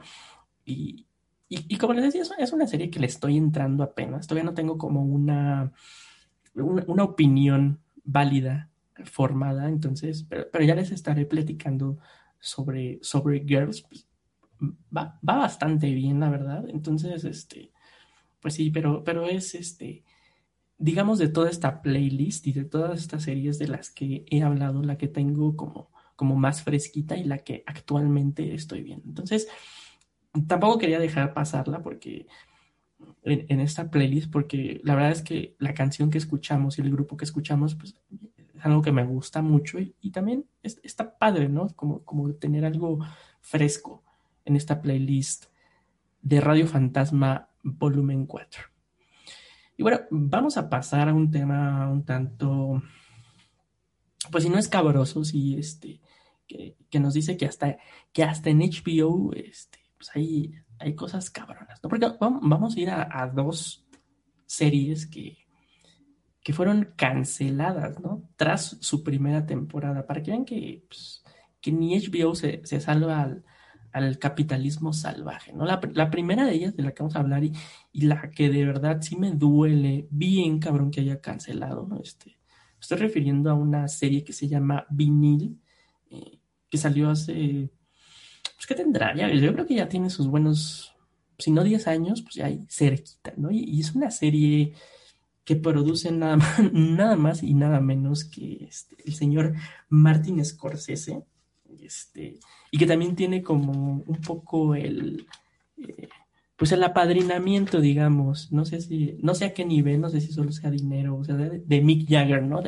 Y, 0.65 1.07
y, 1.49 1.77
como 1.77 1.93
les 1.93 2.05
decía, 2.05 2.23
es 2.37 2.53
una 2.53 2.67
serie 2.67 2.89
que 2.89 2.99
le 2.99 3.07
estoy 3.07 3.37
entrando 3.37 3.83
apenas, 3.83 4.27
todavía 4.27 4.49
no 4.49 4.53
tengo 4.53 4.77
como 4.77 5.03
una 5.03 5.73
una, 6.55 7.03
opinión 7.03 7.79
válida, 8.03 8.69
formada, 9.05 9.69
entonces, 9.69 10.25
pero, 10.29 10.63
ya 10.63 10.75
les 10.75 10.91
estaré 10.91 11.25
platicando 11.25 11.97
sobre, 12.39 12.99
sobre 13.01 13.43
Girls. 13.45 13.83
Pues, 13.83 14.07
va, 14.95 15.19
bastante 15.21 15.91
bien, 15.93 16.19
la 16.19 16.29
verdad. 16.29 16.65
Entonces, 16.69 17.23
este, 17.23 17.71
pues 18.41 18.55
sí, 18.55 18.69
pero, 18.69 19.03
pero 19.03 19.27
es 19.27 19.55
este, 19.55 20.03
digamos, 20.81 21.19
de 21.19 21.29
toda 21.29 21.49
esta 21.49 21.83
playlist 21.83 22.47
y 22.47 22.53
de 22.53 22.65
todas 22.65 22.99
estas 22.99 23.23
series 23.23 23.59
de 23.59 23.67
las 23.67 23.91
que 23.91 24.25
he 24.29 24.41
hablado, 24.41 24.81
la 24.81 24.97
que 24.97 25.07
tengo 25.07 25.55
como, 25.55 25.91
como 26.15 26.35
más 26.35 26.63
fresquita 26.63 27.15
y 27.15 27.23
la 27.23 27.37
que 27.37 27.63
actualmente 27.67 28.55
estoy 28.55 28.81
viendo. 28.81 29.07
Entonces, 29.07 29.47
tampoco 30.47 30.79
quería 30.79 30.99
dejar 30.99 31.35
pasarla 31.35 31.83
porque 31.83 32.25
en, 33.21 33.59
esta 33.59 33.91
playlist 33.91 34.31
porque 34.31 34.81
la 34.83 34.95
verdad 34.95 35.11
es 35.11 35.21
que 35.21 35.55
la 35.59 35.75
canción 35.75 36.09
que 36.09 36.17
escuchamos 36.17 36.79
y 36.79 36.81
el 36.81 36.91
grupo 36.91 37.15
que 37.15 37.25
escuchamos 37.25 37.75
pues, 37.75 37.95
es 38.55 38.65
algo 38.65 38.81
que 38.81 38.91
me 38.91 39.05
gusta 39.05 39.43
mucho 39.43 39.77
y, 39.79 39.93
también 40.11 40.45
está 40.63 41.15
padre, 41.19 41.47
¿no? 41.47 41.67
Como, 41.75 42.03
como 42.03 42.33
tener 42.33 42.65
algo 42.65 43.05
fresco 43.39 44.03
en 44.45 44.55
esta 44.55 44.81
playlist 44.81 45.45
de 46.23 46.41
Radio 46.41 46.65
Fantasma 46.65 47.49
Volumen 47.61 48.25
4. 48.25 48.70
Y 49.81 49.83
bueno, 49.83 50.01
vamos 50.11 50.57
a 50.57 50.69
pasar 50.69 51.09
a 51.09 51.13
un 51.13 51.31
tema 51.31 51.89
un 51.89 52.05
tanto, 52.05 52.83
pues 54.31 54.43
si 54.43 54.49
no 54.51 54.59
es 54.59 54.67
cabroso, 54.67 55.25
si 55.25 55.57
este, 55.57 55.99
que, 56.45 56.77
que, 56.87 56.99
nos 56.99 57.15
dice 57.15 57.35
que 57.35 57.47
hasta, 57.47 57.77
que 58.13 58.23
hasta 58.23 58.51
en 58.51 58.59
HBO, 58.59 59.33
este, 59.33 59.79
pues 59.97 60.11
hay 60.15 60.53
hay 60.81 60.95
cosas 60.95 61.29
cabronas, 61.29 61.81
¿no? 61.81 61.89
Porque 61.89 62.07
vamos 62.19 62.75
a 62.75 62.79
ir 62.79 62.89
a, 62.89 63.31
dos 63.33 63.87
series 64.45 65.07
que, 65.07 65.47
que 66.43 66.53
fueron 66.53 66.93
canceladas, 66.95 67.99
¿no? 67.99 68.29
Tras 68.35 68.77
su 68.81 69.03
primera 69.03 69.47
temporada, 69.47 70.05
para 70.05 70.21
que 70.21 70.29
vean 70.29 70.45
que, 70.45 70.83
pues, 70.87 71.23
que 71.59 71.71
ni 71.71 71.97
HBO 71.97 72.35
se, 72.35 72.61
salva 72.79 73.21
al, 73.21 73.43
capitalismo 74.19 74.93
salvaje, 74.93 75.53
¿no? 75.53 75.65
La, 75.65 76.09
primera 76.11 76.45
de 76.45 76.53
ellas 76.53 76.75
de 76.75 76.83
la 76.83 76.93
que 76.93 77.03
vamos 77.03 77.15
a 77.15 77.19
hablar 77.19 77.43
y, 77.43 77.53
la 77.93 78.29
que 78.31 78.49
de 78.49 78.65
verdad 78.65 79.01
sí 79.01 79.15
me 79.17 79.31
duele 79.31 80.07
bien 80.09 80.59
cabrón 80.59 80.91
que 80.91 81.01
haya 81.01 81.21
cancelado, 81.21 81.87
¿no? 81.87 81.99
Este, 81.99 82.37
estoy 82.79 82.97
refiriendo 82.97 83.49
a 83.49 83.53
una 83.53 83.87
serie 83.87 84.23
que 84.23 84.33
se 84.33 84.47
llama 84.47 84.85
Vinil, 84.89 85.59
eh, 86.09 86.39
que 86.69 86.77
salió 86.77 87.09
hace 87.09 87.69
pues, 88.61 88.67
¿qué 88.67 88.75
tendrá? 88.75 89.15
yo 89.15 89.53
creo 89.53 89.65
que 89.65 89.73
ya 89.73 89.89
tiene 89.89 90.11
sus 90.11 90.27
buenos, 90.27 90.93
si 91.39 91.49
no 91.49 91.63
10 91.63 91.87
años, 91.87 92.21
pues 92.21 92.35
ya 92.35 92.45
hay 92.45 92.63
cerquita, 92.69 93.33
¿no? 93.35 93.49
Y, 93.49 93.79
es 93.79 93.95
una 93.95 94.11
serie 94.11 94.73
que 95.43 95.55
produce 95.55 96.11
nada 96.11 96.37
más, 96.37 96.59
nada 96.71 97.15
más 97.15 97.41
y 97.41 97.55
nada 97.55 97.79
menos 97.81 98.23
que 98.23 98.65
este, 98.65 98.97
el 99.03 99.15
señor 99.15 99.55
Martin 99.89 100.45
Scorsese, 100.45 101.23
este, 101.81 102.37
y 102.71 102.77
que 102.77 102.87
también 102.87 103.15
tiene 103.15 103.43
como 103.43 104.01
un 104.05 104.21
poco 104.21 104.73
el, 104.73 105.27
eh, 105.77 106.07
pues 106.55 106.71
el 106.71 106.83
apadrinamiento, 106.83 107.81
digamos, 107.81 108.51
no 108.51 108.65
sé 108.65 108.81
si, 108.81 109.17
no 109.21 109.35
sé 109.35 109.45
a 109.45 109.53
qué 109.53 109.65
nivel, 109.65 110.01
no 110.01 110.09
sé 110.09 110.21
si 110.21 110.31
solo 110.31 110.51
sea 110.51 110.71
dinero, 110.71 111.17
o 111.17 111.23
sea, 111.23 111.35
de, 111.35 111.81
Mick 111.81 112.09
Jagger, 112.09 112.43
¿no? 112.43 112.61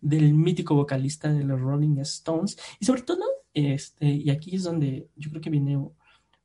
del 0.00 0.34
mítico 0.34 0.74
vocalista 0.74 1.32
de 1.32 1.44
los 1.44 1.60
Rolling 1.60 1.98
Stones, 1.98 2.58
y 2.78 2.84
sobre 2.84 3.02
todo 3.02 3.24
este, 3.54 4.06
y 4.06 4.30
aquí 4.30 4.54
es 4.54 4.62
donde 4.62 5.08
yo 5.16 5.30
creo 5.30 5.42
que 5.42 5.50
viene 5.50 5.78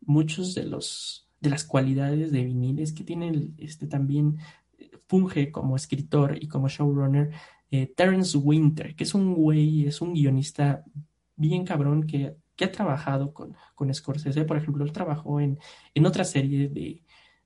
muchos 0.02 0.56
de 0.56 0.64
los 0.64 1.28
de 1.39 1.50
las 1.50 1.64
cualidades 1.64 2.32
de 2.32 2.43
viniles 2.43 2.93
que 2.93 3.04
tiene 3.04 3.50
este 3.58 3.86
también 3.86 4.38
eh, 4.80 4.89
funge 5.08 5.52
como 5.52 5.76
escritor 5.76 6.38
y 6.41 6.48
como 6.48 6.70
showrunner 6.70 7.32
eh, 7.72 7.88
Terence 7.88 8.38
Winter, 8.38 8.96
que 8.96 9.04
es 9.04 9.14
un 9.14 9.36
güey, 9.36 9.86
es 9.86 10.02
un 10.02 10.14
guionista 10.14 10.84
bien 11.36 11.66
cabrón 11.66 12.04
que, 12.04 12.36
que 12.56 12.66
ha 12.66 12.72
trabajado 12.72 13.34
con, 13.34 13.93
Scorsese, 13.93 14.45
por 14.45 14.58
ejemplo, 14.58 14.84
él 14.84 14.91
trabajó 14.91 15.39
en, 15.39 15.60
en 15.93 16.06
otra 16.06 16.24
serie 16.24 16.70
de, 16.70 17.01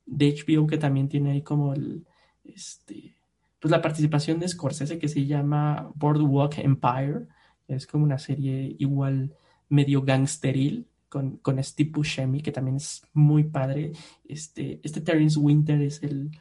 HBO 0.06 0.66
que 0.66 0.78
también 0.78 1.08
tiene 1.08 1.32
ahí 1.32 1.44
como 1.44 1.74
el, 1.74 2.06
este, 2.44 3.16
pues 3.60 3.72
la 3.72 3.82
participación 3.82 4.40
de 4.40 4.48
Scorsese 4.48 4.98
que 4.98 5.08
se 5.08 5.26
llama 5.26 5.92
Boardwalk 5.96 6.58
Empire, 6.60 7.28
es 7.68 7.86
como 7.86 8.04
una 8.04 8.18
serie 8.18 8.76
igual 8.80 9.36
medio 9.70 10.02
gangsteril 10.02 10.88
con, 11.10 11.38
con 11.38 11.64
Steve 11.64 11.92
Buscemi, 11.92 12.42
que 12.42 12.52
también 12.52 12.78
es 12.78 13.04
muy 13.14 13.44
padre. 13.44 13.92
Este, 14.26 14.80
este 14.84 15.02
Terence 15.02 15.38
Winter 15.38 15.82
es 15.82 16.02
el, 16.04 16.32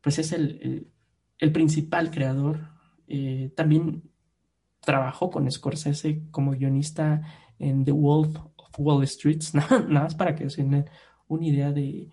pues 0.00 0.18
es 0.18 0.32
el, 0.32 0.86
el, 1.38 1.52
principal 1.52 2.10
creador. 2.10 2.68
Eh, 3.06 3.52
también 3.56 4.02
trabajó 4.80 5.30
con 5.30 5.50
Scorsese 5.50 6.22
como 6.30 6.52
guionista 6.52 7.22
en 7.60 7.84
The 7.84 7.92
Wolf 7.92 8.36
of 8.56 8.70
Wall 8.78 9.04
Street, 9.04 9.42
nada, 9.52 9.80
más 9.88 10.14
para 10.16 10.34
que 10.34 10.50
se 10.50 10.64
den 10.64 10.86
una 11.28 11.46
idea 11.46 11.70
de, 11.70 12.08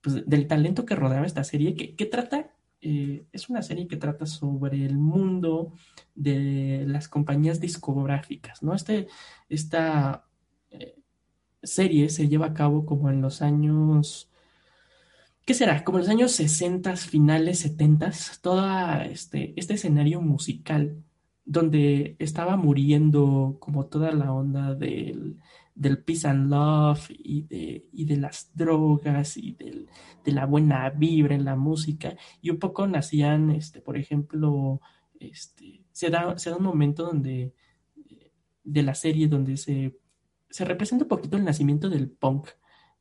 pues, 0.00 0.24
del 0.26 0.46
talento 0.46 0.84
que 0.84 0.94
rodeaba 0.94 1.26
esta 1.26 1.42
serie, 1.42 1.74
que, 1.74 2.06
trata 2.06 2.50
eh, 2.80 3.24
es 3.32 3.48
una 3.48 3.62
serie 3.62 3.88
que 3.88 3.96
trata 3.96 4.26
sobre 4.26 4.84
el 4.84 4.98
mundo 4.98 5.72
de 6.14 6.84
las 6.86 7.08
compañías 7.08 7.58
discográficas, 7.58 8.62
¿no? 8.62 8.74
Este, 8.74 9.08
esta 9.48 10.26
eh, 10.70 10.98
serie 11.62 12.10
se 12.10 12.28
lleva 12.28 12.46
a 12.46 12.54
cabo 12.54 12.84
como 12.84 13.08
en 13.08 13.22
los 13.22 13.40
años, 13.40 14.30
¿qué 15.46 15.54
será? 15.54 15.82
Como 15.82 15.98
en 15.98 16.02
los 16.02 16.10
años 16.10 16.32
60, 16.32 16.94
finales 16.96 17.60
70, 17.60 18.12
todo 18.42 18.66
este, 19.00 19.54
este 19.56 19.74
escenario 19.74 20.20
musical 20.20 21.03
donde 21.44 22.16
estaba 22.18 22.56
muriendo 22.56 23.58
como 23.60 23.86
toda 23.86 24.12
la 24.12 24.32
onda 24.32 24.74
del 24.74 25.38
del 25.74 26.02
peace 26.02 26.26
and 26.28 26.50
love 26.50 27.10
y 27.10 27.42
de, 27.42 27.88
y 27.92 28.04
de 28.04 28.16
las 28.16 28.50
drogas 28.54 29.36
y 29.36 29.52
del, 29.52 29.88
de 30.24 30.32
la 30.32 30.46
buena 30.46 30.88
vibra 30.90 31.34
en 31.34 31.44
la 31.44 31.56
música. 31.56 32.16
Y 32.40 32.50
un 32.50 32.58
poco 32.58 32.86
nacían, 32.86 33.50
este, 33.50 33.80
por 33.80 33.96
ejemplo, 33.96 34.80
este, 35.18 35.84
se, 35.90 36.10
da, 36.10 36.38
se 36.38 36.50
da 36.50 36.56
un 36.56 36.64
momento 36.64 37.04
donde, 37.04 37.54
de 38.62 38.82
la 38.82 38.94
serie 38.94 39.26
donde 39.26 39.56
se, 39.56 39.98
se 40.48 40.64
representa 40.64 41.04
un 41.04 41.08
poquito 41.08 41.36
el 41.36 41.44
nacimiento 41.44 41.90
del 41.90 42.08
punk. 42.08 42.48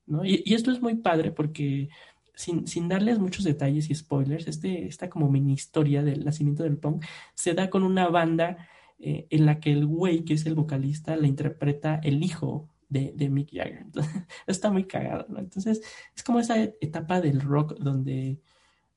¿no? 0.07 0.25
Y, 0.25 0.41
y 0.45 0.55
esto 0.55 0.71
es 0.71 0.81
muy 0.81 0.95
padre 0.95 1.31
porque 1.31 1.89
sin, 2.33 2.67
sin, 2.67 2.87
darles 2.87 3.19
muchos 3.19 3.43
detalles 3.43 3.89
y 3.89 3.95
spoilers, 3.95 4.47
este, 4.47 4.87
esta 4.87 5.09
como 5.09 5.29
mini 5.29 5.53
historia 5.53 6.03
del 6.03 6.25
nacimiento 6.25 6.63
del 6.63 6.77
punk 6.77 7.05
se 7.33 7.53
da 7.53 7.69
con 7.69 7.83
una 7.83 8.07
banda 8.09 8.67
eh, 8.99 9.27
en 9.29 9.45
la 9.45 9.59
que 9.59 9.71
el 9.71 9.85
güey, 9.85 10.23
que 10.23 10.33
es 10.35 10.45
el 10.45 10.55
vocalista, 10.55 11.15
le 11.15 11.27
interpreta 11.27 11.99
el 12.03 12.23
hijo 12.23 12.69
de, 12.87 13.29
Mick 13.29 13.49
Jagger. 13.51 13.85
Está 14.47 14.71
muy 14.71 14.85
cagado, 14.85 15.25
¿no? 15.29 15.39
Entonces, 15.39 15.81
es 16.15 16.23
como 16.23 16.39
esa 16.39 16.61
etapa 16.79 17.21
del 17.21 17.41
rock 17.41 17.77
donde 17.79 18.39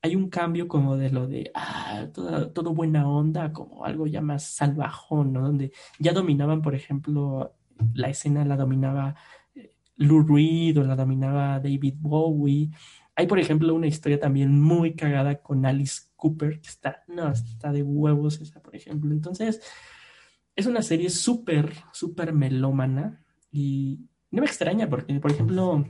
hay 0.01 0.15
un 0.15 0.29
cambio 0.29 0.67
como 0.67 0.95
de 0.95 1.09
lo 1.09 1.27
de, 1.27 1.51
ah, 1.55 2.07
todo, 2.13 2.73
buena 2.73 3.09
onda, 3.09 3.51
como 3.51 3.83
algo 3.85 4.07
ya 4.07 4.21
más 4.21 4.43
salvajón, 4.43 5.33
¿no? 5.33 5.41
Donde 5.41 5.71
ya 5.99 6.13
dominaban, 6.13 6.61
por 6.61 6.75
ejemplo, 6.75 7.55
la 7.93 8.09
escena 8.09 8.45
la 8.45 8.55
dominaba 8.55 9.15
eh, 9.55 9.73
Lou 9.97 10.23
Reed 10.23 10.79
o 10.79 10.83
la 10.83 10.95
dominaba 10.95 11.59
David 11.59 11.95
Bowie. 11.99 12.69
Hay, 13.19 13.25
por 13.25 13.39
ejemplo, 13.39 13.73
una 13.73 13.87
historia 13.87 14.19
también 14.19 14.61
muy 14.61 14.93
cagada 14.93 15.41
con 15.41 15.65
Alice 15.65 16.03
Cooper, 16.15 16.61
que 16.61 16.69
está, 16.69 17.03
no, 17.07 17.31
está 17.31 17.71
de 17.71 17.81
huevos 17.81 18.39
esa, 18.39 18.61
por 18.61 18.75
ejemplo. 18.75 19.11
Entonces, 19.11 19.59
es 20.55 20.67
una 20.67 20.83
serie 20.83 21.09
súper, 21.09 21.73
súper 21.91 22.31
melómana 22.31 23.25
y, 23.51 24.07
no 24.29 24.41
me 24.41 24.47
extraña 24.47 24.87
porque, 24.87 25.19
por 25.19 25.31
ejemplo, 25.31 25.83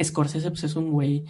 Scorsese 0.00 0.50
pues, 0.50 0.62
es 0.62 0.76
un 0.76 0.92
güey 0.92 1.24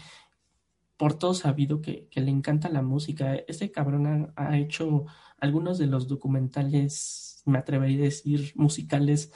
por 0.99 1.19
todo 1.19 1.33
sabido 1.33 1.81
que, 1.81 2.11
le 2.15 2.31
encanta 2.31 2.69
la 2.69 2.83
música. 2.83 3.35
Este 3.35 3.71
cabrón 3.71 4.07
ha, 4.07 4.35
ha 4.37 4.59
hecho 4.59 5.07
algunos 5.39 5.79
de 5.79 5.87
los 5.87 6.09
documentales, 6.09 7.43
me 7.47 7.57
atrevería 7.57 8.01
a 8.01 8.05
decir, 8.05 8.53
musicales 8.55 9.33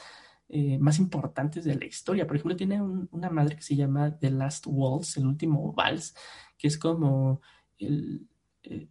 eh, 0.48 0.78
más 0.78 0.98
importantes 0.98 1.64
de 1.64 1.74
la 1.74 1.86
historia. 1.86 2.26
Por 2.26 2.36
ejemplo, 2.36 2.56
tiene 2.56 2.80
un- 2.80 3.08
una 3.12 3.30
madre 3.30 3.56
que 3.56 3.62
se 3.62 3.76
llama 3.76 4.16
The 4.18 4.30
Last 4.30 4.66
Waltz, 4.68 5.16
el 5.16 5.26
último 5.26 5.72
vals, 5.72 6.14
que 6.58 6.68
es 6.68 6.78
como 6.78 7.40
el, 7.78 8.26
eh, 8.62 8.88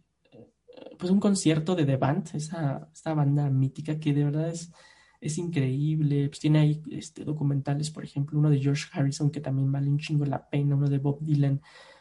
pues 0.98 1.10
un 1.10 1.20
concierto 1.20 1.74
de 1.74 1.84
The 1.86 1.96
Band, 1.96 2.30
esa, 2.34 2.88
esta 2.92 3.14
banda 3.14 3.48
mítica 3.50 3.98
que 3.98 4.12
de 4.12 4.24
verdad 4.24 4.48
es, 4.50 4.72
es 5.20 5.38
increíble. 5.38 6.28
Pues 6.28 6.40
tiene 6.40 6.58
ahí 6.60 6.82
este, 6.90 7.24
documentales, 7.24 7.90
por 7.90 8.04
ejemplo, 8.04 8.38
uno 8.38 8.50
de 8.50 8.60
George 8.60 8.86
Harrison 8.92 9.30
que 9.30 9.40
también 9.40 9.70
vale 9.72 9.88
un 9.88 9.98
chingo 9.98 10.24
la 10.26 10.48
pena, 10.48 10.76
uno 10.76 10.88
de 10.88 10.98
Bob 10.98 11.18
Dylan, 11.20 11.60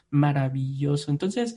maravilloso. 0.09 1.11
Entonces, 1.11 1.55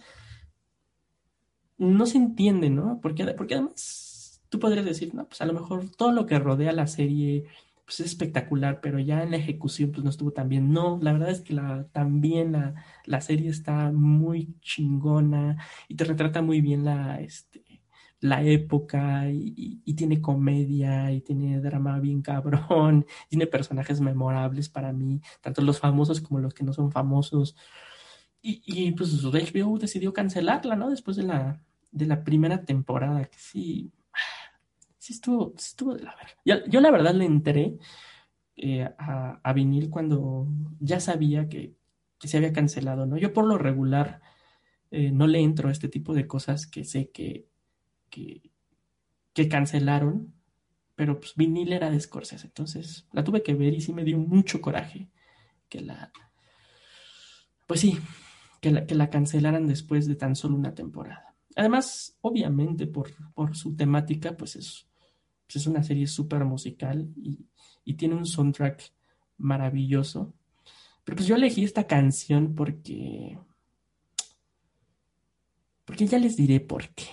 no 1.79 2.07
se 2.07 2.19
entiende, 2.19 2.71
¿no? 2.71 3.01
Porque, 3.01 3.25
porque 3.35 3.55
además 3.55 4.43
tú 4.49 4.59
podrías 4.59 4.85
decir, 4.85 5.15
no, 5.15 5.27
pues 5.29 5.41
a 5.41 5.47
lo 5.47 5.53
mejor 5.53 5.91
todo 5.91 6.13
lo 6.13 6.27
que 6.27 6.39
rodea 6.39 6.73
la 6.73 6.87
serie 6.87 7.47
pues 7.89 8.01
es 8.01 8.07
espectacular, 8.09 8.81
pero 8.83 8.99
ya 8.99 9.23
en 9.23 9.31
la 9.31 9.39
ejecución 9.39 9.93
pues 9.93 10.05
no 10.05 10.11
estuvo 10.11 10.31
tan 10.33 10.49
bien. 10.51 10.73
No, 10.73 10.99
la 11.03 11.13
verdad 11.15 11.31
es 11.31 11.41
que 11.41 11.57
también 11.93 12.53
la, 12.53 12.75
la 13.07 13.21
serie 13.23 13.49
está 13.51 13.91
muy 13.93 14.55
chingona 14.61 15.57
y 15.89 15.97
te 15.97 16.05
retrata 16.05 16.43
muy 16.43 16.61
bien 16.61 16.85
la, 16.85 17.19
este, 17.21 17.65
la 18.21 18.43
época 18.43 19.31
y, 19.31 19.55
y- 19.57 19.83
y 19.87 19.95
tiene 19.95 20.21
comedia 20.21 21.11
y 21.13 21.23
tiene 21.23 21.61
drama 21.61 21.99
bien 22.01 22.21
cabrón, 22.23 23.07
tiene 23.31 23.47
personajes 23.47 24.01
memorables 24.03 24.69
para 24.69 24.93
mí, 24.93 25.21
tanto 25.41 25.63
los 25.63 25.79
famosos 25.81 26.21
como 26.21 26.41
los 26.41 26.53
que 26.55 26.65
no 26.65 26.73
son 26.75 26.91
famosos. 26.93 27.57
Y, 28.43 28.63
y 28.67 28.93
pues 28.93 29.25
HBO 29.25 29.79
decidió 29.79 30.13
cancelarla, 30.13 30.77
¿no? 30.77 30.91
Después 30.91 31.17
de 31.17 31.25
la, 31.25 31.61
de 31.91 32.07
la 32.07 32.23
primera 32.25 32.65
temporada, 32.65 33.25
que 33.27 33.39
sí, 33.39 33.93
sí 35.09 35.15
estuvo, 35.15 35.55
sí 35.57 35.69
estuvo 35.71 35.95
de 35.95 36.03
la 36.03 36.15
verga. 36.17 36.35
Yo, 36.45 36.57
yo 36.67 36.81
la 36.83 36.91
verdad 36.91 37.15
le 37.15 37.25
enteré 37.25 37.79
eh, 38.57 38.83
a, 38.99 39.41
a 39.43 39.53
vinil 39.55 39.89
cuando 39.89 40.47
ya 40.81 41.01
sabía 41.01 41.49
que, 41.49 41.75
que 42.19 42.29
se 42.29 42.37
había 42.37 42.53
cancelado, 42.53 43.07
¿no? 43.07 43.17
Yo 43.17 43.33
por 43.33 43.47
lo 43.47 43.57
regular 43.57 44.21
eh, 44.91 45.11
no 45.11 45.27
le 45.27 45.41
entro 45.41 45.71
a 45.71 45.73
este 45.73 45.89
tipo 45.89 46.13
de 46.13 46.27
cosas 46.27 46.67
que 46.67 46.85
sé 46.85 47.11
que, 47.11 47.49
que, 48.11 48.51
que 49.33 49.49
cancelaron, 49.49 50.35
pero 50.95 51.21
pues 51.21 51.35
vinil 51.37 51.73
era 51.73 51.91
de 51.91 52.01
Scorsese, 52.01 52.47
entonces 52.47 53.09
la 53.13 53.25
tuve 53.25 53.43
que 53.43 53.55
ver 53.55 53.73
y 53.73 53.81
sí 53.81 53.95
me 53.95 54.05
dio 54.05 54.19
mucho 54.19 54.61
coraje 54.61 55.09
que 55.71 55.81
la, 55.81 56.13
pues 57.67 57.81
sí, 57.81 57.99
que 58.61 58.73
la, 58.73 58.85
que 58.85 58.95
la 58.95 59.09
cancelaran 59.09 59.67
después 59.67 60.07
de 60.07 60.17
tan 60.17 60.37
solo 60.37 60.55
una 60.55 60.75
temporada. 60.75 61.35
Además, 61.57 62.19
obviamente, 62.21 62.87
por, 62.87 63.11
por 63.33 63.57
su 63.57 63.75
temática, 63.75 64.37
pues 64.37 64.55
es, 64.57 64.88
pues 65.49 65.57
es 65.57 65.67
una 65.67 65.83
serie 65.83 66.07
súper 66.07 66.45
musical 66.45 67.09
y, 67.17 67.47
y 67.85 67.95
tiene 67.95 68.15
un 68.15 68.27
soundtrack 68.27 68.93
maravilloso. 69.39 70.35
Pero 71.05 71.17
pues 71.17 71.27
yo 71.27 71.37
elegí 71.37 71.65
esta 71.65 71.87
canción 71.87 72.55
porque... 72.55 73.39
Porque 75.87 76.07
ya 76.07 76.19
les 76.19 76.37
diré 76.37 76.61
por 76.61 76.87
qué. 76.91 77.07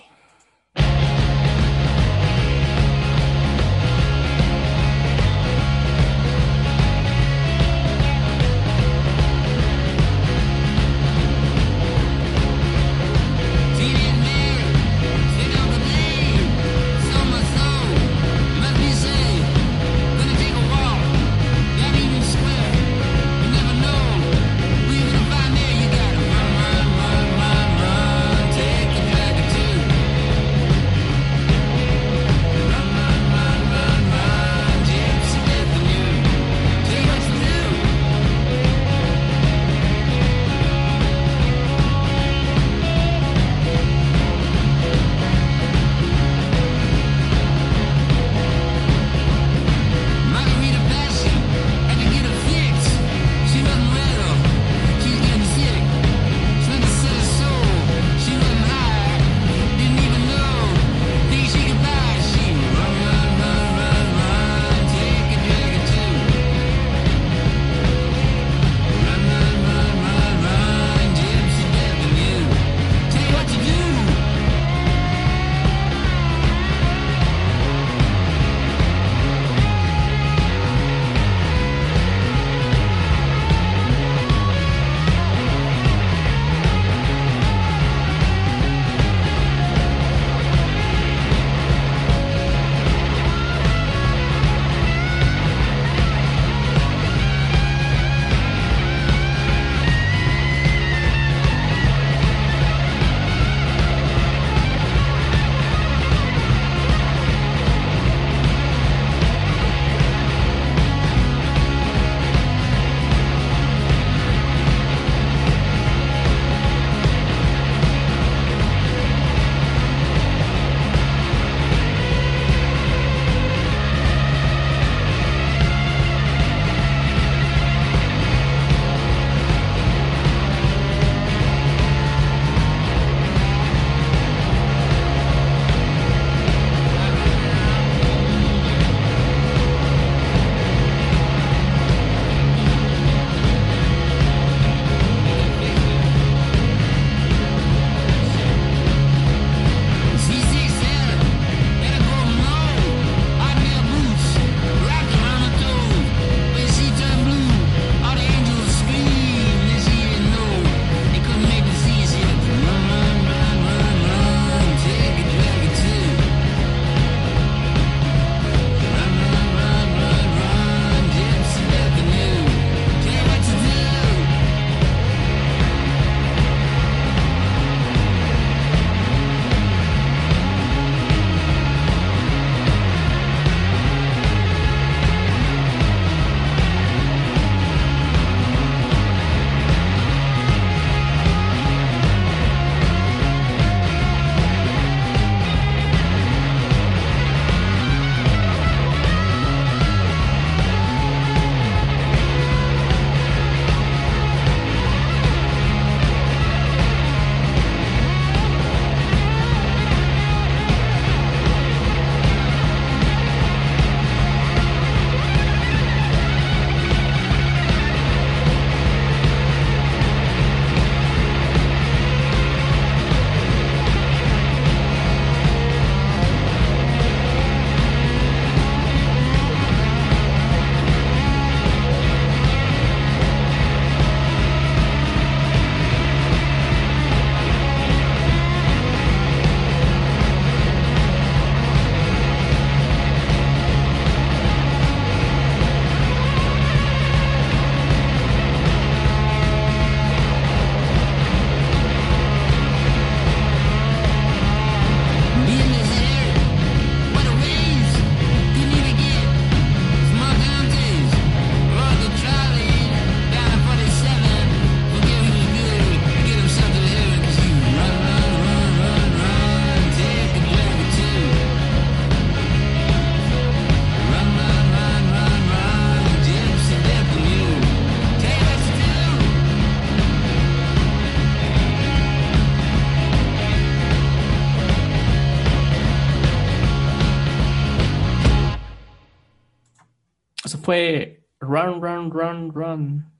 Run, 291.56 291.80
Run, 291.80 292.10
Run, 292.10 292.52
Run. 292.52 293.12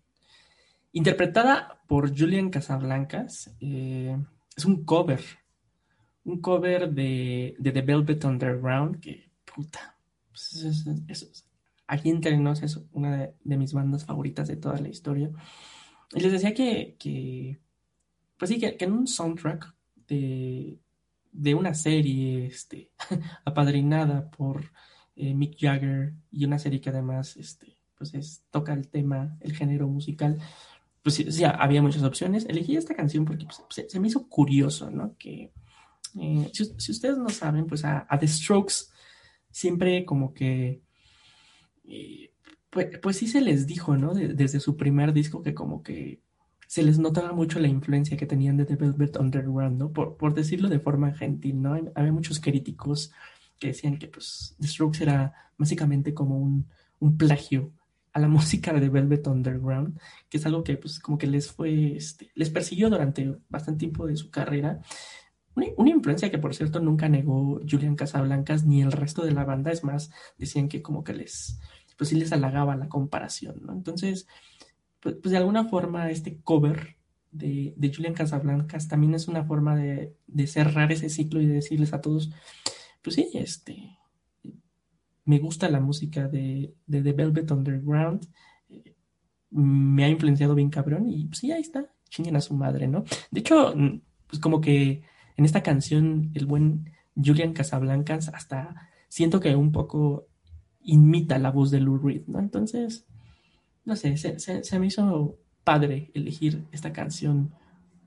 Interpretada 0.92 1.80
por 1.86 2.14
Julian 2.14 2.50
Casablancas, 2.50 3.56
eh, 3.60 4.14
es 4.54 4.64
un 4.66 4.84
cover. 4.84 5.22
Un 6.24 6.42
cover 6.42 6.92
de, 6.92 7.56
The 7.62 7.80
Velvet 7.80 8.24
Underground, 8.24 9.00
que 9.00 9.30
puta. 9.42 9.96
Pues 10.28 10.54
es, 10.54 10.86
es, 11.08 11.22
es, 11.22 11.48
aquí 11.86 12.10
entre 12.10 12.38
es 12.62 12.80
una 12.92 13.32
de, 13.42 13.56
mis 13.56 13.72
bandas 13.72 14.04
favoritas 14.04 14.48
de 14.48 14.56
toda 14.56 14.78
la 14.80 14.88
historia. 14.88 15.30
Y 16.12 16.20
les 16.20 16.32
decía 16.32 16.52
que, 16.52 17.58
pues 18.36 18.50
sí, 18.50 18.58
que, 18.58 18.76
en 18.78 18.92
un 18.92 19.06
soundtrack 19.06 19.74
de, 20.08 20.78
de 21.32 21.54
una 21.54 21.72
serie 21.72 22.46
este, 22.46 22.90
apadrinada 23.46 24.30
por 24.30 24.72
eh, 25.14 25.32
Mick 25.32 25.56
Jagger 25.58 26.12
y 26.30 26.44
una 26.44 26.58
serie 26.58 26.82
que 26.82 26.90
además 26.90 27.38
este, 27.38 27.75
pues 27.98 28.14
es, 28.14 28.42
toca 28.50 28.72
el 28.72 28.88
tema, 28.88 29.36
el 29.40 29.54
género 29.54 29.88
musical, 29.88 30.38
pues 31.02 31.14
sí, 31.14 31.30
sí 31.30 31.44
había 31.44 31.82
muchas 31.82 32.02
opciones. 32.02 32.46
Elegí 32.46 32.76
esta 32.76 32.94
canción 32.94 33.24
porque 33.24 33.46
pues, 33.46 33.86
se, 33.88 34.00
me 34.00 34.08
hizo 34.08 34.28
curioso, 34.28 34.90
¿no? 34.90 35.14
Que 35.18 35.52
eh, 36.20 36.50
si, 36.52 36.90
ustedes 36.90 37.16
no 37.16 37.28
saben, 37.28 37.66
pues 37.66 37.84
a, 37.84 38.06
The 38.18 38.26
Strokes 38.26 38.86
siempre 39.50 40.04
como 40.04 40.34
que, 40.34 40.82
eh, 41.84 42.32
pues, 42.70 42.98
pues, 43.00 43.16
sí 43.16 43.28
se 43.28 43.40
les 43.40 43.66
dijo, 43.66 43.96
¿no? 43.96 44.14
De, 44.14 44.34
desde 44.34 44.58
su 44.58 44.76
primer 44.76 45.12
disco 45.12 45.42
que 45.42 45.54
como 45.54 45.82
que 45.82 46.20
se 46.66 46.82
les 46.82 46.98
notaba 46.98 47.32
mucho 47.32 47.60
la 47.60 47.68
influencia 47.68 48.16
que 48.16 48.26
tenían 48.26 48.56
de 48.56 48.64
The 48.64 48.76
Velvet 48.76 49.16
Underground, 49.16 49.78
¿no? 49.78 49.92
Por, 49.92 50.16
por 50.16 50.34
decirlo 50.34 50.68
de 50.68 50.80
forma 50.80 51.12
gentil, 51.12 51.62
¿no? 51.62 51.78
Había 51.94 52.12
muchos 52.12 52.40
críticos 52.40 53.12
que 53.60 53.68
decían 53.68 53.98
que 53.98 54.08
pues 54.08 54.56
The 54.60 54.66
Strokes 54.66 55.02
era 55.02 55.52
básicamente 55.56 56.14
como 56.14 56.38
un, 56.38 56.66
un 56.98 57.16
plagio 57.16 57.72
a 58.16 58.18
la 58.18 58.28
música 58.36 58.72
de 58.72 58.88
Velvet 58.88 59.26
Underground, 59.26 60.00
que 60.28 60.38
es 60.38 60.46
algo 60.46 60.64
que 60.64 60.76
pues 60.78 60.98
como 60.98 61.18
que 61.18 61.26
les 61.26 61.52
fue, 61.52 61.96
este, 61.96 62.30
les 62.34 62.50
persiguió 62.50 62.88
durante 62.88 63.36
bastante 63.48 63.80
tiempo 63.80 64.06
de 64.06 64.16
su 64.16 64.30
carrera. 64.30 64.80
Una, 65.54 65.90
influencia 65.90 66.30
que 66.30 66.38
por 66.38 66.54
cierto 66.54 66.80
nunca 66.80 67.08
negó 67.08 67.60
Julian 67.68 67.96
Casablancas 67.96 68.64
ni 68.64 68.82
el 68.82 68.92
resto 68.92 69.24
de 69.24 69.32
la 69.32 69.44
banda, 69.44 69.70
es 69.70 69.84
más, 69.84 70.10
decían 70.38 70.68
que 70.68 70.82
como 70.82 71.04
que 71.04 71.14
les, 71.14 71.60
pues 71.96 72.10
sí 72.10 72.16
les 72.16 72.32
halagaba 72.32 72.76
la 72.76 72.88
comparación, 72.88 73.62
¿no? 73.62 73.72
Entonces, 73.72 74.26
pues, 75.00 75.16
pues 75.16 75.30
de 75.30 75.38
alguna 75.38 75.64
forma 75.64 76.10
este 76.10 76.40
cover 76.42 76.96
de, 77.30 77.74
de, 77.76 77.94
Julian 77.94 78.14
Casablancas 78.14 78.88
también 78.88 79.14
es 79.14 79.28
una 79.28 79.44
forma 79.44 79.76
de, 79.76 80.14
de 80.26 80.46
cerrar 80.46 80.92
ese 80.92 81.08
ciclo 81.10 81.40
y 81.40 81.46
de 81.46 81.54
decirles 81.54 81.92
a 81.92 82.00
todos, 82.00 82.30
pues 83.02 83.16
sí, 83.16 83.30
este, 83.34 83.98
me 85.26 85.38
gusta 85.38 85.68
la 85.68 85.80
música 85.80 86.28
de, 86.28 86.74
de 86.86 87.02
The 87.02 87.12
Velvet 87.12 87.50
Underground, 87.50 88.26
eh, 88.70 88.94
me 89.50 90.04
ha 90.04 90.08
influenciado 90.08 90.54
bien 90.54 90.70
cabrón 90.70 91.08
y 91.08 91.26
pues 91.26 91.38
sí, 91.38 91.52
ahí 91.52 91.60
está, 91.60 91.92
chinguen 92.08 92.36
a 92.36 92.40
su 92.40 92.54
madre, 92.54 92.88
¿no? 92.88 93.04
De 93.30 93.40
hecho, 93.40 93.74
pues 94.26 94.40
como 94.40 94.60
que 94.60 95.02
en 95.36 95.44
esta 95.44 95.62
canción 95.62 96.30
el 96.34 96.46
buen 96.46 96.90
Julian 97.14 97.52
Casablancas 97.52 98.28
hasta 98.28 98.88
siento 99.08 99.40
que 99.40 99.54
un 99.54 99.72
poco 99.72 100.28
imita 100.82 101.38
la 101.38 101.50
voz 101.50 101.70
de 101.70 101.80
Lou 101.80 101.98
Reed, 101.98 102.22
¿no? 102.26 102.38
Entonces, 102.38 103.06
no 103.84 103.96
sé, 103.96 104.16
se, 104.16 104.78
me 104.78 104.86
hizo 104.86 105.38
padre 105.64 106.10
elegir 106.14 106.64
esta 106.72 106.92
canción 106.92 107.52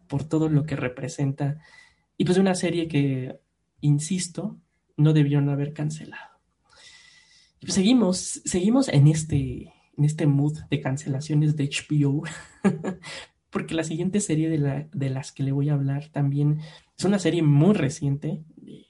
por 0.08 0.24
todo 0.24 0.50
lo 0.50 0.66
que 0.66 0.76
representa 0.76 1.60
y 2.18 2.26
pues 2.26 2.38
una 2.38 2.56
serie 2.56 2.88
que, 2.88 3.40
insisto, 3.82 4.58
no 4.98 5.14
debieron 5.14 5.50
haber 5.50 5.74
cancelado. 5.74 6.39
Seguimos, 7.68 8.42
seguimos 8.46 8.88
en 8.88 9.08
este, 9.08 9.74
en 9.98 10.06
este 10.06 10.28
mood 10.28 10.58
de 10.70 10.80
cancelaciones 10.80 11.56
de 11.56 11.70
HBO, 11.70 12.24
porque 13.50 13.76
la 13.76 13.84
siguiente 13.84 14.22
serie 14.22 14.50
de, 14.50 14.58
la, 14.58 14.88
de, 14.94 15.10
las 15.10 15.32
que 15.32 15.44
le 15.44 15.52
voy 15.52 15.70
a 15.70 15.74
hablar 15.74 16.08
también 16.10 16.60
es 16.98 17.04
una 17.04 17.20
serie 17.20 17.44
muy 17.44 17.74
reciente 17.74 18.44
de, 18.56 18.86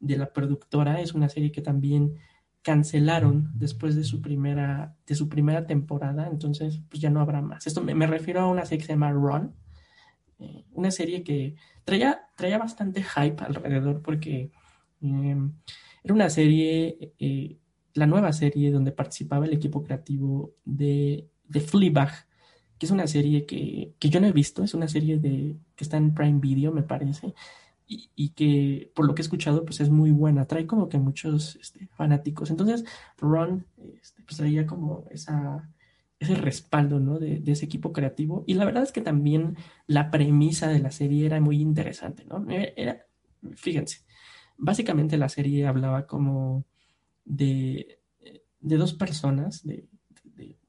de, 0.00 0.16
la 0.16 0.32
productora, 0.32 1.00
es 1.00 1.14
una 1.14 1.28
serie 1.28 1.52
que 1.52 1.62
también 1.62 2.16
cancelaron 2.60 3.50
después 3.54 3.94
de 3.96 4.04
su 4.04 4.20
primera, 4.20 4.96
de 5.06 5.14
su 5.14 5.28
primera 5.28 5.66
temporada, 5.66 6.28
entonces 6.30 6.80
pues 6.90 7.00
ya 7.00 7.10
no 7.10 7.20
habrá 7.20 7.40
más. 7.40 7.66
Esto 7.66 7.82
me, 7.82 7.94
me 7.94 8.06
refiero 8.06 8.40
a 8.40 8.50
una 8.50 8.66
serie 8.66 8.78
que 8.78 8.86
se 8.86 8.92
llama 8.92 9.12
Run, 9.12 9.54
eh, 10.38 10.64
una 10.72 10.90
serie 10.90 11.24
que 11.24 11.54
traía, 11.84 12.28
traía 12.36 12.58
bastante 12.58 13.02
hype 13.02 13.42
alrededor 13.42 14.02
porque 14.02 14.50
eh, 15.00 15.36
era 16.04 16.14
una 16.14 16.28
serie... 16.28 17.14
Eh, 17.18 17.58
la 17.96 18.06
nueva 18.06 18.32
serie 18.32 18.70
donde 18.70 18.92
participaba 18.92 19.46
el 19.46 19.54
equipo 19.54 19.82
creativo 19.82 20.54
de, 20.64 21.28
de 21.48 21.60
Fleabag, 21.60 22.12
que 22.78 22.86
es 22.86 22.92
una 22.92 23.06
serie 23.06 23.46
que, 23.46 23.94
que, 23.98 24.10
yo 24.10 24.20
no 24.20 24.26
he 24.26 24.32
visto, 24.32 24.62
es 24.62 24.74
una 24.74 24.86
serie 24.86 25.18
de, 25.18 25.56
que 25.74 25.84
está 25.84 25.96
en 25.96 26.14
Prime 26.14 26.38
Video, 26.38 26.72
me 26.72 26.82
parece, 26.82 27.34
y, 27.86 28.10
y, 28.14 28.30
que 28.30 28.92
por 28.94 29.06
lo 29.06 29.14
que 29.14 29.22
he 29.22 29.24
escuchado, 29.24 29.64
pues 29.64 29.80
es 29.80 29.88
muy 29.88 30.10
buena, 30.10 30.46
trae 30.46 30.66
como 30.66 30.88
que 30.88 30.98
muchos 30.98 31.56
este, 31.56 31.86
fanáticos. 31.94 32.50
Entonces, 32.50 32.84
Ron 33.16 33.64
este, 34.00 34.22
pues 34.24 34.36
traía 34.36 34.66
como 34.66 35.04
esa, 35.10 35.70
ese 36.18 36.34
respaldo 36.34 37.00
¿no? 37.00 37.18
de, 37.18 37.38
de, 37.38 37.52
ese 37.52 37.64
equipo 37.64 37.94
creativo, 37.94 38.44
y 38.46 38.54
la 38.54 38.66
verdad 38.66 38.82
es 38.82 38.92
que 38.92 39.00
también 39.00 39.56
la 39.86 40.10
premisa 40.10 40.68
de 40.68 40.80
la 40.80 40.90
serie 40.90 41.24
era 41.24 41.40
muy 41.40 41.62
interesante, 41.62 42.26
¿no? 42.26 42.44
Era, 42.50 43.06
fíjense, 43.54 44.04
básicamente 44.58 45.16
la 45.16 45.30
serie 45.30 45.66
hablaba 45.66 46.06
como 46.06 46.66
de, 47.26 48.00
de 48.60 48.76
dos 48.76 48.94
personas, 48.94 49.64
de, 49.64 49.88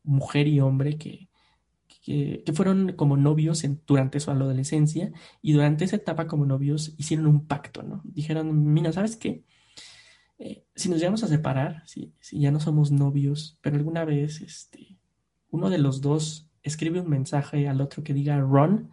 mujer 0.03 0.47
y 0.47 0.61
hombre, 0.61 0.97
que, 0.97 1.27
que, 2.01 2.43
fueron 2.53 2.93
como 2.93 3.17
novios 3.17 3.65
durante 3.85 4.21
su 4.21 4.31
adolescencia 4.31 5.11
y 5.41 5.51
durante 5.51 5.83
esa 5.83 5.97
etapa 5.97 6.27
como 6.27 6.45
novios 6.45 6.93
hicieron 6.97 7.27
un 7.27 7.45
pacto, 7.45 7.83
¿no? 7.83 8.01
Dijeron, 8.05 8.73
mira, 8.73 8.93
¿sabes 8.93 9.17
qué? 9.17 9.43
Eh, 10.39 10.65
si 10.75 10.87
nos 10.89 10.99
llegamos 10.99 11.23
a 11.23 11.27
separar, 11.27 11.83
si, 11.85 12.13
si, 12.21 12.39
ya 12.39 12.51
no 12.51 12.61
somos 12.61 12.91
novios, 12.91 13.57
pero 13.61 13.75
alguna 13.75 14.05
vez 14.05 14.39
este, 14.39 14.97
uno 15.49 15.69
de 15.69 15.79
los 15.79 15.99
dos 15.99 16.49
escribe 16.63 17.01
un 17.01 17.09
mensaje 17.09 17.67
al 17.67 17.81
otro 17.81 18.03
que 18.03 18.13
diga 18.13 18.39
Ron 18.39 18.91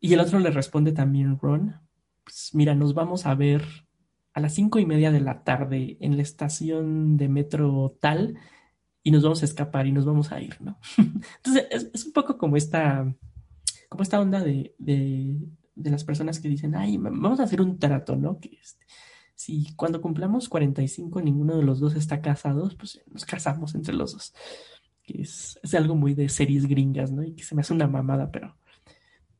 y 0.00 0.14
el 0.14 0.20
otro 0.20 0.38
le 0.40 0.50
responde 0.50 0.92
también 0.92 1.38
Ron, 1.38 1.80
pues 2.24 2.50
mira, 2.54 2.74
nos 2.74 2.94
vamos 2.94 3.26
a 3.26 3.34
ver 3.34 3.62
a 4.32 4.40
las 4.40 4.54
cinco 4.54 4.78
y 4.78 4.86
media 4.86 5.10
de 5.10 5.20
la 5.20 5.42
tarde 5.42 5.96
en 6.00 6.16
la 6.16 6.22
estación 6.22 7.16
de 7.16 7.28
metro 7.28 7.96
tal 8.00 8.38
y 9.02 9.10
nos 9.10 9.22
vamos 9.22 9.42
a 9.42 9.46
escapar 9.46 9.86
y 9.86 9.92
nos 9.92 10.04
vamos 10.04 10.30
a 10.32 10.40
ir, 10.40 10.56
¿no? 10.60 10.78
Entonces 10.96 11.66
es, 11.70 12.06
un 12.06 12.12
poco 12.12 12.38
como 12.38 12.56
esta, 12.56 13.12
como 13.88 14.02
esta 14.02 14.20
onda 14.20 14.40
de, 14.40 14.74
de, 14.78 15.38
de, 15.74 15.90
las 15.90 16.04
personas 16.04 16.38
que 16.38 16.48
dicen, 16.48 16.74
ay, 16.74 16.96
vamos 16.98 17.40
a 17.40 17.44
hacer 17.44 17.60
un 17.60 17.78
trato, 17.78 18.16
¿no? 18.16 18.38
Que 18.38 18.58
este, 18.62 18.84
si 19.34 19.74
cuando 19.74 20.02
cumplamos 20.02 20.48
45 20.48 21.22
ninguno 21.22 21.56
de 21.56 21.62
los 21.62 21.80
dos 21.80 21.94
está 21.96 22.20
casados, 22.20 22.74
pues 22.74 23.00
nos 23.10 23.24
casamos 23.24 23.74
entre 23.74 23.94
los 23.94 24.12
dos. 24.12 24.34
Que 25.02 25.22
es, 25.22 25.58
es 25.62 25.74
algo 25.74 25.96
muy 25.96 26.14
de 26.14 26.28
series 26.28 26.66
gringas, 26.66 27.10
¿no? 27.10 27.22
Y 27.24 27.32
que 27.32 27.42
se 27.42 27.54
me 27.54 27.62
hace 27.62 27.72
una 27.72 27.86
mamada, 27.86 28.30
pero 28.30 28.54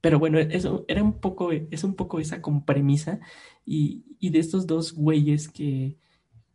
pero 0.00 0.18
bueno, 0.18 0.38
eso 0.38 0.84
era 0.88 1.02
un 1.02 1.20
poco, 1.20 1.52
es 1.52 1.84
un 1.84 1.94
poco 1.94 2.20
esa 2.20 2.40
como 2.40 2.64
premisa 2.64 3.20
y, 3.64 4.04
y 4.18 4.30
de 4.30 4.38
estos 4.38 4.66
dos 4.66 4.92
güeyes 4.92 5.48
que, 5.48 5.98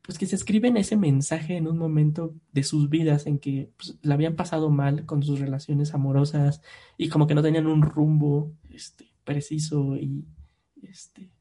pues 0.06 0.18
que 0.18 0.28
se 0.28 0.36
escriben 0.36 0.78
ese 0.78 0.98
mensaje 0.98 1.58
en 1.58 1.68
un 1.68 1.78
momento 1.78 2.36
de 2.52 2.64
sus 2.64 2.90
vidas 2.90 3.26
en 3.26 3.40
que 3.40 3.72
pues, 3.78 3.98
la 4.02 4.14
habían 4.14 4.36
pasado 4.36 4.70
mal 4.70 5.06
con 5.06 5.24
sus 5.24 5.40
relaciones 5.40 5.94
amorosas 5.94 6.62
y 6.98 7.10
como 7.10 7.28
que 7.28 7.36
no 7.36 7.42
tenían 7.42 7.68
un 7.68 7.82
rumbo 7.82 8.54
este, 8.70 9.14
preciso 9.24 9.96
y 9.96 10.26
este, 10.84 11.32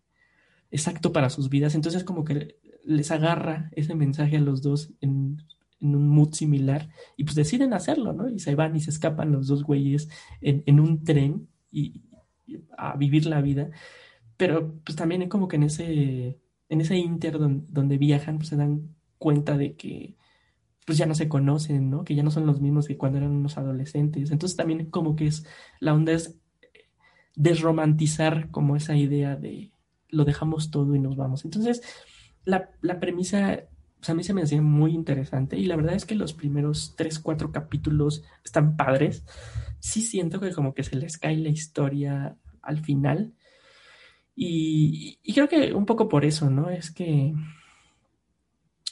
exacto 0.70 1.12
para 1.12 1.30
sus 1.30 1.48
vidas. 1.48 1.74
Entonces 1.74 2.05
como 2.05 2.24
que 2.24 2.59
les 2.84 3.11
agarra 3.11 3.70
ese 3.72 3.94
mensaje 3.94 4.36
a 4.36 4.40
los 4.40 4.62
dos 4.62 4.92
en, 5.00 5.42
en 5.80 5.94
un 5.94 6.09
mood 6.09 6.32
similar 6.32 6.88
y 7.16 7.24
pues 7.24 7.36
deciden 7.36 7.74
hacerlo, 7.74 8.12
¿no? 8.12 8.28
Y 8.28 8.38
se 8.38 8.55
van 8.55 8.76
y 8.76 8.80
se 8.80 8.90
escapan 8.90 9.32
los 9.32 9.46
dos 9.46 9.62
güeyes 9.64 10.09
en, 10.40 10.62
en 10.66 10.80
un 10.80 11.05
tren 11.05 11.48
y, 11.74 12.02
a 12.76 12.96
vivir 12.96 13.26
la 13.26 13.40
vida. 13.40 13.70
Pero 14.36 14.74
pues 14.84 14.96
también 14.96 15.28
como 15.28 15.48
que 15.48 15.56
en 15.56 15.64
ese, 15.64 16.40
en 16.68 16.80
ese 16.80 16.96
inter 16.96 17.38
donde, 17.38 17.66
donde 17.68 17.98
viajan, 17.98 18.38
pues 18.38 18.48
se 18.48 18.56
dan 18.56 18.94
cuenta 19.18 19.56
de 19.56 19.76
que 19.76 20.16
pues 20.86 20.98
ya 20.98 21.06
no 21.06 21.14
se 21.14 21.28
conocen, 21.28 21.90
¿no? 21.90 22.04
Que 22.04 22.14
ya 22.14 22.22
no 22.22 22.30
son 22.30 22.46
los 22.46 22.60
mismos 22.60 22.86
que 22.86 22.98
cuando 22.98 23.18
eran 23.18 23.30
unos 23.30 23.56
adolescentes. 23.56 24.30
Entonces 24.30 24.56
también 24.56 24.90
como 24.90 25.16
que 25.16 25.26
es, 25.26 25.46
la 25.80 25.94
onda 25.94 26.12
es 26.12 26.38
desromantizar 27.34 28.50
como 28.50 28.76
esa 28.76 28.96
idea 28.96 29.36
de 29.36 29.72
lo 30.08 30.24
dejamos 30.24 30.70
todo 30.70 30.94
y 30.94 30.98
nos 31.00 31.16
vamos. 31.16 31.44
Entonces, 31.44 31.82
la, 32.44 32.70
la 32.82 33.00
premisa 33.00 33.64
pues 34.05 34.11
a 34.11 34.14
mí 34.14 34.22
se 34.22 34.34
me 34.34 34.42
hacía 34.42 34.61
muy 34.61 34.92
interesante 34.92 35.57
y 35.57 35.64
la 35.64 35.76
verdad 35.76 35.94
es 35.94 36.05
que 36.05 36.14
los 36.14 36.34
primeros 36.34 36.92
tres, 36.94 37.18
cuatro 37.18 37.50
capítulos 37.50 38.22
están 38.44 38.76
padres. 38.76 39.24
Sí 39.78 40.02
siento 40.02 40.40
que 40.40 40.52
como 40.52 40.74
que 40.74 40.82
se 40.82 40.96
les 40.96 41.16
cae 41.16 41.38
la 41.38 41.48
historia 41.48 42.36
al 42.61 42.84
final 42.84 43.32
y, 44.36 45.18
y 45.22 45.32
creo 45.32 45.48
que 45.48 45.72
un 45.72 45.86
poco 45.86 46.07
por 46.07 46.26
eso, 46.26 46.50
¿no? 46.50 46.68
Es 46.68 46.90
que 46.90 47.32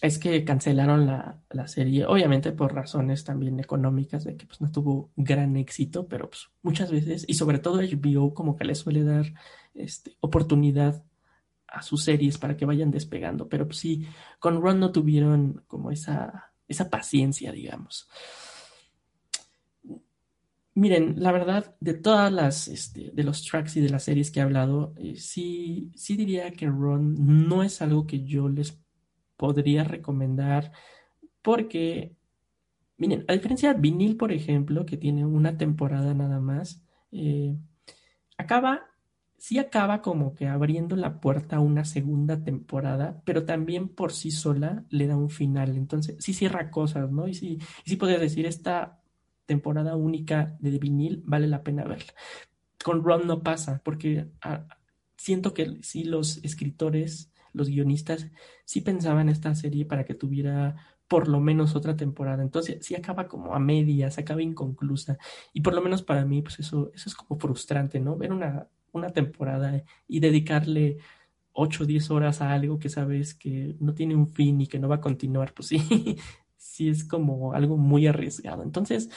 es 0.01 0.19
que 0.19 0.47
cancelaron 0.47 1.05
la, 1.05 1.43
la, 1.51 1.69
serie, 1.69 2.07
obviamente 2.07 2.51
por 2.53 2.75
razones 2.75 3.23
también 3.23 3.61
económicas, 3.61 4.25
de 4.25 4.39
que 4.39 4.47
pues 4.47 4.63
no 4.63 4.73
tuvo 4.73 5.11
gran 5.15 5.59
éxito, 5.59 6.09
pero 6.09 6.31
pues 6.31 6.49
muchas 6.63 6.91
veces, 6.91 7.27
y 7.29 7.35
sobre 7.35 7.59
todo 7.59 7.83
HBO 7.83 8.33
como 8.33 8.57
que 8.57 8.65
le 8.65 8.75
suele 8.75 9.05
dar 9.05 9.27
este, 9.75 10.17
oportunidad 10.21 11.05
a 11.73 11.83
sus 11.83 12.05
series 12.05 12.39
para 12.39 12.57
que 12.57 12.67
vayan 12.67 12.91
despegando, 12.91 13.49
pero 13.49 13.67
pues 13.67 13.79
sí, 13.79 14.07
con 14.39 14.61
Ron 14.61 14.79
no 14.79 14.93
tuvieron 14.93 15.65
como 15.67 15.91
esa, 15.91 16.53
esa 16.69 16.91
paciencia, 16.91 17.53
digamos. 17.53 18.09
Miren, 20.75 21.17
la 21.19 21.33
verdad, 21.33 21.77
de 21.81 21.95
todas 21.95 22.33
las, 22.33 22.69
este, 22.69 23.11
de 23.13 23.25
los 23.25 23.45
tracks 23.45 23.77
y 23.77 23.81
de 23.81 23.91
las 23.91 24.05
series 24.05 24.31
que 24.31 24.41
he 24.41 24.43
hablado, 24.43 24.95
eh, 24.97 25.17
sí, 25.17 25.93
sí 25.95 26.17
diría 26.17 26.51
que 26.53 26.67
Ron 26.67 27.49
no 27.49 27.63
es 27.63 27.83
algo 27.83 28.07
que 28.07 28.25
yo 28.25 28.49
les 28.49 28.79
podría 29.37 29.85
recomendar 29.85 30.73
porque, 31.43 32.17
miren, 32.97 33.25
a 33.29 33.35
diferencia 33.35 33.75
de 33.75 33.81
Vinil, 33.81 34.17
por 34.17 34.33
ejemplo, 34.33 34.87
que 34.87 34.97
tiene 34.97 35.27
una 35.27 35.59
temporada 35.59 36.15
nada 36.15 36.41
más, 36.41 36.83
eh, 37.11 37.57
acaba, 38.39 38.92
sí 39.43 39.59
acaba 39.59 40.03
como 40.03 40.37
que 40.37 40.47
abriendo 40.47 40.95
la 40.95 41.21
puerta 41.21 41.57
a 41.57 41.61
una 41.61 41.85
segunda 41.85 42.45
temporada, 42.45 43.21
pero 43.25 43.45
también 43.45 43.89
por 43.89 44.13
sí 44.13 44.31
sola 44.31 44.85
le 44.89 45.09
da 45.09 45.17
un 45.17 45.31
final. 45.31 45.77
Entonces, 45.77 46.15
sí 46.21 46.33
cierra 46.33 46.71
cosas, 46.71 47.11
¿no? 47.11 47.27
Y 47.27 47.35
sí, 47.35 47.59
y 47.85 47.91
sí 47.91 47.97
decir, 47.97 48.47
esta 48.47 49.01
temporada 49.45 49.97
única 49.97 50.57
de 50.61 50.79
vinil 50.79 51.25
vale 51.27 51.49
la 51.49 51.65
pena 51.65 51.83
verla. 51.83 52.13
Con 52.85 53.03
Ron 53.03 53.27
no 53.27 53.43
pasa, 53.43 53.81
porque 53.85 54.31
ah, 54.43 54.69
siento 55.17 55.55
que 55.55 55.83
sí 55.83 56.05
los 56.05 56.39
escritores, 56.45 57.33
los 57.53 57.69
guionistas, 57.69 58.29
sí 58.65 58.81
pensaban 58.81 59.29
esta 59.29 59.57
serie 59.57 59.87
para 59.87 60.05
que 60.05 60.15
tuviera 60.15 60.77
por 61.09 61.27
lo 61.27 61.41
menos 61.41 61.75
otra 61.75 61.97
temporada. 61.97 62.45
Entonces, 62.45 62.87
sí 62.87 62.95
acaba 62.95 63.27
como 63.27 63.57
a 63.57 63.59
medias, 63.59 64.19
acaba 64.19 64.41
inconclusa. 64.41 65.19
Y 65.53 65.63
por 65.63 65.75
lo 65.75 65.83
menos 65.83 66.05
para 66.05 66.25
mí, 66.25 66.43
pues 66.43 66.61
eso, 66.61 66.93
eso 66.95 67.09
es 67.09 67.17
como 67.17 67.41
frustrante, 67.41 67.99
¿no? 67.99 68.17
Ver 68.17 68.33
una, 68.33 68.69
una 68.93 69.11
temporada 69.11 69.83
y 70.07 70.21
dedicarle 70.21 70.99
8 71.53 71.83
o 71.83 71.87
10 71.87 72.11
horas 72.11 72.41
a 72.41 72.53
algo 72.53 72.79
que 72.79 72.89
sabes 72.89 73.35
que 73.35 73.77
no 73.81 73.95
tiene 73.95 74.15
un 74.15 74.29
fin 74.29 74.61
y 74.61 74.67
que 74.67 74.79
no 74.79 74.89
va 74.89 74.97
a 74.97 75.01
continuar, 75.01 75.53
pues 75.55 75.69
sí, 75.69 75.79
sí 76.57 76.89
es 76.89 77.05
como 77.05 77.53
algo 77.53 77.77
muy 77.77 78.07
arriesgado. 78.07 78.63
Entonces, 78.63 79.11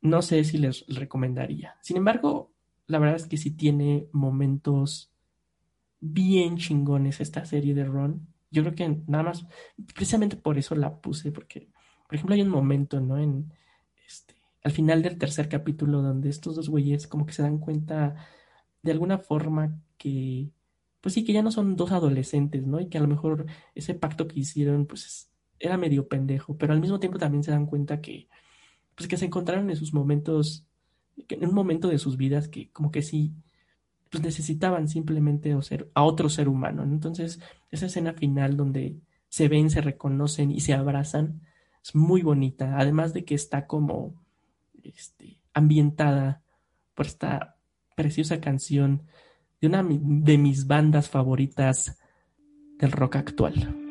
no 0.00 0.22
sé 0.22 0.44
si 0.44 0.58
les 0.58 0.84
recomendaría. 0.88 1.76
Sin 1.80 1.96
embargo, 1.96 2.52
la 2.86 2.98
verdad 2.98 3.16
es 3.16 3.26
que 3.26 3.36
sí 3.36 3.50
tiene 3.50 4.08
momentos 4.12 5.12
bien 6.00 6.56
chingones 6.56 7.20
esta 7.20 7.44
serie 7.44 7.74
de 7.74 7.84
Ron. 7.84 8.28
Yo 8.50 8.62
creo 8.62 8.74
que 8.74 9.02
nada 9.06 9.24
más, 9.24 9.46
precisamente 9.94 10.36
por 10.36 10.58
eso 10.58 10.74
la 10.74 11.00
puse, 11.00 11.32
porque, 11.32 11.68
por 12.06 12.14
ejemplo, 12.14 12.34
hay 12.34 12.42
un 12.42 12.48
momento, 12.48 13.00
¿no? 13.00 13.18
En 13.18 13.52
este, 14.06 14.34
al 14.62 14.72
final 14.72 15.02
del 15.02 15.18
tercer 15.18 15.48
capítulo, 15.48 16.02
donde 16.02 16.28
estos 16.28 16.54
dos 16.54 16.68
güeyes 16.68 17.06
como 17.06 17.26
que 17.26 17.32
se 17.32 17.42
dan 17.42 17.58
cuenta 17.58 18.14
de 18.86 18.92
alguna 18.92 19.18
forma 19.18 19.78
que, 19.98 20.50
pues 21.00 21.14
sí, 21.14 21.24
que 21.24 21.32
ya 21.32 21.42
no 21.42 21.50
son 21.50 21.76
dos 21.76 21.92
adolescentes, 21.92 22.66
¿no? 22.66 22.80
Y 22.80 22.88
que 22.88 22.98
a 22.98 23.02
lo 23.02 23.08
mejor 23.08 23.46
ese 23.74 23.94
pacto 23.94 24.26
que 24.26 24.40
hicieron, 24.40 24.86
pues 24.86 25.28
era 25.58 25.76
medio 25.76 26.08
pendejo, 26.08 26.56
pero 26.56 26.72
al 26.72 26.80
mismo 26.80 27.00
tiempo 27.00 27.18
también 27.18 27.44
se 27.44 27.50
dan 27.50 27.66
cuenta 27.66 28.00
que, 28.00 28.28
pues 28.94 29.08
que 29.08 29.16
se 29.16 29.26
encontraron 29.26 29.68
en 29.70 29.76
sus 29.76 29.92
momentos, 29.92 30.64
en 31.28 31.48
un 31.48 31.54
momento 31.54 31.88
de 31.88 31.98
sus 31.98 32.16
vidas 32.16 32.48
que 32.48 32.70
como 32.70 32.90
que 32.90 33.02
sí, 33.02 33.34
pues 34.10 34.22
necesitaban 34.22 34.88
simplemente 34.88 35.60
ser, 35.62 35.90
a 35.94 36.04
otro 36.04 36.28
ser 36.28 36.48
humano. 36.48 36.82
Entonces, 36.84 37.40
esa 37.70 37.86
escena 37.86 38.14
final 38.14 38.56
donde 38.56 38.96
se 39.28 39.48
ven, 39.48 39.70
se 39.70 39.80
reconocen 39.80 40.50
y 40.50 40.60
se 40.60 40.74
abrazan, 40.74 41.42
es 41.82 41.94
muy 41.94 42.22
bonita, 42.22 42.78
además 42.78 43.12
de 43.12 43.24
que 43.24 43.34
está 43.34 43.66
como 43.66 44.14
este, 44.82 45.38
ambientada 45.52 46.42
por 46.94 47.06
esta 47.06 47.55
preciosa 47.96 48.40
canción 48.40 49.02
de 49.60 49.66
una 49.66 49.84
de 49.84 50.38
mis 50.38 50.68
bandas 50.68 51.08
favoritas 51.08 51.98
del 52.78 52.92
rock 52.92 53.16
actual. 53.16 53.85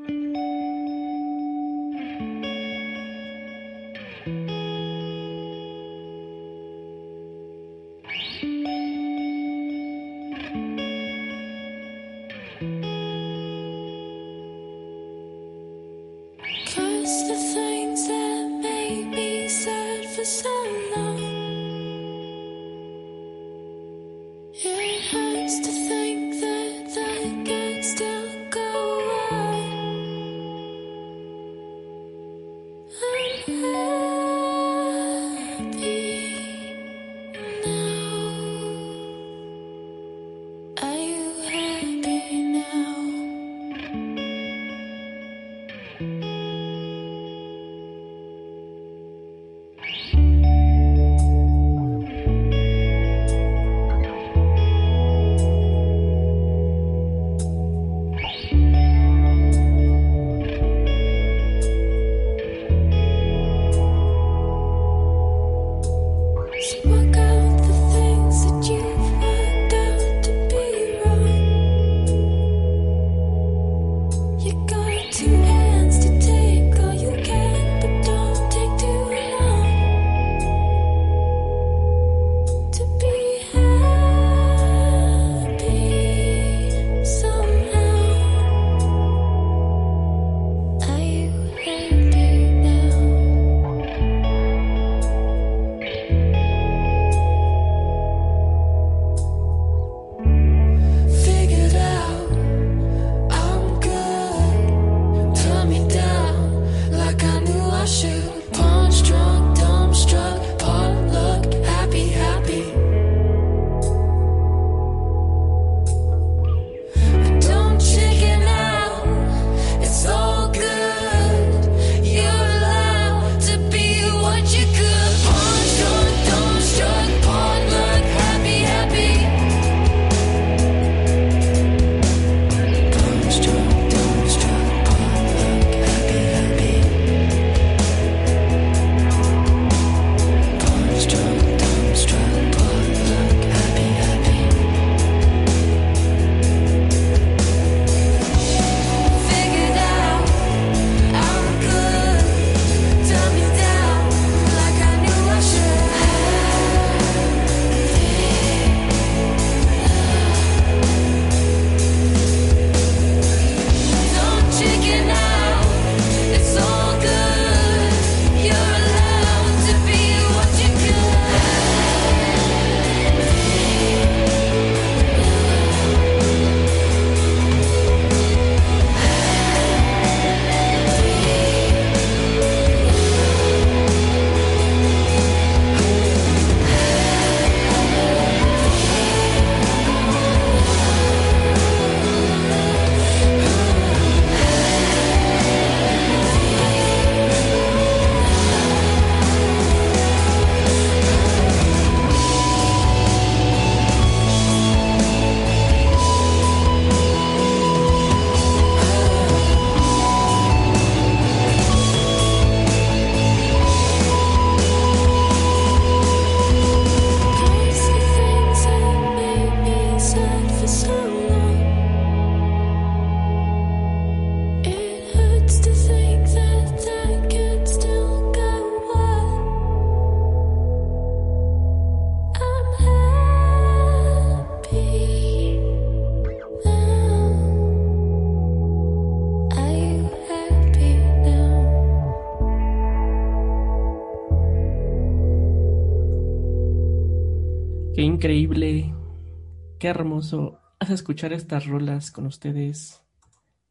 Hermoso. 249.89 250.59
Hace 250.79 250.93
escuchar 250.93 251.33
estas 251.33 251.65
rolas 251.65 252.11
con 252.11 252.25
ustedes 252.25 253.01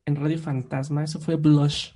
en 0.05 0.17
Radio 0.17 0.39
Fantasma. 0.39 1.05
Eso 1.05 1.21
fue 1.21 1.37
Blush. 1.37 1.93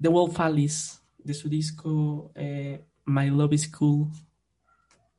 The 0.00 0.08
Wolf 0.08 0.38
Alice, 0.40 0.98
de 1.18 1.34
su 1.34 1.48
disco 1.48 2.30
eh, 2.34 2.84
My 3.04 3.30
Love 3.30 3.54
is 3.54 3.68
Cool 3.68 4.08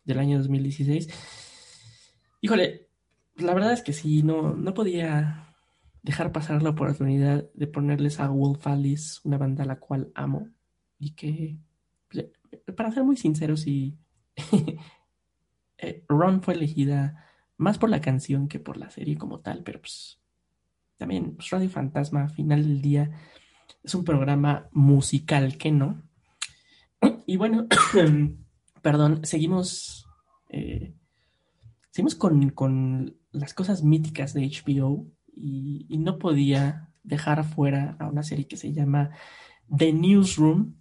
del 0.06 0.20
año 0.20 0.38
2016. 0.38 1.08
Híjole, 2.42 2.88
la 3.36 3.54
verdad 3.54 3.74
es 3.74 3.82
que 3.82 3.94
sí, 3.94 4.24
no, 4.24 4.54
no 4.54 4.74
podía 4.74 5.54
dejar 6.02 6.32
pasar 6.32 6.64
la 6.64 6.72
oportunidad 6.72 7.50
de 7.54 7.68
ponerles 7.68 8.20
a 8.20 8.30
Wolf 8.30 8.66
Alice, 8.68 9.20
una 9.24 9.38
banda 9.38 9.64
a 9.64 9.68
la 9.68 9.80
cual 9.80 10.12
amo 10.16 10.50
y 10.98 11.12
que, 11.12 11.58
pues, 12.10 12.28
para 12.76 12.92
ser 12.92 13.04
muy 13.04 13.18
sincero, 13.18 13.58
sí, 13.58 13.98
eh, 15.82 16.04
Ron 16.08 16.42
fue 16.42 16.54
elegida 16.54 17.26
más 17.58 17.78
por 17.78 17.90
la 17.90 18.02
canción 18.02 18.48
que 18.48 18.60
por 18.60 18.78
la 18.78 18.90
serie 18.90 19.18
como 19.18 19.40
tal, 19.40 19.64
pero 19.64 19.82
pues 19.82 20.20
también 20.98 21.36
pues, 21.36 21.50
Radio 21.50 21.70
Fantasma, 21.70 22.30
final 22.30 22.64
del 22.64 22.82
día, 22.82 23.12
es 23.84 23.96
un 23.96 24.04
programa 24.04 24.68
musical, 24.72 25.58
que 25.58 25.72
no? 25.72 26.04
Y 27.26 27.38
bueno, 27.38 27.68
perdón, 28.82 29.22
seguimos, 29.24 30.08
eh, 30.50 30.94
seguimos 31.92 32.16
con, 32.16 32.50
con, 32.50 33.16
las 33.32 33.54
cosas 33.54 33.84
míticas 33.84 34.34
de 34.34 34.42
HBO 34.42 35.06
y, 35.36 35.86
y, 35.88 36.00
no 36.00 36.18
podía 36.18 36.90
dejar 37.04 37.44
fuera 37.44 37.96
a 38.00 38.08
una 38.08 38.24
serie 38.24 38.48
que 38.48 38.58
se 38.58 38.74
llama 38.74 39.12
The 39.74 39.94
Newsroom, 39.94 40.76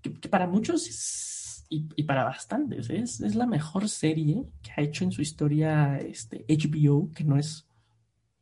que, 0.00 0.14
que 0.14 0.28
para 0.28 0.46
muchos 0.46 0.88
es, 0.88 1.27
y, 1.70 2.02
para 2.04 2.24
bastantes 2.24 2.88
es, 2.88 3.20
es, 3.20 3.34
la 3.34 3.46
mejor 3.46 3.88
serie 3.88 4.46
que 4.62 4.72
ha 4.76 4.82
hecho 4.82 5.04
en 5.04 5.12
su 5.12 5.20
historia 5.20 5.98
este, 5.98 6.46
HBO, 6.48 7.12
que 7.12 7.24
no 7.24 7.36
es 7.36 7.68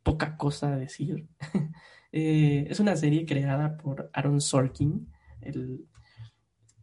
poca 0.01 0.37
cosa 0.37 0.73
a 0.73 0.77
decir. 0.77 1.27
eh, 2.11 2.65
es 2.69 2.79
una 2.79 2.95
serie 2.95 3.25
creada 3.25 3.75
por 3.75 4.09
Aaron 4.13 4.39
Sorkin, 4.39 5.11
el, 5.41 5.85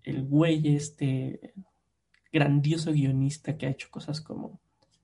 el 0.02 0.22
güey 0.24 0.74
este 0.74 1.54
grandioso 2.30 2.92
guionista 2.92 3.56
que 3.56 3.66
ha 3.66 3.70
hecho 3.70 3.88
cosas 3.90 4.20
como 4.20 4.60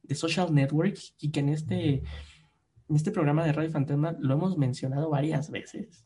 The 0.07 0.15
Social 0.15 0.53
Network 0.53 0.99
y 1.21 1.31
que 1.31 1.41
en 1.41 1.49
este, 1.49 2.03
en 2.89 2.97
este 2.97 3.12
programa 3.12 3.45
de 3.45 3.53
Radio 3.53 3.71
Fantasma 3.71 4.17
lo 4.19 4.35
hemos 4.35 4.59
mencionado 4.59 5.09
varias 5.09 5.51
veces. 5.51 6.05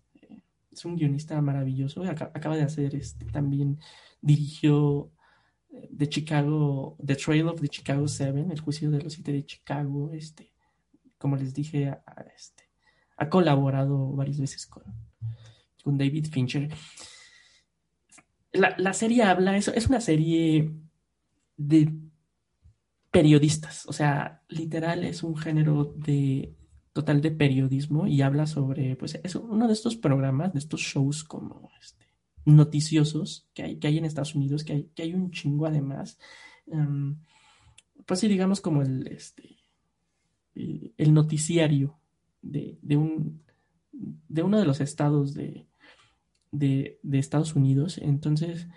Es 0.70 0.84
un 0.84 0.96
guionista 0.96 1.40
maravilloso. 1.40 2.02
Acaba 2.04 2.56
de 2.56 2.62
hacer 2.62 2.94
este, 2.94 3.24
también 3.26 3.78
dirigió 4.20 5.10
de 5.90 6.08
Chicago, 6.08 6.96
The 7.04 7.16
Trail 7.16 7.48
of 7.48 7.60
the 7.60 7.68
Chicago 7.68 8.08
Seven, 8.08 8.50
el 8.50 8.60
juicio 8.60 8.90
de 8.90 9.02
los 9.02 9.12
siete 9.12 9.32
de 9.32 9.44
Chicago. 9.44 10.10
Este, 10.12 10.52
como 11.18 11.36
les 11.36 11.54
dije, 11.54 11.96
este, 12.36 12.64
ha 13.16 13.28
colaborado 13.28 14.12
varias 14.12 14.38
veces 14.38 14.66
con, 14.66 14.84
con 15.82 15.98
David 15.98 16.26
Fincher. 16.30 16.68
La, 18.52 18.74
la, 18.78 18.92
serie 18.92 19.24
habla, 19.24 19.56
es, 19.56 19.68
es 19.68 19.88
una 19.88 20.00
serie 20.00 20.70
de 21.56 21.92
periodistas, 23.10 23.86
o 23.86 23.92
sea, 23.92 24.42
literal 24.48 25.04
es 25.04 25.22
un 25.22 25.36
género 25.36 25.94
de 25.96 26.54
total 26.92 27.20
de 27.20 27.30
periodismo 27.32 28.06
y 28.06 28.22
habla 28.22 28.46
sobre, 28.46 28.96
pues 28.96 29.20
es 29.22 29.34
uno 29.34 29.66
de 29.66 29.72
estos 29.72 29.96
programas, 29.96 30.52
de 30.52 30.60
estos 30.60 30.80
shows 30.80 31.24
como 31.24 31.70
este, 31.80 32.06
noticiosos 32.44 33.48
que 33.54 33.62
hay, 33.62 33.76
que 33.76 33.86
hay 33.88 33.98
en 33.98 34.04
Estados 34.04 34.34
Unidos, 34.34 34.64
que 34.64 34.72
hay, 34.72 34.90
que 34.94 35.02
hay 35.02 35.14
un 35.14 35.30
chingo 35.30 35.66
además. 35.66 36.18
Um, 36.66 37.18
pues 38.06 38.20
sí, 38.20 38.28
digamos 38.28 38.60
como 38.60 38.82
el, 38.82 39.06
este, 39.08 39.56
el 40.54 41.14
noticiario 41.14 41.98
de, 42.42 42.78
de, 42.82 42.96
un, 42.96 43.42
de 43.92 44.42
uno 44.42 44.58
de 44.58 44.64
los 44.66 44.80
estados 44.80 45.34
de, 45.34 45.66
de, 46.52 46.98
Estados 47.12 47.54
Unidos. 47.54 47.98
Entonces, 47.98 48.68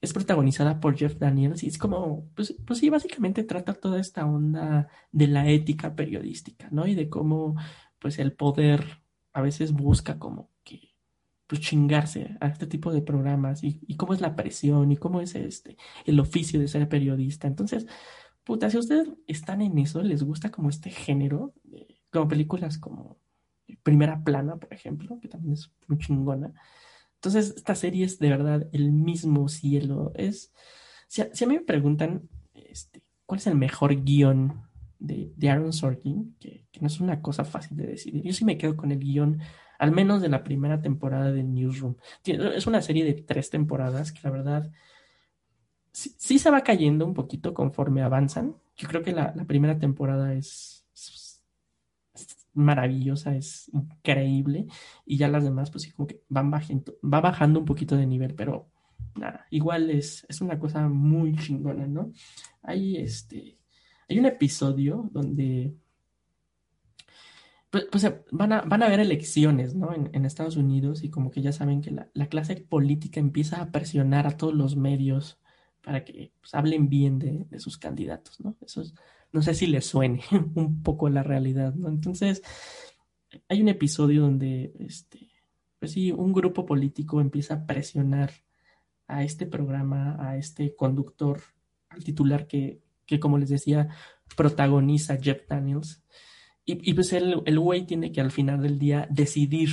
es 0.00 0.12
protagonizada 0.12 0.80
por 0.80 0.96
Jeff 0.96 1.16
Daniels 1.18 1.62
y 1.62 1.68
es 1.68 1.78
como, 1.78 2.28
pues, 2.34 2.54
pues 2.66 2.78
sí, 2.78 2.90
básicamente 2.90 3.44
trata 3.44 3.74
toda 3.74 4.00
esta 4.00 4.26
onda 4.26 4.88
de 5.10 5.26
la 5.26 5.48
ética 5.48 5.94
periodística, 5.94 6.68
¿no? 6.70 6.86
Y 6.86 6.94
de 6.94 7.08
cómo, 7.08 7.56
pues, 7.98 8.18
el 8.18 8.32
poder 8.32 9.02
a 9.32 9.40
veces 9.40 9.72
busca 9.72 10.18
como 10.18 10.50
pues, 11.46 11.60
chingarse 11.60 12.36
a 12.40 12.48
este 12.48 12.66
tipo 12.66 12.92
de 12.92 13.02
programas 13.02 13.62
y, 13.62 13.80
y 13.86 13.96
cómo 13.96 14.14
es 14.14 14.20
la 14.20 14.36
presión 14.36 14.90
y 14.92 14.96
cómo 14.96 15.20
es 15.20 15.34
este, 15.34 15.76
el 16.04 16.20
oficio 16.20 16.60
de 16.60 16.68
ser 16.68 16.88
periodista. 16.88 17.46
Entonces, 17.46 17.86
puta, 18.44 18.70
si 18.70 18.78
ustedes 18.78 19.08
están 19.26 19.60
en 19.62 19.78
eso, 19.78 20.02
les 20.02 20.22
gusta 20.22 20.50
como 20.50 20.68
este 20.68 20.90
género, 20.90 21.54
eh, 21.72 21.98
como 22.10 22.28
películas 22.28 22.78
como 22.78 23.18
Primera 23.82 24.22
Plana, 24.22 24.56
por 24.56 24.72
ejemplo, 24.72 25.18
que 25.20 25.28
también 25.28 25.54
es 25.54 25.72
muy 25.86 25.98
chingona. 25.98 26.52
Entonces, 27.16 27.54
esta 27.56 27.74
serie 27.74 28.04
es 28.04 28.18
de 28.18 28.30
verdad 28.30 28.68
el 28.72 28.92
mismo 28.92 29.48
cielo. 29.48 30.12
Es, 30.14 30.52
si 31.08 31.22
a, 31.22 31.34
si 31.34 31.44
a 31.44 31.48
mí 31.48 31.54
me 31.54 31.64
preguntan 31.64 32.28
este, 32.54 33.02
cuál 33.24 33.40
es 33.40 33.46
el 33.46 33.56
mejor 33.56 34.04
guion 34.04 34.62
de, 34.98 35.32
de 35.36 35.50
Aaron 35.50 35.72
Sorkin, 35.72 36.36
que, 36.38 36.66
que, 36.70 36.80
no 36.80 36.86
es 36.86 37.00
una 37.00 37.20
cosa 37.22 37.44
fácil 37.44 37.76
de 37.76 37.86
decidir, 37.86 38.22
yo 38.22 38.32
sí 38.32 38.44
me 38.44 38.58
quedo 38.58 38.76
con 38.76 38.92
el 38.92 38.98
guion, 38.98 39.40
al 39.78 39.92
menos 39.92 40.22
de 40.22 40.28
la 40.28 40.44
primera 40.44 40.80
temporada 40.80 41.32
de 41.32 41.42
Newsroom. 41.42 41.96
Es 42.24 42.66
una 42.66 42.82
serie 42.82 43.04
de 43.04 43.14
tres 43.14 43.50
temporadas 43.50 44.12
que 44.12 44.20
la 44.22 44.30
verdad 44.30 44.70
sí, 45.92 46.38
se 46.38 46.50
va 46.50 46.62
cayendo 46.62 47.06
un 47.06 47.14
poquito 47.14 47.54
conforme 47.54 48.02
avanzan. 48.02 48.56
Yo 48.76 48.88
creo 48.88 49.02
que 49.02 49.12
la, 49.12 49.32
primera 49.46 49.78
temporada 49.78 50.34
es, 50.34 50.86
es 50.94 51.42
maravillosa, 52.52 53.36
es 53.36 53.70
increíble. 53.72 54.66
Y 55.04 55.16
ya 55.16 55.28
las 55.28 55.44
demás, 55.44 55.70
pues 55.70 55.84
sí, 55.84 55.92
como 55.92 56.06
que 56.06 56.22
van 56.28 56.50
bajando, 56.50 56.96
va 57.02 57.20
bajando 57.20 57.60
un 57.60 57.66
poquito 57.66 57.96
de 57.96 58.06
nivel, 58.06 58.34
pero 58.34 58.68
nada, 59.14 59.46
igual 59.50 59.90
es, 59.90 60.26
es 60.28 60.40
una 60.40 60.58
cosa 60.58 60.88
muy 60.88 61.36
chingona, 61.36 61.86
¿no? 61.86 62.12
Hay 62.62 62.96
este. 62.96 63.58
Hay 64.08 64.18
un 64.18 64.26
episodio 64.26 65.08
donde. 65.12 65.74
Pues, 67.76 67.88
pues 67.90 68.10
van, 68.30 68.54
a, 68.54 68.62
van 68.62 68.82
a 68.82 68.86
haber 68.86 69.00
elecciones, 69.00 69.74
¿no? 69.74 69.92
En, 69.92 70.24
Estados 70.24 70.56
Unidos 70.56 71.04
y 71.04 71.10
como 71.10 71.30
que 71.30 71.42
ya 71.42 71.52
saben 71.52 71.82
que 71.82 71.90
la, 71.90 72.08
la, 72.14 72.26
clase 72.28 72.56
política 72.56 73.20
empieza 73.20 73.60
a 73.60 73.70
presionar 73.70 74.26
a 74.26 74.38
todos 74.38 74.54
los 74.54 74.76
medios 74.76 75.38
para 75.82 76.02
que 76.02 76.32
pues, 76.40 76.54
hablen 76.54 76.88
bien 76.88 77.18
de, 77.18 77.60
sus 77.60 77.76
candidatos, 77.76 78.40
¿no? 78.40 78.56
Eso 78.62 78.80
es, 78.80 78.94
no 79.30 79.42
sé 79.42 79.52
si 79.52 79.66
les 79.66 79.84
suene 79.84 80.22
un 80.54 80.82
poco 80.82 81.10
la 81.10 81.22
realidad, 81.22 81.74
¿no? 81.74 81.88
Entonces, 81.88 82.42
hay 83.46 83.60
un 83.60 83.68
episodio 83.68 84.22
donde, 84.22 84.72
este, 84.78 85.28
pues 85.78 85.92
sí, 85.92 86.12
un 86.12 86.32
grupo 86.32 86.64
político 86.64 87.20
empieza 87.20 87.54
a 87.54 87.66
presionar 87.66 88.32
a 89.06 89.22
este 89.22 89.44
programa, 89.44 90.16
a 90.18 90.38
este 90.38 90.74
conductor, 90.74 91.42
al 91.90 92.02
titular 92.02 92.46
que 92.46 92.80
como 93.20 93.36
les 93.36 93.50
decía, 93.50 93.88
protagoniza 94.34 95.18
Jeff 95.18 95.46
Daniels. 95.46 96.02
Y, 96.68 96.94
pues 96.94 97.12
el, 97.12 97.42
el 97.46 97.60
güey 97.60 97.86
tiene 97.86 98.10
que 98.10 98.20
al 98.20 98.32
final 98.32 98.60
del 98.60 98.76
día 98.80 99.06
decidir 99.08 99.70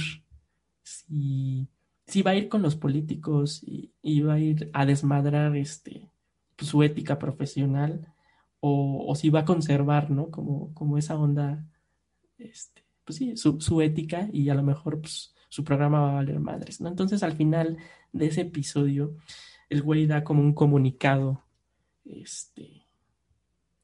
si, 0.83 1.67
si 2.05 2.21
va 2.21 2.31
a 2.31 2.35
ir 2.35 2.49
con 2.49 2.61
los 2.61 2.75
políticos 2.75 3.63
y, 3.63 4.21
va 4.21 4.33
a 4.33 4.39
ir 4.39 4.69
a 4.73 4.85
desmadrar 4.85 5.55
este, 5.55 6.11
pues, 6.55 6.69
su 6.69 6.83
ética 6.83 7.17
profesional 7.17 8.13
o, 8.59 9.05
o, 9.07 9.15
si 9.15 9.31
va 9.31 9.39
a 9.39 9.45
conservar, 9.45 10.11
¿no? 10.11 10.29
Como, 10.29 10.71
como 10.75 10.99
esa 10.99 11.17
onda, 11.17 11.65
este, 12.37 12.83
pues 13.03 13.17
sí, 13.17 13.37
su, 13.37 13.59
su 13.59 13.81
ética 13.81 14.29
y 14.31 14.49
a 14.49 14.53
lo 14.53 14.61
mejor 14.61 15.01
pues, 15.01 15.33
su 15.49 15.63
programa 15.63 15.99
va 15.99 16.11
a 16.11 16.15
valer 16.15 16.39
madres, 16.39 16.79
¿no? 16.79 16.89
Entonces 16.89 17.23
al 17.23 17.33
final 17.33 17.77
de 18.11 18.27
ese 18.27 18.41
episodio, 18.41 19.15
el 19.67 19.81
güey 19.81 20.05
da 20.05 20.23
como 20.23 20.43
un 20.43 20.53
comunicado, 20.53 21.43
este, 22.05 22.85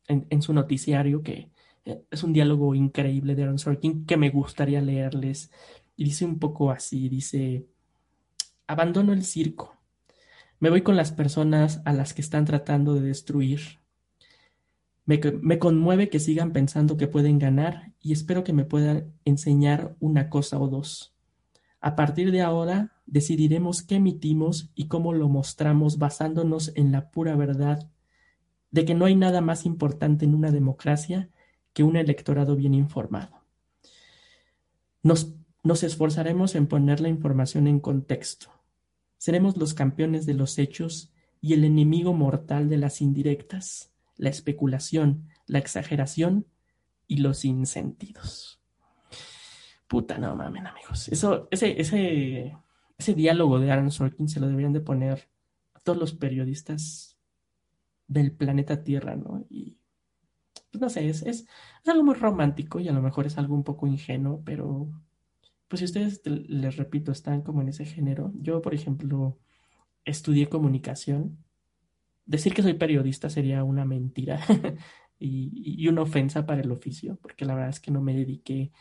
en, 0.08 0.28
en 0.30 0.42
su 0.44 0.54
noticiario 0.54 1.24
que 1.24 1.50
es 2.10 2.24
un 2.24 2.34
diálogo 2.34 2.76
increíble 2.76 3.36
de 3.36 3.44
Aaron 3.44 3.60
Sorkin 3.60 4.06
que 4.06 4.18
me 4.18 4.30
gustaría 4.30 4.82
leerles. 4.82 5.52
Y 5.96 6.06
dice 6.06 6.26
un 6.26 6.40
poco 6.40 6.72
así, 6.72 7.10
dice, 7.10 7.68
abandono 8.68 9.14
el 9.14 9.24
circo. 9.24 9.76
Me 10.60 10.70
voy 10.70 10.82
con 10.82 10.96
las 10.96 11.12
personas 11.12 11.82
a 11.86 11.94
las 11.94 12.14
que 12.14 12.22
están 12.22 12.46
tratando 12.46 12.94
de 12.94 13.02
destruir. 13.02 13.80
Me, 15.06 15.20
me, 15.42 15.58
conmueve 15.58 16.10
que 16.10 16.20
sigan 16.20 16.54
pensando 16.54 16.98
que 16.98 17.08
pueden 17.08 17.40
ganar 17.40 17.94
y 18.00 18.14
espero 18.14 18.44
que 18.44 18.54
me 18.54 18.66
puedan 18.66 19.14
enseñar 19.26 19.96
una 20.00 20.30
cosa 20.30 20.60
o 20.60 20.68
dos. 20.68 21.16
A 21.82 21.96
partir 21.96 22.32
de 22.32 22.42
ahora 22.42 22.94
decidiremos 23.06 23.82
qué 23.82 23.96
emitimos 23.96 24.70
y 24.76 24.88
cómo 24.88 25.14
lo 25.14 25.30
mostramos 25.30 25.98
basándonos 25.98 26.72
en 26.76 26.92
la 26.92 27.10
pura 27.10 27.36
verdad 27.36 27.90
de 28.72 28.86
que 28.86 28.94
no 28.94 29.06
hay 29.06 29.16
nada 29.16 29.42
más 29.42 29.66
importante 29.66 30.26
en 30.26 30.36
una 30.36 30.52
democracia 30.52 31.30
que 31.74 31.84
un 31.84 31.96
electorado 31.96 32.56
bien 32.56 32.74
informado. 32.74 33.44
Nos, 35.04 35.34
nos 35.64 35.84
esforzaremos 35.84 36.56
en 36.56 36.68
poner 36.68 37.00
la 37.00 37.10
información 37.10 37.68
en 37.68 37.80
contexto. 37.80 38.52
Seremos 39.18 39.58
los 39.58 39.74
campeones 39.74 40.26
de 40.26 40.34
los 40.34 40.58
hechos 40.58 41.12
y 41.42 41.54
el 41.54 41.64
enemigo 41.64 42.14
mortal 42.14 42.70
de 42.70 42.78
las 42.78 43.02
indirectas 43.02 43.90
la 44.20 44.30
especulación, 44.30 45.30
la 45.48 45.60
exageración 45.60 46.46
y 47.08 47.18
los 47.18 47.46
insentidos. 47.46 48.62
Puta, 49.88 50.20
no 50.20 50.36
mamen, 50.36 50.68
amigos. 50.68 51.08
Eso, 51.08 51.48
ese, 51.50 51.80
ese, 51.82 52.56
ese 52.98 53.14
diálogo 53.16 53.60
de 53.60 53.72
Aaron 53.72 53.90
Sorkin 53.90 54.28
se 54.28 54.40
lo 54.40 54.48
deberían 54.48 54.74
de 54.74 54.82
poner 54.82 55.30
a 55.74 55.80
todos 55.80 55.98
los 55.98 56.14
periodistas 56.14 57.18
del 58.08 58.34
planeta 58.34 58.84
Tierra, 58.84 59.16
¿no? 59.16 59.48
Pues 60.72 60.82
no 60.82 60.90
sé, 60.90 61.10
es, 61.10 61.24
es, 61.24 61.42
es 61.84 61.90
algo 61.90 62.04
muy 62.04 62.16
romántico 62.16 62.80
y 62.80 62.88
a 62.88 62.92
lo 62.94 63.02
mejor 63.02 63.26
es 63.28 63.38
algo 63.38 63.56
un 63.56 63.64
poco 63.64 63.88
ingenuo, 63.88 64.44
pero 64.46 64.90
pues 65.68 65.80
si 65.82 65.86
ustedes, 65.86 66.22
te- 66.24 66.32
les 66.32 66.78
repito, 66.78 67.12
están 67.12 67.42
como 67.42 67.62
en 67.62 67.70
ese 67.70 67.86
género, 67.86 68.32
yo, 68.36 68.62
por 68.62 68.74
ejemplo, 68.76 69.40
estudié 70.06 70.50
comunicación. 70.50 71.44
Decir 72.26 72.54
que 72.54 72.62
soy 72.64 72.74
periodista 72.76 73.30
sería 73.30 73.64
una 73.64 73.86
mentira 73.86 74.40
y, 75.20 75.52
y 75.84 75.88
una 75.88 76.04
ofensa 76.04 76.46
para 76.46 76.62
el 76.62 76.72
oficio, 76.72 77.18
porque 77.22 77.46
la 77.46 77.56
verdad 77.56 77.70
es 77.72 77.80
que 77.80 77.92
no 77.92 78.02
me 78.02 78.14
dediqué 78.16 78.72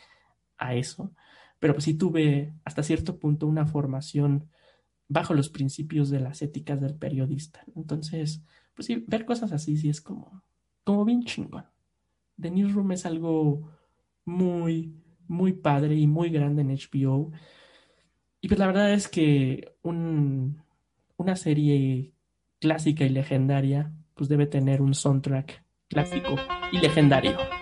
a 0.58 0.74
eso. 0.74 1.12
Pero 1.60 1.74
pues 1.74 1.84
sí 1.84 1.94
tuve 1.94 2.54
hasta 2.64 2.82
cierto 2.82 3.18
punto 3.18 3.46
una 3.46 3.66
formación 3.66 4.50
bajo 5.08 5.34
los 5.34 5.50
principios 5.50 6.10
de 6.10 6.20
las 6.20 6.42
éticas 6.42 6.80
del 6.80 6.96
periodista. 6.96 7.64
Entonces, 7.76 8.42
pues 8.74 8.86
sí, 8.86 9.04
ver 9.08 9.26
cosas 9.26 9.52
así 9.52 9.76
sí 9.78 9.90
es 9.90 10.00
como, 10.02 10.42
como 10.84 11.04
bien 11.04 11.24
chingón. 11.24 11.66
The 12.40 12.50
Newsroom 12.50 12.92
es 12.92 13.06
algo 13.06 13.70
muy, 14.24 14.94
muy 15.26 15.52
padre 15.52 15.94
y 15.96 16.06
muy 16.06 16.30
grande 16.30 16.62
en 16.62 16.68
HBO. 16.68 17.32
Y 18.40 18.48
pues 18.48 18.58
la 18.58 18.66
verdad 18.66 18.92
es 18.92 19.08
que 19.08 19.72
un, 19.82 20.62
una 21.16 21.36
serie 21.36 22.12
clásica 22.60 23.04
y 23.04 23.08
legendaria, 23.08 23.92
pues 24.14 24.28
debe 24.28 24.46
tener 24.46 24.82
un 24.82 24.94
soundtrack 24.94 25.64
clásico 25.88 26.36
y 26.72 26.78
legendario. 26.78 27.57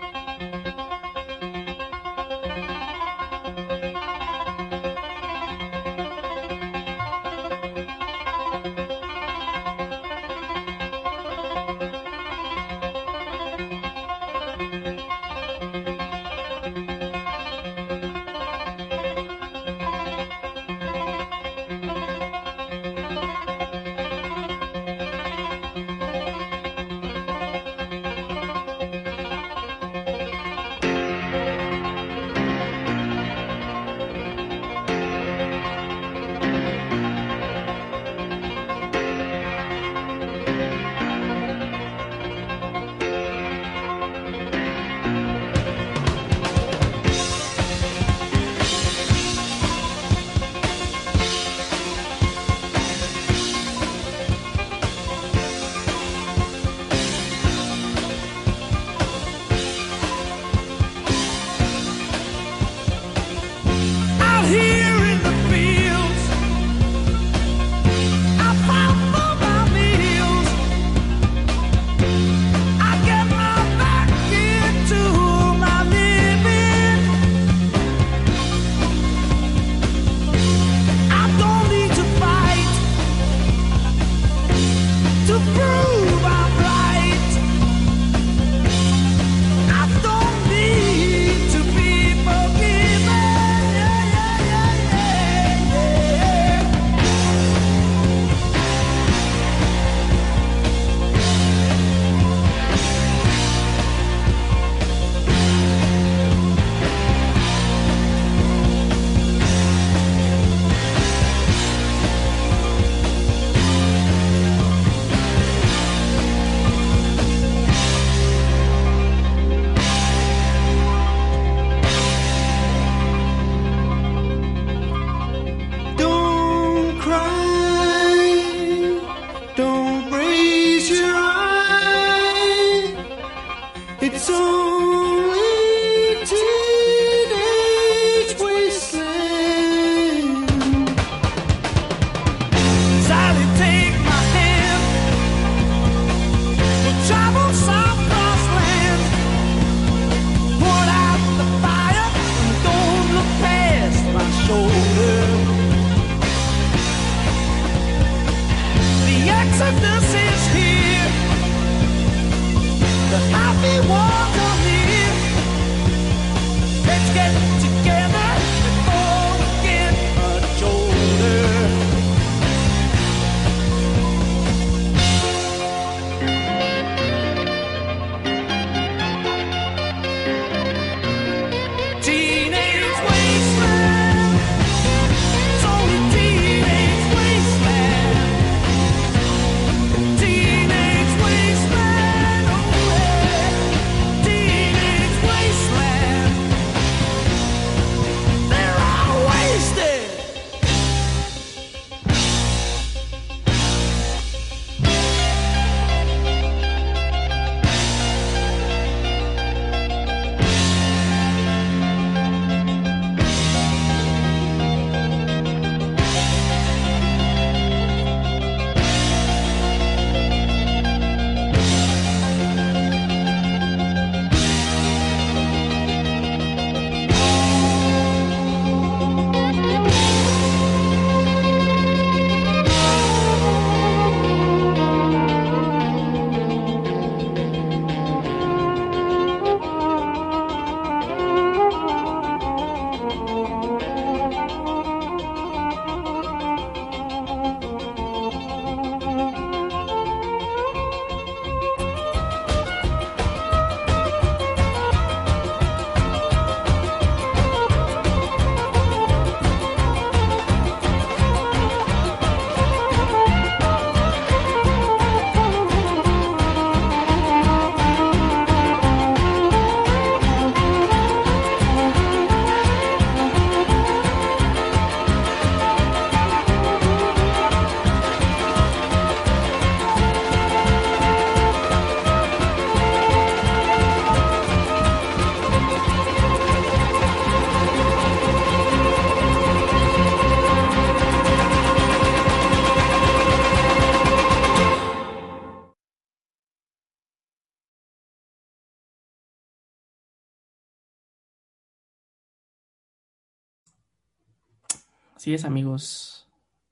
Así 305.26 305.34
es, 305.34 305.44
amigos. 305.44 306.28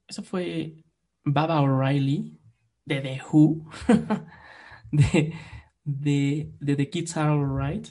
Eso 0.06 0.22
fue 0.22 0.85
Baba 1.24 1.60
O'Reilly 1.60 2.39
de 2.85 3.01
The 3.01 3.20
Who, 3.20 3.68
de, 4.93 6.55
The 6.64 6.89
Kids 6.89 7.16
Are 7.16 7.32
Alright. 7.32 7.89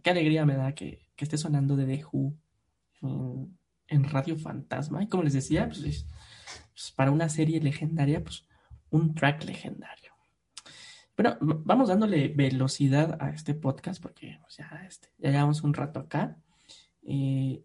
Qué 0.00 0.10
alegría 0.10 0.46
me 0.46 0.54
da 0.54 0.72
que, 0.76 1.08
esté 1.16 1.36
sonando 1.36 1.76
The 1.76 2.04
Who 2.04 2.32
en, 3.88 4.04
Radio 4.04 4.36
Fantasma. 4.36 5.02
Y 5.02 5.08
como 5.08 5.24
les 5.24 5.32
decía, 5.32 5.66
pues, 5.66 5.82
es- 5.82 6.06
pues, 6.72 6.92
para 6.92 7.10
una 7.10 7.28
serie 7.28 7.60
legendaria, 7.60 8.22
pues 8.22 8.46
un 8.90 9.16
track 9.16 9.42
legendario. 9.42 10.12
Bueno, 11.16 11.38
vamos 11.40 11.88
dándole 11.88 12.28
velocidad 12.28 13.20
a 13.20 13.30
este 13.30 13.54
podcast 13.54 14.00
porque 14.00 14.38
pues, 14.42 14.58
ya, 14.58 14.84
este, 14.86 15.08
ya 15.18 15.32
llevamos 15.32 15.64
un 15.64 15.74
rato 15.74 15.98
acá. 15.98 16.36
Eh, 17.02 17.64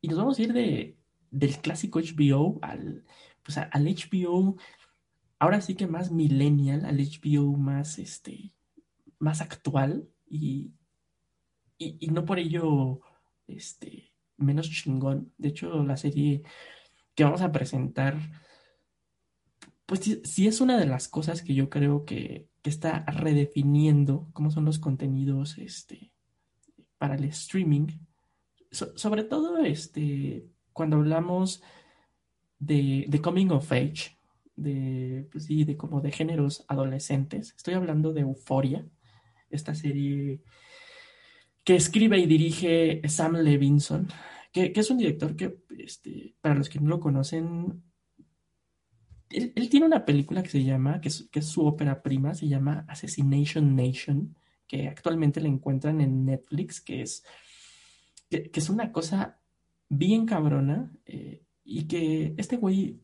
y 0.00 0.08
nos 0.08 0.16
vamos 0.16 0.38
a 0.38 0.42
ir 0.42 0.54
de, 0.54 1.01
del 1.32 1.58
clásico 1.58 2.00
HBO 2.00 2.60
al, 2.62 3.04
pues, 3.42 3.58
al 3.58 3.88
HBO, 3.88 4.56
ahora 5.40 5.60
sí 5.62 5.74
que 5.76 5.88
más 5.88 6.12
millennial, 6.12 6.84
al 6.86 7.00
HBO 7.00 7.56
más, 7.56 7.98
este, 7.98 8.52
más 9.18 9.40
actual 9.42 10.08
y, 10.28 10.72
y, 11.78 11.96
y 12.00 12.08
no 12.08 12.24
por 12.24 12.38
ello 12.38 13.00
este, 13.46 14.12
menos 14.36 14.70
chingón. 14.70 15.32
De 15.38 15.48
hecho, 15.48 15.82
la 15.84 15.96
serie 15.96 16.42
que 17.14 17.24
vamos 17.24 17.42
a 17.42 17.52
presentar, 17.52 18.16
pues 19.86 20.00
sí, 20.00 20.20
sí 20.24 20.46
es 20.46 20.60
una 20.60 20.78
de 20.78 20.86
las 20.86 21.08
cosas 21.08 21.42
que 21.42 21.54
yo 21.54 21.68
creo 21.68 22.04
que, 22.04 22.48
que 22.62 22.70
está 22.70 23.04
redefiniendo 23.06 24.28
cómo 24.32 24.50
son 24.50 24.64
los 24.64 24.78
contenidos 24.78 25.58
este, 25.58 26.12
para 26.98 27.16
el 27.16 27.24
streaming. 27.24 27.88
So- 28.70 28.96
sobre 28.98 29.24
todo 29.24 29.58
este, 29.58 30.48
cuando 30.72 30.96
hablamos 30.96 31.62
de, 32.58 33.06
de 33.08 33.20
coming 33.20 33.48
of 33.50 33.70
age, 33.72 34.16
de, 34.56 35.28
pues 35.30 35.44
sí, 35.44 35.64
de 35.64 35.76
como 35.76 36.00
de 36.00 36.12
géneros 36.12 36.64
adolescentes. 36.68 37.54
Estoy 37.56 37.74
hablando 37.74 38.12
de 38.12 38.22
Euphoria, 38.22 38.86
esta 39.50 39.74
serie 39.74 40.40
que 41.64 41.76
escribe 41.76 42.18
y 42.18 42.26
dirige 42.26 43.00
Sam 43.08 43.36
Levinson, 43.36 44.08
que, 44.52 44.72
es 44.74 44.90
un 44.90 44.98
director 44.98 45.36
que, 45.36 45.58
este, 45.78 46.34
para 46.40 46.54
los 46.54 46.68
que 46.68 46.80
no 46.80 46.88
lo 46.88 47.00
conocen, 47.00 47.82
él, 49.30 49.68
tiene 49.70 49.86
una 49.86 50.04
película 50.04 50.42
que 50.42 50.50
se 50.50 50.64
llama, 50.64 51.00
que 51.00 51.08
es, 51.08 51.46
su 51.46 51.64
ópera 51.64 52.02
prima, 52.02 52.34
se 52.34 52.48
llama 52.48 52.84
Assassination 52.88 53.74
Nation, 53.74 54.36
que 54.66 54.88
actualmente 54.88 55.40
la 55.40 55.48
encuentran 55.48 56.00
en 56.00 56.26
Netflix, 56.26 56.80
que 56.80 57.02
es, 57.02 57.24
que 58.28 58.50
es 58.52 58.68
una 58.68 58.92
cosa 58.92 59.41
bien 59.92 60.24
cabrona 60.24 60.90
eh, 61.04 61.44
y 61.64 61.84
que 61.84 62.34
este 62.38 62.56
güey, 62.56 62.98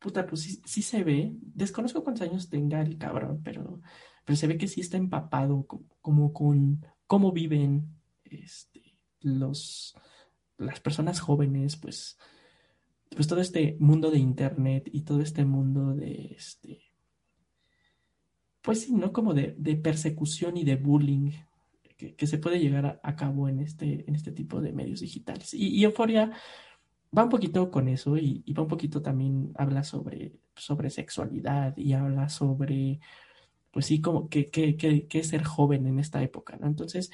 puta, 0.00 0.26
pues 0.26 0.60
sí, 0.64 0.82
se 0.82 1.04
ve, 1.04 1.32
desconozco 1.40 2.02
cuántos 2.02 2.28
años 2.28 2.50
tenga 2.50 2.82
el 2.82 2.98
cabrón, 2.98 3.42
pero, 3.44 3.80
pero 4.24 4.36
se 4.36 4.48
ve 4.48 4.58
que 4.58 4.66
sí 4.66 4.80
está 4.80 4.96
empapado 4.96 5.66
como, 5.66 5.86
como 6.00 6.32
con 6.32 6.84
cómo 7.06 7.30
viven 7.30 7.96
este, 8.24 8.96
los, 9.20 9.94
las 10.58 10.80
personas 10.80 11.20
jóvenes, 11.20 11.76
pues, 11.76 12.18
pues 13.10 13.28
todo 13.28 13.40
este 13.40 13.76
mundo 13.78 14.10
de 14.10 14.18
internet 14.18 14.90
y 14.92 15.02
todo 15.02 15.20
este 15.20 15.44
mundo 15.44 15.94
de 15.94 16.34
este, 16.36 16.82
pues 18.62 18.82
sí, 18.82 18.94
¿no? 18.94 19.12
Como 19.12 19.32
de 19.32 19.76
persecución 19.76 20.56
y 20.56 20.64
de 20.64 20.74
bullying 20.74 21.30
que, 21.96 22.26
se 22.26 22.38
puede 22.38 22.60
llegar 22.60 23.00
a, 23.02 23.16
cabo 23.16 23.48
en 23.48 23.60
este, 23.60 24.04
en 24.08 24.14
este 24.14 24.32
tipo 24.32 24.60
de 24.60 24.72
medios 24.72 25.00
digitales. 25.00 25.54
Y, 25.54 25.82
Euphoria 25.84 26.32
va 27.16 27.24
un 27.24 27.30
poquito 27.30 27.70
con 27.70 27.88
eso 27.88 28.16
y, 28.16 28.42
y 28.44 28.52
va 28.52 28.62
un 28.62 28.68
poquito 28.68 29.02
también, 29.02 29.52
habla 29.56 29.84
sobre, 29.84 30.32
sobre 30.54 30.90
sexualidad 30.90 31.76
y 31.76 31.92
habla 31.94 32.28
sobre, 32.28 33.00
pues 33.70 33.86
sí, 33.86 34.00
como 34.00 34.28
que, 34.28 34.46
que, 34.46 34.76
que, 34.76 35.06
es 35.12 35.28
ser 35.28 35.44
joven 35.44 35.86
en 35.86 35.98
esta 35.98 36.22
época, 36.22 36.56
¿no? 36.60 36.66
Entonces, 36.66 37.10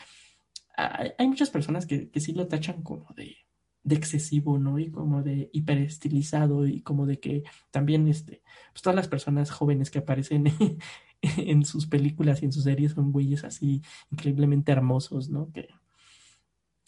hay, 0.77 1.11
hay 1.19 1.29
muchas 1.29 1.51
personas 1.51 1.87
que, 1.87 2.11
que 2.11 2.21
sí 2.21 2.33
lo 2.33 2.49
tachan 2.49 2.83
como 2.83 3.07
de, 3.15 3.37
de 3.85 3.95
excesivo, 3.97 4.59
¿no? 4.59 4.79
Y 4.79 4.91
como 4.91 5.23
de 5.23 5.51
hiperestilizado 5.53 6.67
y 6.67 6.83
como 6.83 7.07
de 7.07 7.19
que 7.19 7.43
también, 7.71 8.09
este, 8.09 8.43
pues 8.73 8.83
todas 8.83 8.97
las 8.97 9.09
personas 9.09 9.51
jóvenes 9.51 9.91
que 9.91 9.99
aparecen 9.99 10.45
en 11.37 11.65
sus 11.65 11.87
películas 11.87 12.43
y 12.43 12.47
en 12.47 12.53
sus 12.53 12.65
series 12.65 12.93
son 12.93 13.13
güeyes 13.13 13.45
así 13.45 13.81
increíblemente 14.11 14.73
hermosos, 14.73 15.31
¿no? 15.31 15.51
Que, 15.53 15.69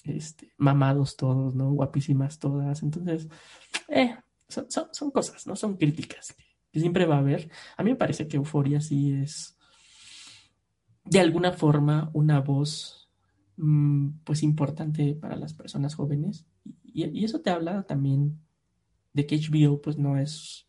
este, 0.05 0.53
mamados 0.59 1.17
todos, 1.17 1.55
¿no? 1.55 1.71
Guapísimas 1.73 2.39
todas. 2.39 2.83
Entonces, 2.83 3.29
eh, 3.89 4.17
son, 4.49 4.67
son, 4.93 5.11
cosas, 5.11 5.47
¿no? 5.47 5.57
Son 5.57 5.77
críticas 5.77 6.33
que, 6.33 6.45
que 6.73 6.81
siempre 6.81 7.07
va 7.07 7.17
a 7.17 7.21
haber. 7.21 7.51
A 7.77 7.83
mí 7.83 7.91
me 7.91 7.97
parece 7.97 8.29
que 8.29 8.37
Euforia 8.37 8.81
sí 8.81 9.13
es, 9.13 9.57
de 11.05 11.21
alguna 11.21 11.53
forma, 11.53 12.11
una 12.13 12.41
voz, 12.41 13.09
mm, 13.57 14.09
pues, 14.25 14.43
importante 14.43 15.15
para 15.15 15.37
las 15.37 15.55
personas 15.55 15.95
jóvenes. 15.95 16.45
Y, 16.83 17.07
y 17.21 17.25
eso 17.25 17.41
te 17.41 17.51
habla 17.51 17.85
también 17.85 18.41
de 19.13 19.27
que 19.27 19.37
HBO, 19.37 19.81
pues, 19.81 19.97
no 19.97 20.19
es, 20.19 20.67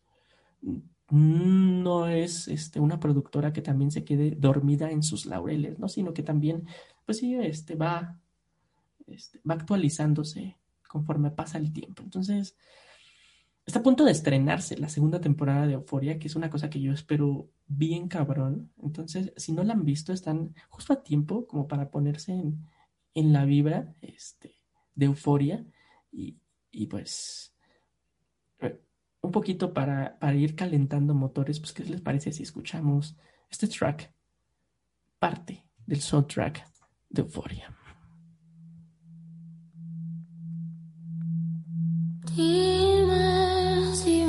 no 1.10 2.08
es 2.08 2.48
este, 2.48 2.80
una 2.80 2.98
productora 2.98 3.52
que 3.52 3.62
también 3.62 3.90
se 3.90 4.04
quede 4.04 4.32
dormida 4.32 4.90
en 4.90 5.02
sus 5.02 5.26
laureles, 5.26 5.78
¿no? 5.78 5.88
Sino 5.88 6.12
que 6.12 6.22
también, 6.22 6.66
pues 7.04 7.18
sí, 7.18 7.34
este, 7.36 7.76
va, 7.76 8.18
este, 9.06 9.40
va 9.48 9.54
actualizándose 9.54 10.56
conforme 10.88 11.30
pasa 11.30 11.58
el 11.58 11.72
tiempo. 11.72 12.02
Entonces, 12.02 12.56
está 13.64 13.80
a 13.80 13.82
punto 13.82 14.04
de 14.04 14.12
estrenarse 14.12 14.78
la 14.78 14.88
segunda 14.88 15.20
temporada 15.20 15.66
de 15.66 15.74
Euforia, 15.74 16.18
que 16.18 16.28
es 16.28 16.36
una 16.36 16.50
cosa 16.50 16.70
que 16.70 16.80
yo 16.80 16.92
espero 16.92 17.48
bien 17.66 18.08
cabrón. 18.08 18.72
Entonces, 18.82 19.32
si 19.36 19.52
no 19.52 19.62
la 19.62 19.74
han 19.74 19.84
visto, 19.84 20.12
están 20.12 20.54
justo 20.68 20.92
a 20.92 21.02
tiempo 21.02 21.46
como 21.46 21.68
para 21.68 21.90
ponerse 21.90 22.32
en, 22.32 22.66
en 23.14 23.32
la 23.32 23.44
vibra 23.44 23.94
este, 24.00 24.56
de 24.94 25.06
Euforia 25.06 25.64
y, 26.10 26.36
y 26.70 26.86
pues 26.86 27.55
un 29.26 29.32
poquito 29.32 29.74
para, 29.74 30.18
para 30.18 30.34
ir 30.34 30.54
calentando 30.54 31.14
motores, 31.14 31.60
pues 31.60 31.72
¿qué 31.72 31.84
les 31.84 32.00
parece 32.00 32.32
si 32.32 32.42
escuchamos 32.42 33.16
este 33.50 33.68
track, 33.68 34.12
parte 35.18 35.64
del 35.86 36.00
soundtrack 36.00 36.66
de 37.10 37.22
si 43.94 44.22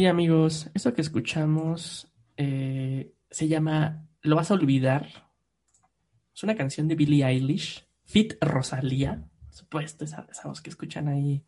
sí, 0.00 0.06
amigos, 0.06 0.70
eso 0.72 0.94
que 0.94 1.02
escuchamos 1.02 2.10
eh, 2.38 3.12
se 3.30 3.48
llama 3.48 4.08
Lo 4.22 4.36
vas 4.36 4.50
a 4.50 4.54
olvidar. 4.54 5.06
Es 6.34 6.42
una 6.42 6.56
canción 6.56 6.88
de 6.88 6.94
Billie 6.94 7.22
Eilish, 7.22 7.86
Fit 8.06 8.32
Rosalía. 8.40 9.22
Por 9.44 9.54
supuesto, 9.54 10.06
esa, 10.06 10.26
esa 10.30 10.48
voz 10.48 10.62
que 10.62 10.70
escuchan 10.70 11.06
ahí 11.08 11.44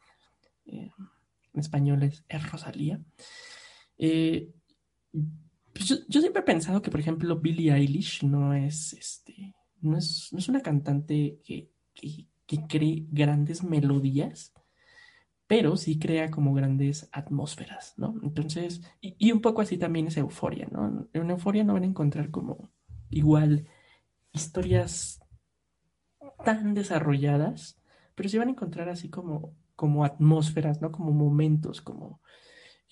eh, 0.67 0.91
en 1.55 1.61
español 1.61 2.03
es, 2.03 2.51
Rosalía. 2.51 3.01
Eh, 3.97 4.53
pues 5.73 5.89
yo, 5.89 5.97
yo 6.07 6.21
siempre 6.21 6.43
he 6.43 6.45
pensado 6.45 6.83
que, 6.83 6.91
por 6.91 7.01
ejemplo, 7.01 7.41
Billie 7.41 7.73
Eilish 7.73 8.23
no 8.23 8.53
es, 8.53 8.93
este, 8.93 9.55
no 9.81 9.97
es, 9.97 10.29
no 10.31 10.39
es 10.39 10.49
una 10.51 10.61
cantante 10.61 11.41
que, 11.43 11.71
que, 11.95 12.27
que 12.47 12.67
cree 12.67 13.07
grandes 13.11 13.63
melodías, 13.63 14.52
pero 15.47 15.77
sí 15.77 15.99
crea 15.99 16.31
como 16.31 16.55
grandes 16.55 17.09
atmósferas, 17.13 17.95
¿no? 17.97 18.15
Entonces, 18.23 18.83
y, 19.01 19.33
un 19.33 19.41
poco 19.41 19.61
así 19.61 19.77
también 19.77 20.07
es 20.07 20.17
Euforia, 20.17 20.67
¿no? 20.71 21.09
En 21.13 21.31
Euforia 21.31 21.65
no 21.65 21.75
van 21.75 21.83
a 21.83 21.87
encontrar 21.87 22.31
como 22.31 22.71
igual 23.11 23.67
historias 24.33 25.21
tan 26.45 26.75
desarrolladas, 26.75 27.81
pero 28.15 28.29
sí 28.29 28.39
van 28.39 28.49
a 28.49 28.53
encontrar 28.53 28.89
así 28.89 29.11
como, 29.11 29.55
como 29.77 30.05
atmósferas, 30.05 30.81
¿no? 30.81 30.91
Como 30.91 31.13
momentos, 31.13 31.83
como, 31.83 32.21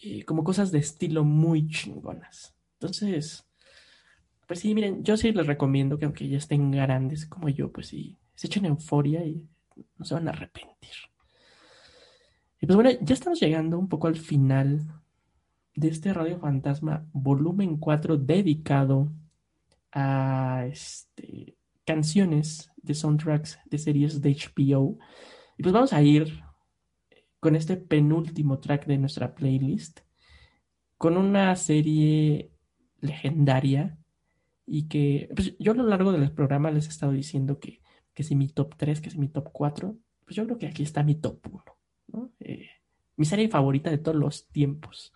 eh, 0.02 0.24
como 0.24 0.44
cosas 0.44 0.70
de 0.70 0.78
estilo 0.78 1.24
muy 1.24 1.68
chingonas. 1.68 2.54
Entonces, 2.74 3.46
pues 4.46 4.60
sí, 4.60 4.74
miren, 4.74 5.04
yo 5.04 5.16
sí 5.16 5.32
les 5.32 5.46
recomiendo 5.46 5.98
que 5.98 6.06
aunque 6.06 6.28
ya 6.28 6.38
estén 6.38 6.70
grandes 6.70 7.26
como 7.26 7.48
yo, 7.48 7.70
pues 7.72 7.88
sí, 7.88 8.18
se 8.34 8.48
echen 8.48 8.64
euforia 8.64 9.24
y 9.24 9.46
no 9.96 10.04
se 10.04 10.14
van 10.14 10.28
a 10.28 10.32
arrepentir. 10.32 11.09
Y 12.60 12.66
pues 12.66 12.76
bueno, 12.76 12.90
ya 13.00 13.14
estamos 13.14 13.40
llegando 13.40 13.78
un 13.78 13.88
poco 13.88 14.06
al 14.06 14.16
final 14.16 14.86
de 15.74 15.88
este 15.88 16.12
Radio 16.12 16.38
Fantasma 16.38 17.06
volumen 17.12 17.78
4 17.78 18.18
dedicado 18.18 19.10
a 19.92 20.66
este, 20.70 21.56
canciones 21.86 22.70
de 22.76 22.94
soundtracks 22.94 23.58
de 23.64 23.78
series 23.78 24.20
de 24.20 24.36
HBO. 24.36 24.98
Y 25.56 25.62
pues 25.62 25.72
vamos 25.72 25.94
a 25.94 26.02
ir 26.02 26.42
con 27.40 27.56
este 27.56 27.78
penúltimo 27.78 28.58
track 28.58 28.84
de 28.86 28.98
nuestra 28.98 29.34
playlist, 29.34 30.00
con 30.98 31.16
una 31.16 31.56
serie 31.56 32.52
legendaria 33.00 33.96
y 34.66 34.86
que 34.88 35.30
pues 35.34 35.56
yo 35.58 35.72
a 35.72 35.76
lo 35.76 35.84
largo 35.84 36.12
del 36.12 36.30
programa 36.30 36.70
les 36.70 36.86
he 36.86 36.90
estado 36.90 37.12
diciendo 37.12 37.58
que, 37.58 37.80
que 38.12 38.22
si 38.22 38.36
mi 38.36 38.48
top 38.48 38.76
3, 38.76 39.00
que 39.00 39.10
si 39.10 39.18
mi 39.18 39.28
top 39.28 39.48
4, 39.50 39.96
pues 40.26 40.36
yo 40.36 40.44
creo 40.44 40.58
que 40.58 40.66
aquí 40.66 40.82
está 40.82 41.02
mi 41.02 41.14
top 41.14 41.40
1. 41.50 41.79
Eh, 42.40 42.68
mi 43.16 43.24
serie 43.24 43.48
favorita 43.48 43.90
de 43.90 43.98
todos 43.98 44.16
los 44.16 44.48
tiempos. 44.48 45.12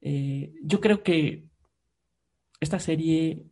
Eh, 0.00 0.54
yo 0.62 0.80
creo 0.80 1.02
que 1.02 1.46
esta 2.60 2.78
serie 2.78 3.46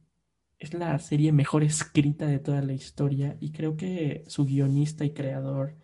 es 0.58 0.74
la 0.74 0.98
serie 0.98 1.32
mejor 1.32 1.64
escrita 1.64 2.26
de 2.26 2.38
toda 2.38 2.62
la 2.62 2.72
historia 2.72 3.36
y 3.40 3.52
creo 3.52 3.76
que 3.76 4.24
su 4.26 4.46
guionista 4.46 5.04
y 5.04 5.12
creador 5.12 5.76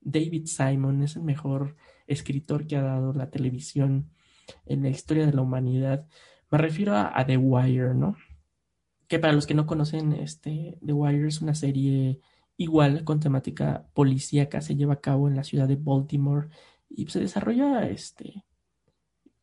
David 0.00 0.46
Simon 0.46 1.02
es 1.02 1.16
el 1.16 1.22
mejor 1.22 1.76
escritor 2.06 2.66
que 2.66 2.76
ha 2.76 2.82
dado 2.82 3.12
la 3.12 3.30
televisión 3.30 4.10
en 4.66 4.82
la 4.82 4.88
historia 4.88 5.26
de 5.26 5.32
la 5.32 5.42
humanidad. 5.42 6.06
Me 6.50 6.58
refiero 6.58 6.94
a, 6.94 7.18
a 7.18 7.26
The 7.26 7.36
Wire, 7.36 7.94
¿no? 7.94 8.16
Que 9.06 9.18
para 9.18 9.32
los 9.32 9.46
que 9.46 9.54
no 9.54 9.66
conocen, 9.66 10.12
este, 10.12 10.78
The 10.84 10.92
Wire 10.92 11.28
es 11.28 11.40
una 11.40 11.54
serie 11.54 12.20
igual 12.58 13.04
con 13.04 13.20
temática 13.20 13.88
policíaca, 13.94 14.60
se 14.60 14.76
lleva 14.76 14.94
a 14.94 15.00
cabo 15.00 15.28
en 15.28 15.36
la 15.36 15.44
ciudad 15.44 15.68
de 15.68 15.76
Baltimore 15.76 16.48
y 16.90 17.06
se 17.06 17.20
desarrolla, 17.20 17.88
este, 17.88 18.44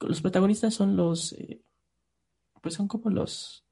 los 0.02 0.22
protagonistas 0.22 0.74
son 0.74 0.96
los, 0.96 1.34
eh, 1.34 1.64
pues 2.62 2.76
son 2.76 2.88
como 2.88 3.10
los, 3.10 3.66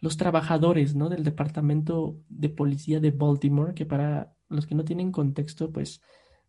los 0.00 0.16
trabajadores, 0.16 0.94
¿no? 0.96 1.10
Del 1.10 1.22
departamento 1.22 2.18
de 2.28 2.48
policía 2.48 2.98
de 2.98 3.10
Baltimore, 3.10 3.74
que 3.74 3.84
para 3.84 4.34
los 4.48 4.66
que 4.66 4.74
no 4.74 4.84
tienen 4.84 5.12
contexto, 5.12 5.70
pues 5.70 6.00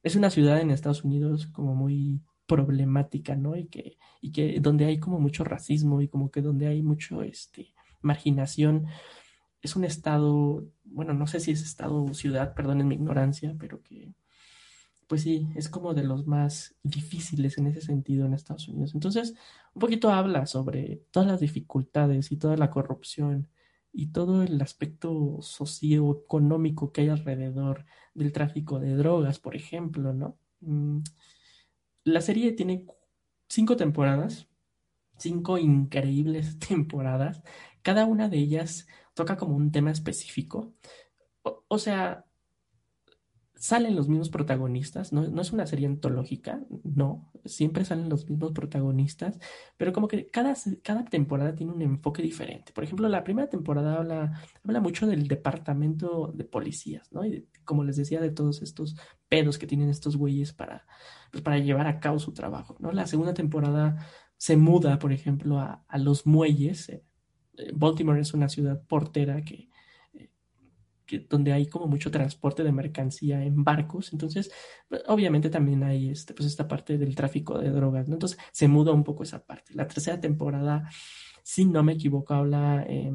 es 0.02 0.16
una 0.16 0.30
ciudad 0.30 0.62
en 0.62 0.72
Estados 0.72 1.04
Unidos 1.04 1.48
como 1.48 1.76
muy 1.76 2.22
problemática, 2.48 3.36
¿no? 3.36 3.58
Y 3.58 3.68
que, 3.68 3.98
y 4.22 4.32
que 4.32 4.62
donde 4.62 4.86
hay 4.86 4.98
como 4.98 5.20
mucho 5.20 5.44
racismo 5.44 6.02
y 6.02 6.08
como 6.08 6.32
que 6.32 6.42
donde 6.42 6.68
hay 6.68 6.82
mucho, 6.82 7.22
este, 7.22 7.74
marginación. 8.02 8.88
Es 9.62 9.76
un 9.76 9.84
estado, 9.86 10.66
bueno, 10.86 11.14
no 11.14 11.28
sé 11.28 11.40
si 11.40 11.52
es 11.52 11.62
estado 11.62 12.04
o 12.04 12.14
ciudad, 12.14 12.54
perdonen 12.56 12.88
mi 12.88 12.96
ignorancia, 12.96 13.56
pero 13.60 13.82
que, 13.84 14.14
pues 15.08 15.24
sí, 15.24 15.50
es 15.56 15.70
como 15.70 15.94
de 15.94 16.04
los 16.04 16.28
más 16.28 16.76
difíciles 16.84 17.58
en 17.58 17.68
ese 17.68 17.82
sentido 17.82 18.26
en 18.26 18.34
Estados 18.34 18.68
Unidos. 18.68 18.94
Entonces, 18.94 19.36
un 19.74 19.80
poquito 19.82 20.12
habla 20.12 20.46
sobre 20.46 21.04
todas 21.12 21.28
las 21.28 21.40
dificultades 21.40 22.32
y 22.32 22.38
toda 22.38 22.58
la 22.58 22.70
corrupción 22.70 23.50
y 23.92 24.08
todo 24.12 24.44
el 24.44 24.62
aspecto 24.62 25.40
socioeconómico 25.42 26.92
que 26.92 27.02
hay 27.02 27.10
alrededor 27.10 27.86
del 28.14 28.32
tráfico 28.32 28.80
de 28.80 28.96
drogas, 28.96 29.40
por 29.40 29.56
ejemplo, 29.56 30.14
¿no? 30.14 30.38
Mm, 30.62 31.00
La 32.04 32.22
serie 32.22 32.52
tiene 32.54 32.86
cinco 33.48 33.76
temporadas, 33.78 34.48
cinco 35.18 35.58
increíbles 35.58 36.60
temporadas. 36.70 37.44
Cada 37.84 38.06
una 38.06 38.30
de 38.30 38.38
ellas 38.40 38.88
toca 39.20 39.36
como 39.36 39.58
un 39.58 39.70
tema 39.70 39.92
específico. 39.92 40.74
O, 41.68 41.78
sea, 41.78 42.26
salen 43.54 43.98
los 43.98 44.08
mismos 44.08 44.30
protagonistas, 44.30 45.12
no, 45.12 45.28
no 45.28 45.42
es 45.42 45.52
una 45.52 45.68
serie 45.68 45.88
antológica, 45.88 46.62
no, 46.86 47.34
siempre 47.44 47.84
salen 47.84 48.08
los 48.08 48.30
mismos 48.30 48.54
protagonistas, 48.54 49.38
pero 49.76 49.92
como 49.92 50.08
que 50.08 50.28
cada, 50.28 50.54
cada 50.84 51.04
temporada 51.04 51.54
tiene 51.54 51.74
un 51.74 51.82
enfoque 51.82 52.22
diferente. 52.22 52.72
Por 52.72 52.86
ejemplo, 52.86 53.10
la 53.10 53.26
primera 53.26 53.50
temporada 53.50 53.98
habla, 53.98 54.42
habla 54.64 54.80
mucho 54.80 55.06
del 55.06 55.28
departamento 55.28 56.32
de 56.34 56.46
policías, 56.46 57.12
¿no? 57.12 57.26
Y 57.26 57.50
como 57.66 57.84
les 57.84 57.98
decía, 57.98 58.22
de 58.22 58.32
todos 58.32 58.62
estos 58.62 58.96
pedos 59.28 59.58
que 59.58 59.68
tienen 59.68 59.90
estos 59.90 60.16
güeyes 60.16 60.54
para, 60.54 60.88
pues, 61.30 61.44
para 61.44 61.60
llevar 61.60 61.88
a 61.88 62.00
cabo 62.00 62.20
su 62.20 62.32
trabajo, 62.32 62.78
¿no? 62.80 62.94
La 62.94 63.06
segunda 63.06 63.34
temporada 63.34 63.98
se 64.38 64.56
muda, 64.56 64.98
por 64.98 65.12
ejemplo, 65.12 65.60
a, 65.60 65.84
a 65.90 65.98
los 65.98 66.26
muelles. 66.26 66.88
eh, 66.88 67.04
Baltimore 67.74 68.22
es 68.22 68.34
una 68.34 68.50
ciudad 68.50 68.82
portera 68.88 69.42
que 69.44 69.70
que, 71.10 71.26
donde 71.28 71.52
hay 71.52 71.66
como 71.66 71.88
mucho 71.88 72.12
transporte 72.12 72.64
de 72.64 72.72
mercancía 72.72 73.44
en 73.44 73.64
barcos. 73.64 74.14
Entonces, 74.14 74.52
obviamente 75.08 75.50
también 75.50 75.84
hay 75.84 76.12
este, 76.12 76.36
pues 76.36 76.48
esta 76.48 76.68
parte 76.68 77.00
del 77.00 77.16
tráfico 77.16 77.58
de 77.58 77.72
drogas, 77.72 78.08
¿no? 78.08 78.14
Entonces, 78.14 78.38
se 78.52 78.68
muda 78.68 78.94
un 78.94 79.04
poco 79.04 79.24
esa 79.24 79.44
parte. 79.44 79.74
La 79.74 79.88
tercera 79.88 80.22
temporada, 80.22 80.88
si 81.42 81.66
no 81.66 81.82
me 81.82 81.94
equivoco, 81.94 82.36
habla 82.36 82.86
eh, 82.88 83.12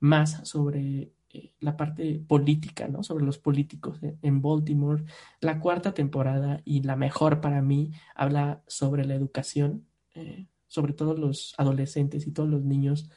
más 0.00 0.46
sobre 0.46 1.12
eh, 1.30 1.54
la 1.60 1.78
parte 1.78 2.22
política, 2.28 2.88
¿no? 2.88 3.02
Sobre 3.02 3.24
los 3.24 3.38
políticos 3.38 3.98
en, 4.02 4.42
Baltimore. 4.42 5.04
La 5.40 5.60
cuarta 5.60 5.94
temporada, 5.94 6.60
y 6.66 6.82
la 6.82 6.96
mejor 6.96 7.40
para 7.40 7.62
mí, 7.62 7.90
habla 8.14 8.62
sobre 8.66 9.06
la 9.06 9.14
educación, 9.14 9.86
eh, 10.14 10.46
sobre 10.66 10.92
todo 10.92 11.14
los 11.14 11.54
adolescentes 11.56 12.26
y 12.26 12.32
todos 12.32 12.50
los 12.50 12.64
niños 12.64 13.08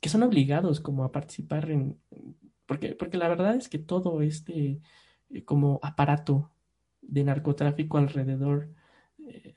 que 0.00 0.08
son 0.08 0.22
obligados 0.22 0.80
como 0.80 1.04
a 1.04 1.12
participar 1.12 1.70
en, 1.70 1.98
porque, 2.66 2.94
porque 2.94 3.18
la 3.18 3.28
verdad 3.28 3.56
es 3.56 3.68
que 3.68 3.78
todo 3.78 4.22
este 4.22 4.80
eh, 5.30 5.44
como 5.44 5.80
aparato 5.82 6.50
de 7.02 7.24
narcotráfico 7.24 7.98
alrededor 7.98 8.70
eh, 9.18 9.54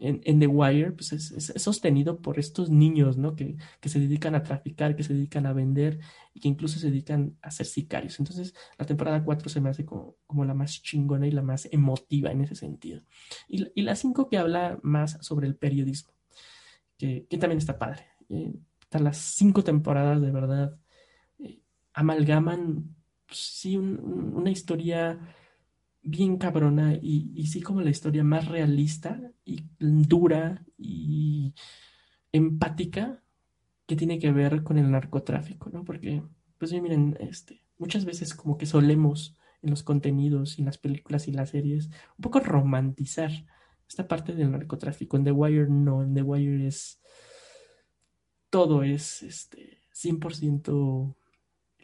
en, 0.00 0.40
The 0.40 0.46
Wire 0.46 0.92
pues 0.92 1.12
es, 1.12 1.30
es- 1.32 1.50
es 1.50 1.62
sostenido 1.62 2.20
por 2.20 2.38
estos 2.38 2.70
niños, 2.70 3.16
¿no? 3.18 3.36
Que, 3.36 3.56
que 3.80 3.88
se 3.88 4.00
dedican 4.00 4.34
a 4.34 4.42
traficar, 4.42 4.96
que 4.96 5.02
se 5.04 5.14
dedican 5.14 5.46
a 5.46 5.52
vender 5.52 6.00
y 6.34 6.40
que 6.40 6.48
incluso 6.48 6.78
se 6.80 6.88
dedican 6.90 7.36
a 7.42 7.50
ser 7.50 7.66
sicarios. 7.66 8.18
Entonces, 8.18 8.54
la 8.78 8.86
temporada 8.86 9.22
4 9.24 9.48
se 9.48 9.60
me 9.60 9.68
hace 9.70 9.84
como, 9.84 10.16
como 10.26 10.44
la 10.44 10.54
más 10.54 10.82
chingona 10.82 11.26
y 11.26 11.30
la 11.30 11.42
más 11.42 11.68
emotiva 11.70 12.30
en 12.32 12.40
ese 12.42 12.54
sentido. 12.56 13.02
Y, 13.48 13.68
y 13.74 13.82
la 13.82 13.94
5 13.96 14.28
que 14.28 14.38
habla 14.38 14.78
más 14.82 15.18
sobre 15.20 15.46
el 15.46 15.56
periodismo, 15.56 16.12
que, 16.98 17.26
que 17.28 17.38
también 17.38 17.58
está 17.58 17.78
padre. 17.78 18.06
Eh, 18.28 18.54
hasta 18.92 19.02
las 19.02 19.16
cinco 19.16 19.64
temporadas 19.64 20.20
de 20.20 20.30
verdad 20.30 20.78
eh, 21.38 21.62
amalgaman, 21.94 22.94
pues, 23.26 23.38
sí, 23.38 23.76
un- 23.78 23.98
un- 23.98 24.34
una 24.36 24.50
historia 24.50 25.18
bien 26.02 26.36
cabrona 26.36 26.94
y, 27.00 27.46
sí 27.46 27.62
como 27.62 27.80
la 27.80 27.88
historia 27.90 28.22
más 28.22 28.48
realista 28.48 29.18
y 29.46 29.64
dura 29.78 30.62
y 30.76 31.54
empática 32.32 33.22
que 33.86 33.96
tiene 33.96 34.18
que 34.18 34.30
ver 34.30 34.62
con 34.62 34.76
el 34.76 34.90
narcotráfico, 34.90 35.70
¿no? 35.70 35.84
Porque, 35.84 36.22
pues 36.58 36.72
miren, 36.74 37.16
este, 37.20 37.64
muchas 37.78 38.04
veces 38.04 38.34
como 38.34 38.58
que 38.58 38.66
solemos 38.66 39.36
en 39.62 39.70
los 39.70 39.82
contenidos 39.82 40.58
y 40.58 40.62
en 40.62 40.66
las 40.66 40.76
películas 40.78 41.28
y 41.28 41.32
las 41.32 41.50
series 41.50 41.86
un 42.18 42.22
poco 42.22 42.40
romantizar 42.40 43.30
esta 43.88 44.06
parte 44.06 44.34
del 44.34 44.50
narcotráfico. 44.50 45.16
En 45.16 45.24
The 45.24 45.32
Wire 45.32 45.68
no, 45.70 46.02
en 46.02 46.12
The 46.14 46.22
Wire 46.22 46.66
es 46.66 47.00
todo 48.52 48.82
es 48.82 49.22
este 49.22 49.80
100% 49.94 51.14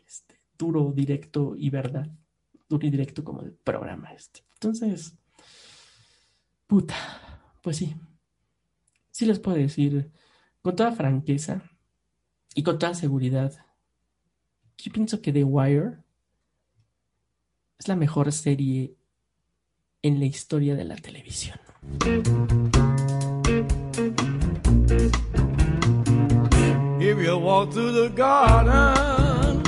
este, 0.07 0.35
duro, 0.59 0.93
directo 0.93 1.57
y 1.57 1.70
verdad. 1.70 2.07
Duro 2.69 2.86
y 2.86 2.90
directo 2.90 3.24
como 3.24 3.40
el 3.40 3.53
programa 3.53 4.12
este. 4.12 4.43
Entonces, 4.53 5.15
puta, 6.66 6.95
pues 7.62 7.78
sí. 7.78 7.97
Sí 9.11 9.24
les 9.24 9.39
puedo 9.39 9.57
decir 9.57 10.11
con 10.61 10.77
toda 10.77 10.93
franqueza 10.93 11.62
y 12.55 12.62
con 12.62 12.78
toda 12.78 12.93
seguridad. 12.93 13.57
Yo 14.77 14.93
pienso 14.93 15.23
que 15.23 15.32
The 15.32 15.45
Wire 15.45 16.03
es 17.78 17.89
la 17.89 17.97
mejor 17.97 18.31
serie 18.31 18.95
en 20.03 20.19
la 20.20 20.27
historia 20.27 20.77
de 20.77 20.85
la 20.85 20.97
televisión. 20.97 21.59
You 27.20 27.36
walk 27.39 27.73
through 27.73 27.93
the 27.93 28.09
garden, 28.11 29.62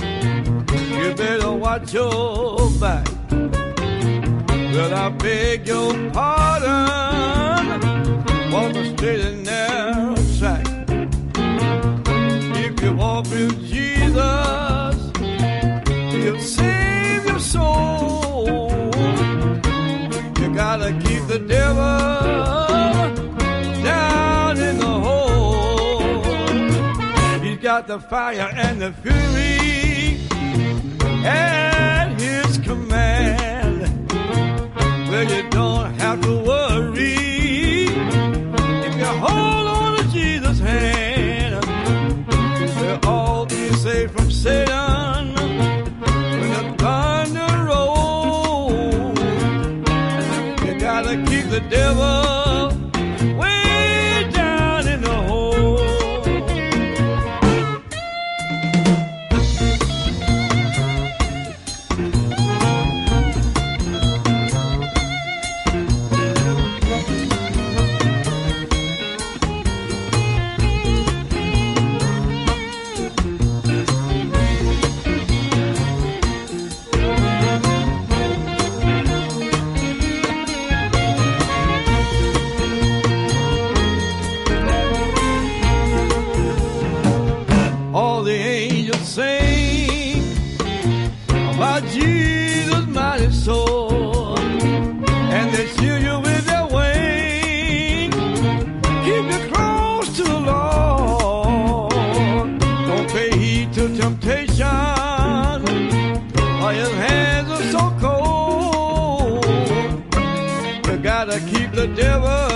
you 0.98 1.14
better 1.14 1.52
watch 1.52 1.92
your 1.92 2.70
back. 2.80 3.08
Well, 3.30 4.94
I 4.94 5.08
beg 5.10 5.66
your 5.66 5.92
pardon, 6.10 6.90
walk 8.52 8.74
straight 8.96 9.20
and 9.20 9.44
narrow 9.44 10.14
track. 10.38 10.66
If 12.56 12.82
you 12.82 12.92
walk 12.94 13.24
with 13.30 13.58
Jesus, 13.68 14.96
he'll 16.12 16.38
save 16.38 17.26
your 17.26 17.40
soul. 17.40 18.70
You 20.40 20.54
gotta 20.54 20.92
keep 21.04 21.26
the 21.26 21.38
devil 21.46 22.69
Got 27.70 27.86
the 27.86 28.00
fire 28.00 28.50
and 28.52 28.82
the 28.82 28.90
fury 28.90 30.18
at 31.24 32.20
his 32.20 32.58
command. 32.58 34.10
Well, 35.08 35.22
you 35.32 35.48
don't 35.50 35.94
have 36.00 36.20
to 36.22 36.42
worry 36.42 37.84
if 38.86 38.96
you 38.96 39.04
hold 39.04 39.68
on 39.68 39.98
to 39.98 40.08
Jesus' 40.08 40.58
hand. 40.58 41.64
We'll 42.80 42.98
all 43.04 43.46
be 43.46 43.68
safe 43.74 44.10
from 44.10 44.32
Satan 44.32 45.32
when 46.40 46.50
the 46.56 46.74
thunder 46.76 47.66
rolls. 47.70 49.16
You 50.66 50.74
gotta 50.80 51.14
keep 51.24 51.48
the 51.50 51.60
devil 51.70 52.49
the 111.80 111.86
devil 111.94 112.49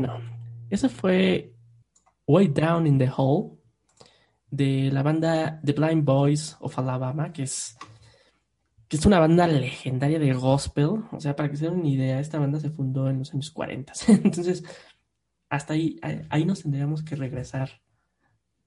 bueno. 0.00 0.20
Eso 0.70 0.88
fue 0.88 1.54
Way 2.26 2.48
Down 2.48 2.86
in 2.86 2.98
the 2.98 3.10
Hole 3.14 3.58
de 4.50 4.90
la 4.92 5.02
banda 5.02 5.60
The 5.64 5.72
Blind 5.72 6.04
Boys 6.04 6.56
of 6.60 6.78
Alabama, 6.78 7.32
que 7.32 7.44
es, 7.44 7.76
que 8.86 8.96
es 8.96 9.06
una 9.06 9.18
banda 9.18 9.46
legendaria 9.46 10.18
de 10.18 10.32
gospel. 10.32 11.04
O 11.10 11.20
sea, 11.20 11.34
para 11.34 11.50
que 11.50 11.56
se 11.56 11.66
den 11.66 11.80
una 11.80 11.88
idea, 11.88 12.20
esta 12.20 12.38
banda 12.38 12.60
se 12.60 12.70
fundó 12.70 13.08
en 13.08 13.18
los 13.18 13.32
años 13.32 13.50
40. 13.50 13.92
Entonces, 14.08 14.64
hasta 15.48 15.74
ahí, 15.74 15.98
ahí 16.28 16.44
nos 16.44 16.62
tendríamos 16.62 17.02
que 17.02 17.16
regresar 17.16 17.82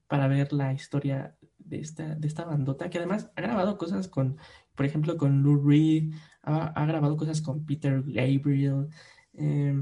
para 0.08 0.28
ver 0.28 0.52
la 0.52 0.74
historia 0.74 1.38
de 1.58 1.80
esta, 1.80 2.16
de 2.16 2.28
esta 2.28 2.44
bandota, 2.44 2.90
que 2.90 2.98
además 2.98 3.32
ha 3.36 3.42
grabado 3.42 3.78
cosas 3.78 4.08
con, 4.08 4.38
por 4.76 4.86
ejemplo, 4.86 5.16
con 5.16 5.42
Lou 5.42 5.64
Reed, 5.66 6.14
ha, 6.42 6.68
ha 6.68 6.86
grabado 6.86 7.16
cosas 7.16 7.42
con 7.42 7.66
Peter 7.66 8.04
Gabriel, 8.04 8.90
eh, 9.34 9.82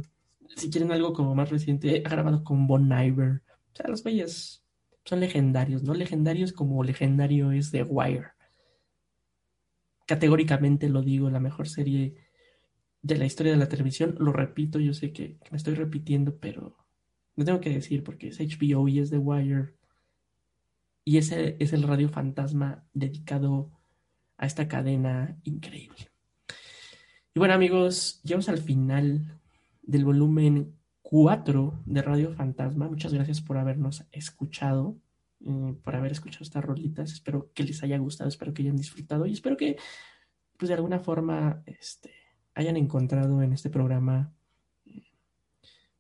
si 0.55 0.69
quieren 0.69 0.91
algo 0.91 1.13
como 1.13 1.35
más 1.35 1.49
reciente, 1.49 2.03
ha 2.05 2.09
grabado 2.09 2.43
con 2.43 2.67
Bon 2.67 2.85
Iver. 2.91 3.41
O 3.73 3.75
sea, 3.75 3.87
los 3.87 4.03
güeyes 4.03 4.63
son 5.05 5.19
legendarios, 5.19 5.83
¿no? 5.83 5.93
Legendarios 5.93 6.53
como 6.53 6.83
legendario 6.83 7.51
es 7.51 7.71
The 7.71 7.83
Wire. 7.83 8.27
Categóricamente 10.05 10.89
lo 10.89 11.01
digo, 11.01 11.29
la 11.29 11.39
mejor 11.39 11.67
serie 11.67 12.15
de 13.01 13.17
la 13.17 13.25
historia 13.25 13.51
de 13.51 13.57
la 13.57 13.69
televisión. 13.69 14.15
Lo 14.19 14.33
repito, 14.33 14.79
yo 14.79 14.93
sé 14.93 15.11
que, 15.11 15.37
me 15.51 15.57
estoy 15.57 15.75
repitiendo, 15.75 16.37
pero 16.37 16.77
lo 17.35 17.45
tengo 17.45 17.59
que 17.61 17.69
decir 17.69 18.03
porque 18.03 18.29
es 18.29 18.39
HBO 18.39 18.87
y 18.87 18.99
es 18.99 19.09
The 19.09 19.17
Wire. 19.17 19.75
Y 21.05 21.17
ese 21.17 21.55
es 21.59 21.73
el 21.73 21.83
radio 21.83 22.09
fantasma 22.09 22.85
dedicado 22.93 23.71
a 24.37 24.45
esta 24.45 24.67
cadena 24.67 25.39
increíble. 25.43 26.11
Y 27.33 27.39
bueno, 27.39 27.53
amigos, 27.53 28.21
llegamos 28.23 28.49
al 28.49 28.59
final 28.59 29.38
del 29.89 30.05
volumen 30.05 30.75
4 31.01 31.81
de 31.85 32.01
Radio 32.03 32.31
Fantasma. 32.31 32.87
Muchas 32.87 33.11
gracias 33.11 33.41
por 33.41 33.57
habernos 33.57 34.05
escuchado, 34.11 34.97
eh, 35.43 35.75
por 35.83 35.95
haber 35.95 36.11
escuchado 36.11 36.43
estas 36.43 36.63
rolitas. 36.63 37.11
Espero 37.11 37.51
que 37.53 37.63
les 37.63 37.81
haya 37.81 37.97
gustado, 37.97 38.29
espero 38.29 38.53
que 38.53 38.61
hayan 38.61 38.75
disfrutado 38.75 39.25
y 39.25 39.33
espero 39.33 39.57
que, 39.57 39.77
pues 40.57 40.69
de 40.69 40.75
alguna 40.75 40.99
forma, 40.99 41.63
este, 41.65 42.11
hayan 42.53 42.77
encontrado 42.77 43.41
en 43.41 43.51
este 43.51 43.71
programa, 43.71 44.31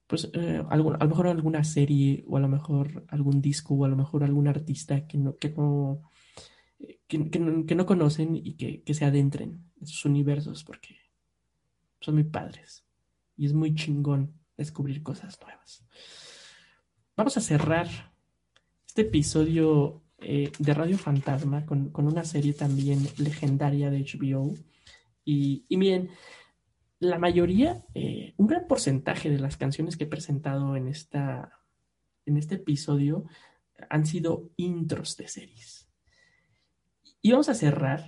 pues 0.05 0.29
eh, 0.33 0.63
a 0.69 0.77
lo 0.77 1.07
mejor 1.07 1.27
alguna 1.27 1.63
serie 1.63 2.23
o 2.27 2.37
a 2.37 2.39
lo 2.39 2.47
mejor 2.47 3.05
algún 3.07 3.41
disco 3.41 3.73
o 3.73 3.85
a 3.85 3.89
lo 3.89 3.95
mejor 3.95 4.23
algún 4.23 4.47
artista 4.47 5.07
que 5.07 5.17
no, 5.17 5.35
que 5.35 5.49
no, 5.49 6.01
que, 7.07 7.29
que 7.29 7.75
no 7.75 7.85
conocen 7.87 8.35
y 8.35 8.53
que, 8.53 8.83
que 8.83 8.93
se 8.93 9.05
adentren 9.05 9.63
en 9.81 9.87
sus 9.87 10.05
universos 10.05 10.63
porque 10.63 10.95
son 11.99 12.15
muy 12.15 12.23
padres 12.23 12.88
y 13.39 13.45
es 13.45 13.53
muy 13.53 13.73
chingón 13.73 14.33
descubrir 14.57 15.01
cosas 15.01 15.39
nuevas. 15.41 15.87
Vamos 17.15 17.37
a 17.37 17.41
cerrar 17.41 17.87
este 18.85 19.03
episodio 19.03 20.03
eh, 20.17 20.51
de 20.59 20.73
Radio 20.73 20.97
Fantasma 20.97 21.65
con, 21.65 21.89
con 21.89 22.05
una 22.05 22.25
serie 22.25 22.51
también 22.51 22.99
legendaria 23.17 23.89
de 23.89 24.01
HBO. 24.01 24.53
Y, 25.23 25.63
y 25.69 25.77
miren, 25.77 26.09
la 26.99 27.17
mayoría, 27.17 27.85
eh, 27.93 28.33
un 28.35 28.47
gran 28.47 28.67
porcentaje 28.67 29.29
de 29.29 29.39
las 29.39 29.55
canciones 29.55 29.95
que 29.95 30.03
he 30.03 30.07
presentado 30.07 30.75
en, 30.75 30.89
esta, 30.89 31.61
en 32.25 32.35
este 32.35 32.55
episodio 32.55 33.23
han 33.89 34.05
sido 34.05 34.49
intros 34.57 35.15
de 35.15 35.29
series. 35.29 35.87
Y 37.21 37.31
vamos 37.31 37.47
a 37.47 37.53
cerrar 37.53 38.05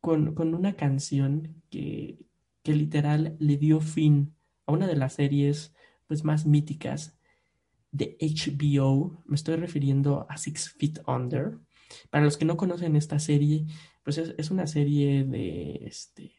con, 0.00 0.34
con 0.34 0.52
una 0.52 0.74
canción 0.74 1.62
que, 1.70 2.18
que 2.62 2.74
literal 2.74 3.36
le 3.38 3.56
dio 3.56 3.80
fin 3.80 4.34
a 4.66 4.72
una 4.72 4.86
de 4.86 4.96
las 4.96 5.14
series 5.14 5.74
pues, 6.06 6.24
más 6.24 6.46
míticas 6.46 7.18
de 7.90 8.16
HBO. 8.20 9.22
Me 9.26 9.36
estoy 9.36 9.56
refiriendo 9.56 10.26
a 10.28 10.36
Six 10.36 10.70
Feet 10.72 11.00
Under. 11.06 11.58
Para 12.10 12.24
los 12.24 12.36
que 12.36 12.44
no 12.44 12.56
conocen 12.56 12.96
esta 12.96 13.18
serie, 13.18 13.66
pues 14.02 14.18
es, 14.18 14.50
una 14.50 14.66
serie 14.66 15.24
de 15.24 15.80
este. 15.86 16.32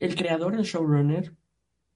El 0.00 0.14
creador, 0.14 0.54
el 0.54 0.64
showrunner, 0.64 1.34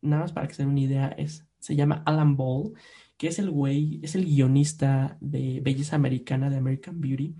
nada 0.00 0.22
más 0.22 0.32
para 0.32 0.48
que 0.48 0.54
se 0.54 0.62
den 0.62 0.70
una 0.70 0.80
idea, 0.80 1.08
es, 1.08 1.46
se 1.58 1.76
llama 1.76 2.02
Alan 2.06 2.36
Ball, 2.36 2.72
que 3.16 3.28
es 3.28 3.38
el 3.38 3.50
güey, 3.50 4.00
es 4.02 4.14
el 4.14 4.24
guionista 4.24 5.18
de 5.20 5.60
Belleza 5.60 5.96
Americana 5.96 6.50
de 6.50 6.56
American 6.56 7.00
Beauty. 7.00 7.36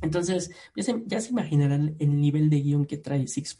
Entonces, 0.00 0.52
ya 1.06 1.20
se, 1.20 1.30
imaginarán 1.30 1.96
el 1.98 2.20
nivel 2.20 2.50
de 2.50 2.60
guion 2.60 2.84
que 2.84 2.98
trae 2.98 3.26
Six 3.26 3.56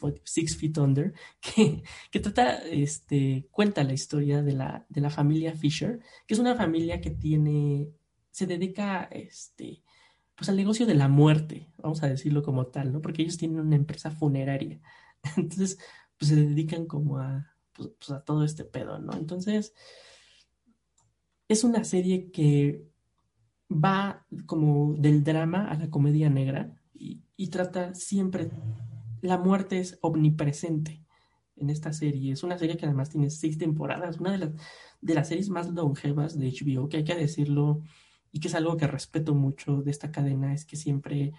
Feet 0.57 0.77
Under, 0.77 1.13
que, 1.41 1.83
que 2.11 2.19
trata, 2.19 2.59
este, 2.67 3.47
cuenta 3.51 3.83
la 3.83 3.93
historia 3.93 4.41
de 4.41 4.53
la, 4.53 4.85
de 4.89 5.01
la 5.01 5.09
familia 5.09 5.55
Fisher, 5.55 5.99
que 6.25 6.33
es 6.33 6.39
una 6.39 6.55
familia 6.55 7.01
que 7.01 7.11
tiene, 7.11 7.89
se 8.31 8.45
dedica, 8.45 9.03
este, 9.11 9.83
pues 10.35 10.47
al 10.47 10.55
negocio 10.55 10.85
de 10.85 10.95
la 10.95 11.09
muerte, 11.09 11.67
vamos 11.77 12.01
a 12.03 12.07
decirlo 12.07 12.41
como 12.43 12.67
tal, 12.67 12.93
¿no? 12.93 13.01
Porque 13.01 13.23
ellos 13.23 13.37
tienen 13.37 13.59
una 13.59 13.75
empresa 13.75 14.09
funeraria. 14.09 14.79
Entonces, 15.37 15.77
pues 16.17 16.29
se 16.29 16.35
dedican 16.35 16.85
como 16.85 17.19
a, 17.19 17.53
pues, 17.73 17.89
pues, 17.97 18.11
a 18.11 18.23
todo 18.23 18.45
este 18.45 18.63
pedo, 18.63 18.99
¿no? 18.99 19.13
Entonces, 19.13 19.73
es 21.49 21.63
una 21.65 21.83
serie 21.83 22.31
que 22.31 22.88
va 23.71 24.25
como 24.45 24.95
del 24.95 25.23
drama 25.23 25.69
a 25.69 25.75
la 25.75 25.89
comedia 25.89 26.29
negra 26.29 26.73
y, 26.93 27.47
trata 27.47 27.95
siempre, 27.95 28.51
la 29.21 29.37
muerte 29.37 29.79
es 29.79 29.97
omnipresente 30.01 31.01
en 31.55 31.69
esta 31.69 31.93
serie. 31.93 32.33
Es 32.33 32.43
una 32.43 32.57
serie 32.57 32.75
que 32.75 32.85
además 32.85 33.09
tiene 33.09 33.29
seis 33.29 33.57
temporadas, 33.57 34.19
una 34.19 34.33
de 34.33 34.39
las, 34.39 34.49
de 34.99 35.13
las 35.13 35.29
series 35.29 35.49
más 35.49 35.69
longevas 35.69 36.37
de 36.37 36.51
HBO, 36.51 36.89
que 36.89 36.97
hay 36.97 37.03
que 37.05 37.15
decirlo, 37.15 37.81
y 38.31 38.39
que 38.41 38.49
es 38.49 38.55
algo 38.55 38.75
que 38.75 38.87
respeto 38.87 39.33
mucho 39.33 39.81
de 39.81 39.91
esta 39.91 40.11
cadena, 40.11 40.53
es 40.53 40.65
que 40.65 40.75
siempre 40.75 41.33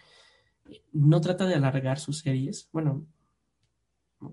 eh, 0.70 0.82
no 0.93 1.20
trata 1.20 1.47
de 1.47 1.55
alargar 1.55 1.98
sus 1.98 2.20
series, 2.20 2.70
bueno, 2.73 3.07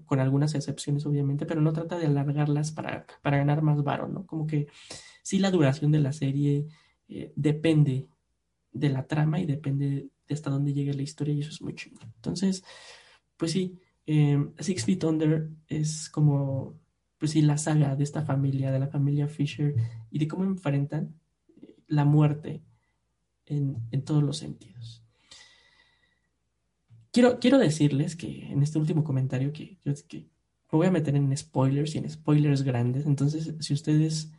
con 0.06 0.20
algunas 0.20 0.56
excepciones 0.56 1.06
obviamente, 1.06 1.46
pero 1.46 1.62
no 1.62 1.74
trata 1.74 1.98
de 1.98 2.08
alargarlas 2.08 2.72
para, 2.72 3.06
para 3.22 3.38
ganar 3.38 3.62
más 3.62 3.84
varo, 3.84 4.08
¿no? 4.08 4.26
Como 4.26 4.48
que 4.48 4.68
sí 5.24 5.40
la 5.40 5.52
duración 5.52 5.92
de 5.92 6.00
la 6.00 6.14
serie 6.14 6.68
eh, 7.10 7.32
depende 7.36 8.08
de 8.72 8.90
la 8.90 9.08
trama 9.08 9.40
y 9.40 9.46
depende 9.46 10.10
de 10.28 10.34
hasta 10.34 10.50
dónde 10.50 10.74
llegue 10.74 10.94
la 10.94 11.04
historia 11.04 11.34
y 11.34 11.42
eso 11.42 11.52
es 11.52 11.62
muy 11.62 11.74
chingón. 11.74 12.12
Entonces, 12.16 12.64
pues 13.38 13.52
sí, 13.52 13.80
eh, 14.06 14.38
Six 14.60 14.86
Feet 14.86 15.04
Under 15.04 15.50
es 15.68 16.10
como, 16.10 16.76
pues 17.18 17.32
sí, 17.32 17.42
la 17.42 17.58
saga 17.58 17.96
de 17.96 18.04
esta 18.04 18.24
familia, 18.24 18.72
de 18.72 18.80
la 18.80 18.88
familia 18.88 19.28
Fisher 19.28 19.76
y 20.12 20.20
de 20.20 20.28
cómo 20.28 20.44
enfrentan 20.44 21.16
eh, 21.62 21.76
la 21.88 22.06
muerte 22.06 22.62
en, 23.46 23.78
en 23.92 24.04
todos 24.04 24.24
los 24.24 24.38
sentidos. 24.38 25.04
Quiero, 27.12 27.40
quiero 27.40 27.58
decirles 27.58 28.16
que 28.16 28.46
en 28.52 28.62
este 28.62 28.78
último 28.78 29.04
comentario 29.04 29.52
que, 29.52 29.78
que 30.08 30.30
me 30.72 30.78
voy 30.78 30.88
a 30.88 30.92
meter 30.92 31.16
en 31.16 31.36
spoilers 31.36 31.96
y 31.96 31.98
en 32.00 32.10
spoilers 32.10 32.64
grandes, 32.64 33.06
entonces 33.06 33.56
si 33.60 33.74
ustedes 33.74 34.32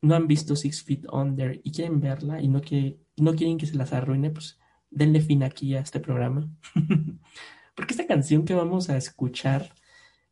no 0.00 0.14
han 0.14 0.26
visto 0.26 0.56
Six 0.56 0.82
Feet 0.84 1.02
Under 1.12 1.60
y 1.64 1.72
quieren 1.72 2.00
verla 2.00 2.40
y 2.40 2.48
no, 2.48 2.60
que, 2.60 3.00
no 3.16 3.34
quieren 3.34 3.58
que 3.58 3.66
se 3.66 3.76
las 3.76 3.92
arruine, 3.92 4.30
pues 4.30 4.58
denle 4.90 5.20
fin 5.20 5.42
aquí 5.42 5.74
a 5.74 5.80
este 5.80 6.00
programa. 6.00 6.48
Porque 7.74 7.92
esta 7.92 8.06
canción 8.06 8.44
que 8.44 8.54
vamos 8.54 8.90
a 8.90 8.96
escuchar, 8.96 9.74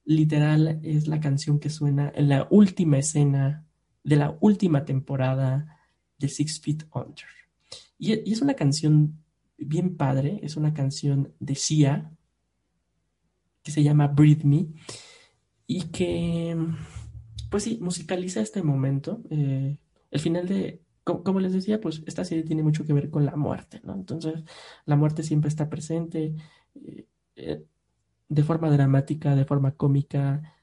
literal, 0.05 0.81
es 0.83 1.07
la 1.07 1.21
canción 1.21 1.59
que 1.59 1.71
suena 1.71 2.13
en 2.15 2.29
la 2.29 2.47
última 2.51 2.99
escena 2.99 3.67
de 4.03 4.17
la 4.17 4.37
última 4.41 4.85
temporada 4.85 5.79
de 6.19 6.29
Six 6.29 6.61
Feet 6.61 6.85
Under. 6.93 7.27
Y, 7.99 8.31
es 8.31 8.41
una 8.41 8.55
canción 8.55 9.23
bien 9.59 9.97
padre, 9.97 10.41
es 10.43 10.57
una 10.57 10.75
canción 10.75 11.35
de 11.41 11.55
Sia 11.55 12.13
que 13.63 13.71
se 13.71 13.83
llama 13.83 14.07
Breathe 14.07 14.45
Me 14.45 14.69
y 15.67 15.83
que 15.89 16.57
pues 17.51 17.65
sí, 17.65 17.79
musicaliza 17.81 18.41
este 18.41 18.63
momento. 18.63 19.23
Eh, 19.31 19.79
el 20.11 20.21
final 20.21 20.47
de, 20.49 20.83
co- 21.05 21.23
como 21.23 21.41
les 21.41 21.53
decía, 21.53 21.81
pues 21.81 22.03
esta 22.07 22.25
serie 22.25 22.45
tiene 22.45 22.63
mucho 22.63 22.85
que 22.85 22.93
ver 22.93 23.11
con 23.11 23.25
la 23.27 23.37
muerte, 23.37 23.81
¿no? 23.85 23.95
Entonces, 23.95 24.45
la 24.87 24.97
muerte 24.97 25.23
siempre 25.23 25.49
está 25.49 25.69
presente 25.69 26.35
eh, 26.75 27.07
eh, 27.37 27.65
de 28.29 28.43
forma 28.45 28.71
dramática, 28.71 29.37
de 29.37 29.45
forma 29.45 29.73
cómica, 29.77 30.55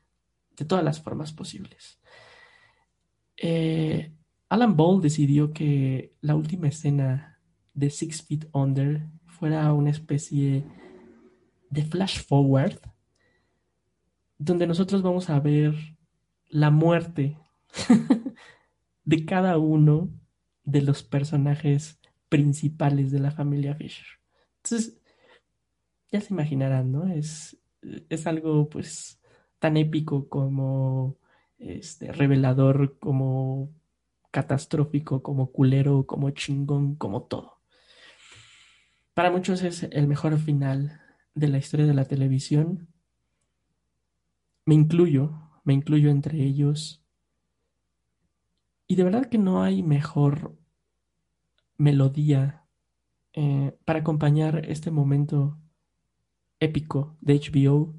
de 0.58 0.66
todas 0.66 0.84
las 0.84 1.02
formas 1.02 1.34
posibles. 1.34 2.00
Alan 4.50 4.76
Ball 4.78 5.02
decidió 5.02 5.52
que 5.52 6.14
la 6.22 6.36
última 6.36 6.68
escena 6.70 7.40
de 7.74 7.90
Six 7.90 8.24
Feet 8.24 8.46
Under 8.54 9.08
fuera 9.26 9.74
una 9.74 9.90
especie 9.90 10.64
de 11.70 11.84
flash 11.84 12.20
forward, 12.24 12.80
donde 14.38 14.68
nosotros 14.68 15.02
vamos 15.02 15.30
a 15.30 15.40
ver 15.40 15.93
la 16.54 16.70
muerte 16.70 17.36
de 19.06 19.26
cada 19.26 19.58
uno 19.58 20.12
de 20.64 20.84
los 20.84 21.02
personajes 21.02 22.00
principales 22.30 23.12
de 23.12 23.20
la 23.20 23.32
familia 23.32 23.74
Fisher. 23.74 24.06
Entonces, 24.58 25.02
ya 26.12 26.22
se 26.22 26.32
imaginarán, 26.32 26.92
¿no? 26.92 27.08
Es, 27.08 27.58
es 28.08 28.28
algo 28.28 28.70
pues 28.70 29.20
tan 29.58 29.78
épico 29.78 30.30
como 30.30 31.18
este, 31.58 32.12
revelador, 32.12 33.00
como 33.00 33.72
catastrófico, 34.30 35.24
como 35.24 35.52
culero, 35.52 36.06
como 36.06 36.30
chingón, 36.30 36.96
como 36.96 37.24
todo. 37.24 37.58
Para 39.16 39.32
muchos 39.32 39.64
es 39.64 39.84
el 39.90 40.08
mejor 40.08 40.38
final 40.38 41.02
de 41.34 41.48
la 41.48 41.58
historia 41.58 41.88
de 41.88 41.96
la 41.96 42.06
televisión. 42.06 42.90
Me 44.66 44.76
incluyo, 44.76 45.44
me 45.64 45.74
incluyo 45.74 46.10
entre 46.10 46.44
ellos. 46.44 47.04
Y 48.88 48.96
de 48.96 49.04
verdad 49.04 49.28
que 49.28 49.38
no 49.38 49.64
hay 49.64 49.82
mejor 49.84 50.56
melodía 51.78 52.66
eh, 53.34 53.76
para 53.86 54.00
acompañar 54.00 54.66
este 54.70 54.92
momento 54.92 55.58
épico 56.60 57.18
de 57.20 57.40
HBO 57.40 57.96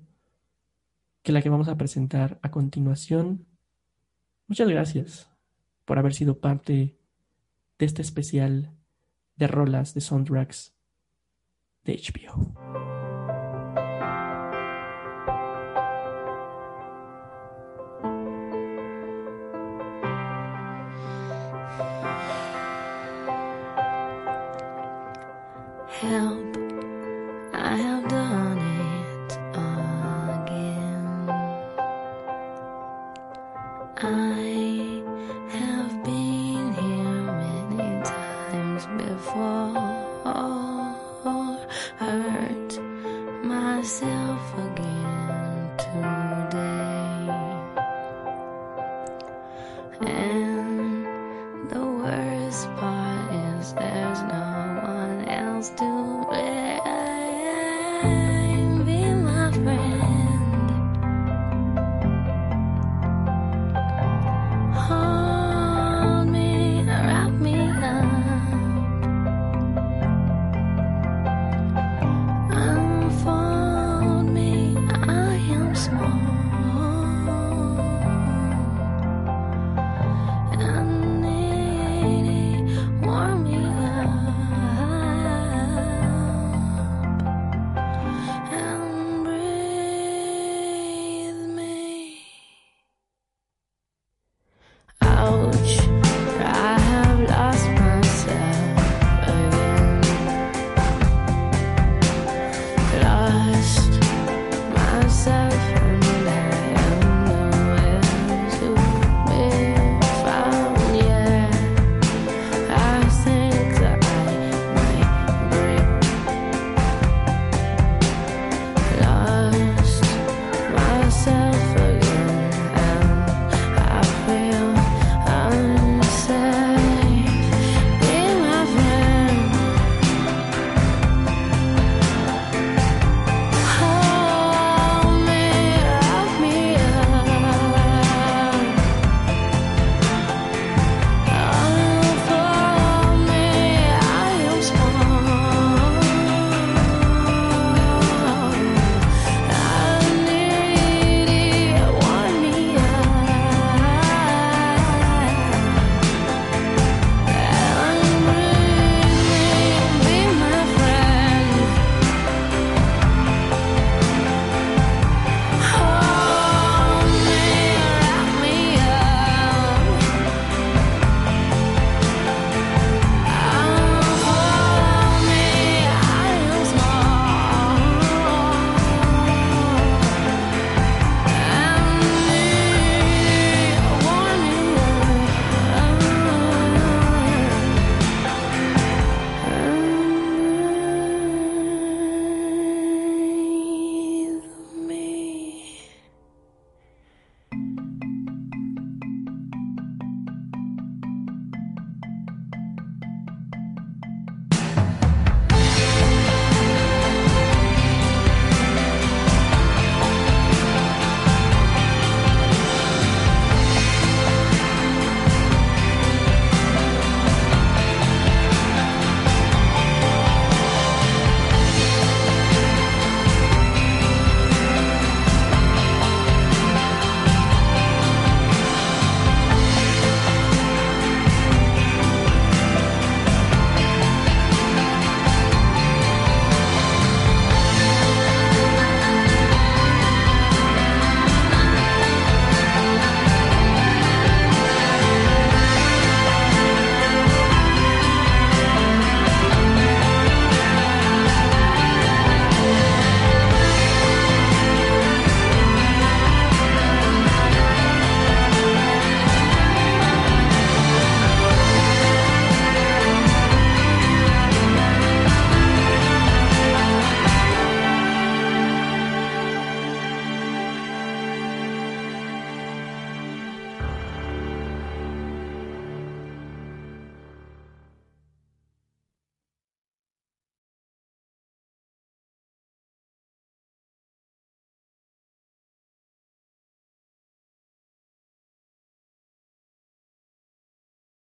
que 1.22 1.32
la 1.32 1.42
que 1.42 1.48
vamos 1.48 1.68
a 1.68 1.76
presentar 1.76 2.38
a 2.42 2.50
continuación. 2.50 3.46
Muchas 4.46 4.68
gracias 4.68 5.30
por 5.84 5.98
haber 5.98 6.14
sido 6.14 6.38
parte 6.38 6.98
de 7.78 7.86
este 7.86 8.02
especial 8.02 8.76
de 9.36 9.46
rolas 9.46 9.94
de 9.94 10.00
soundtracks 10.00 10.74
de 11.82 11.96
HBO. 11.96 12.83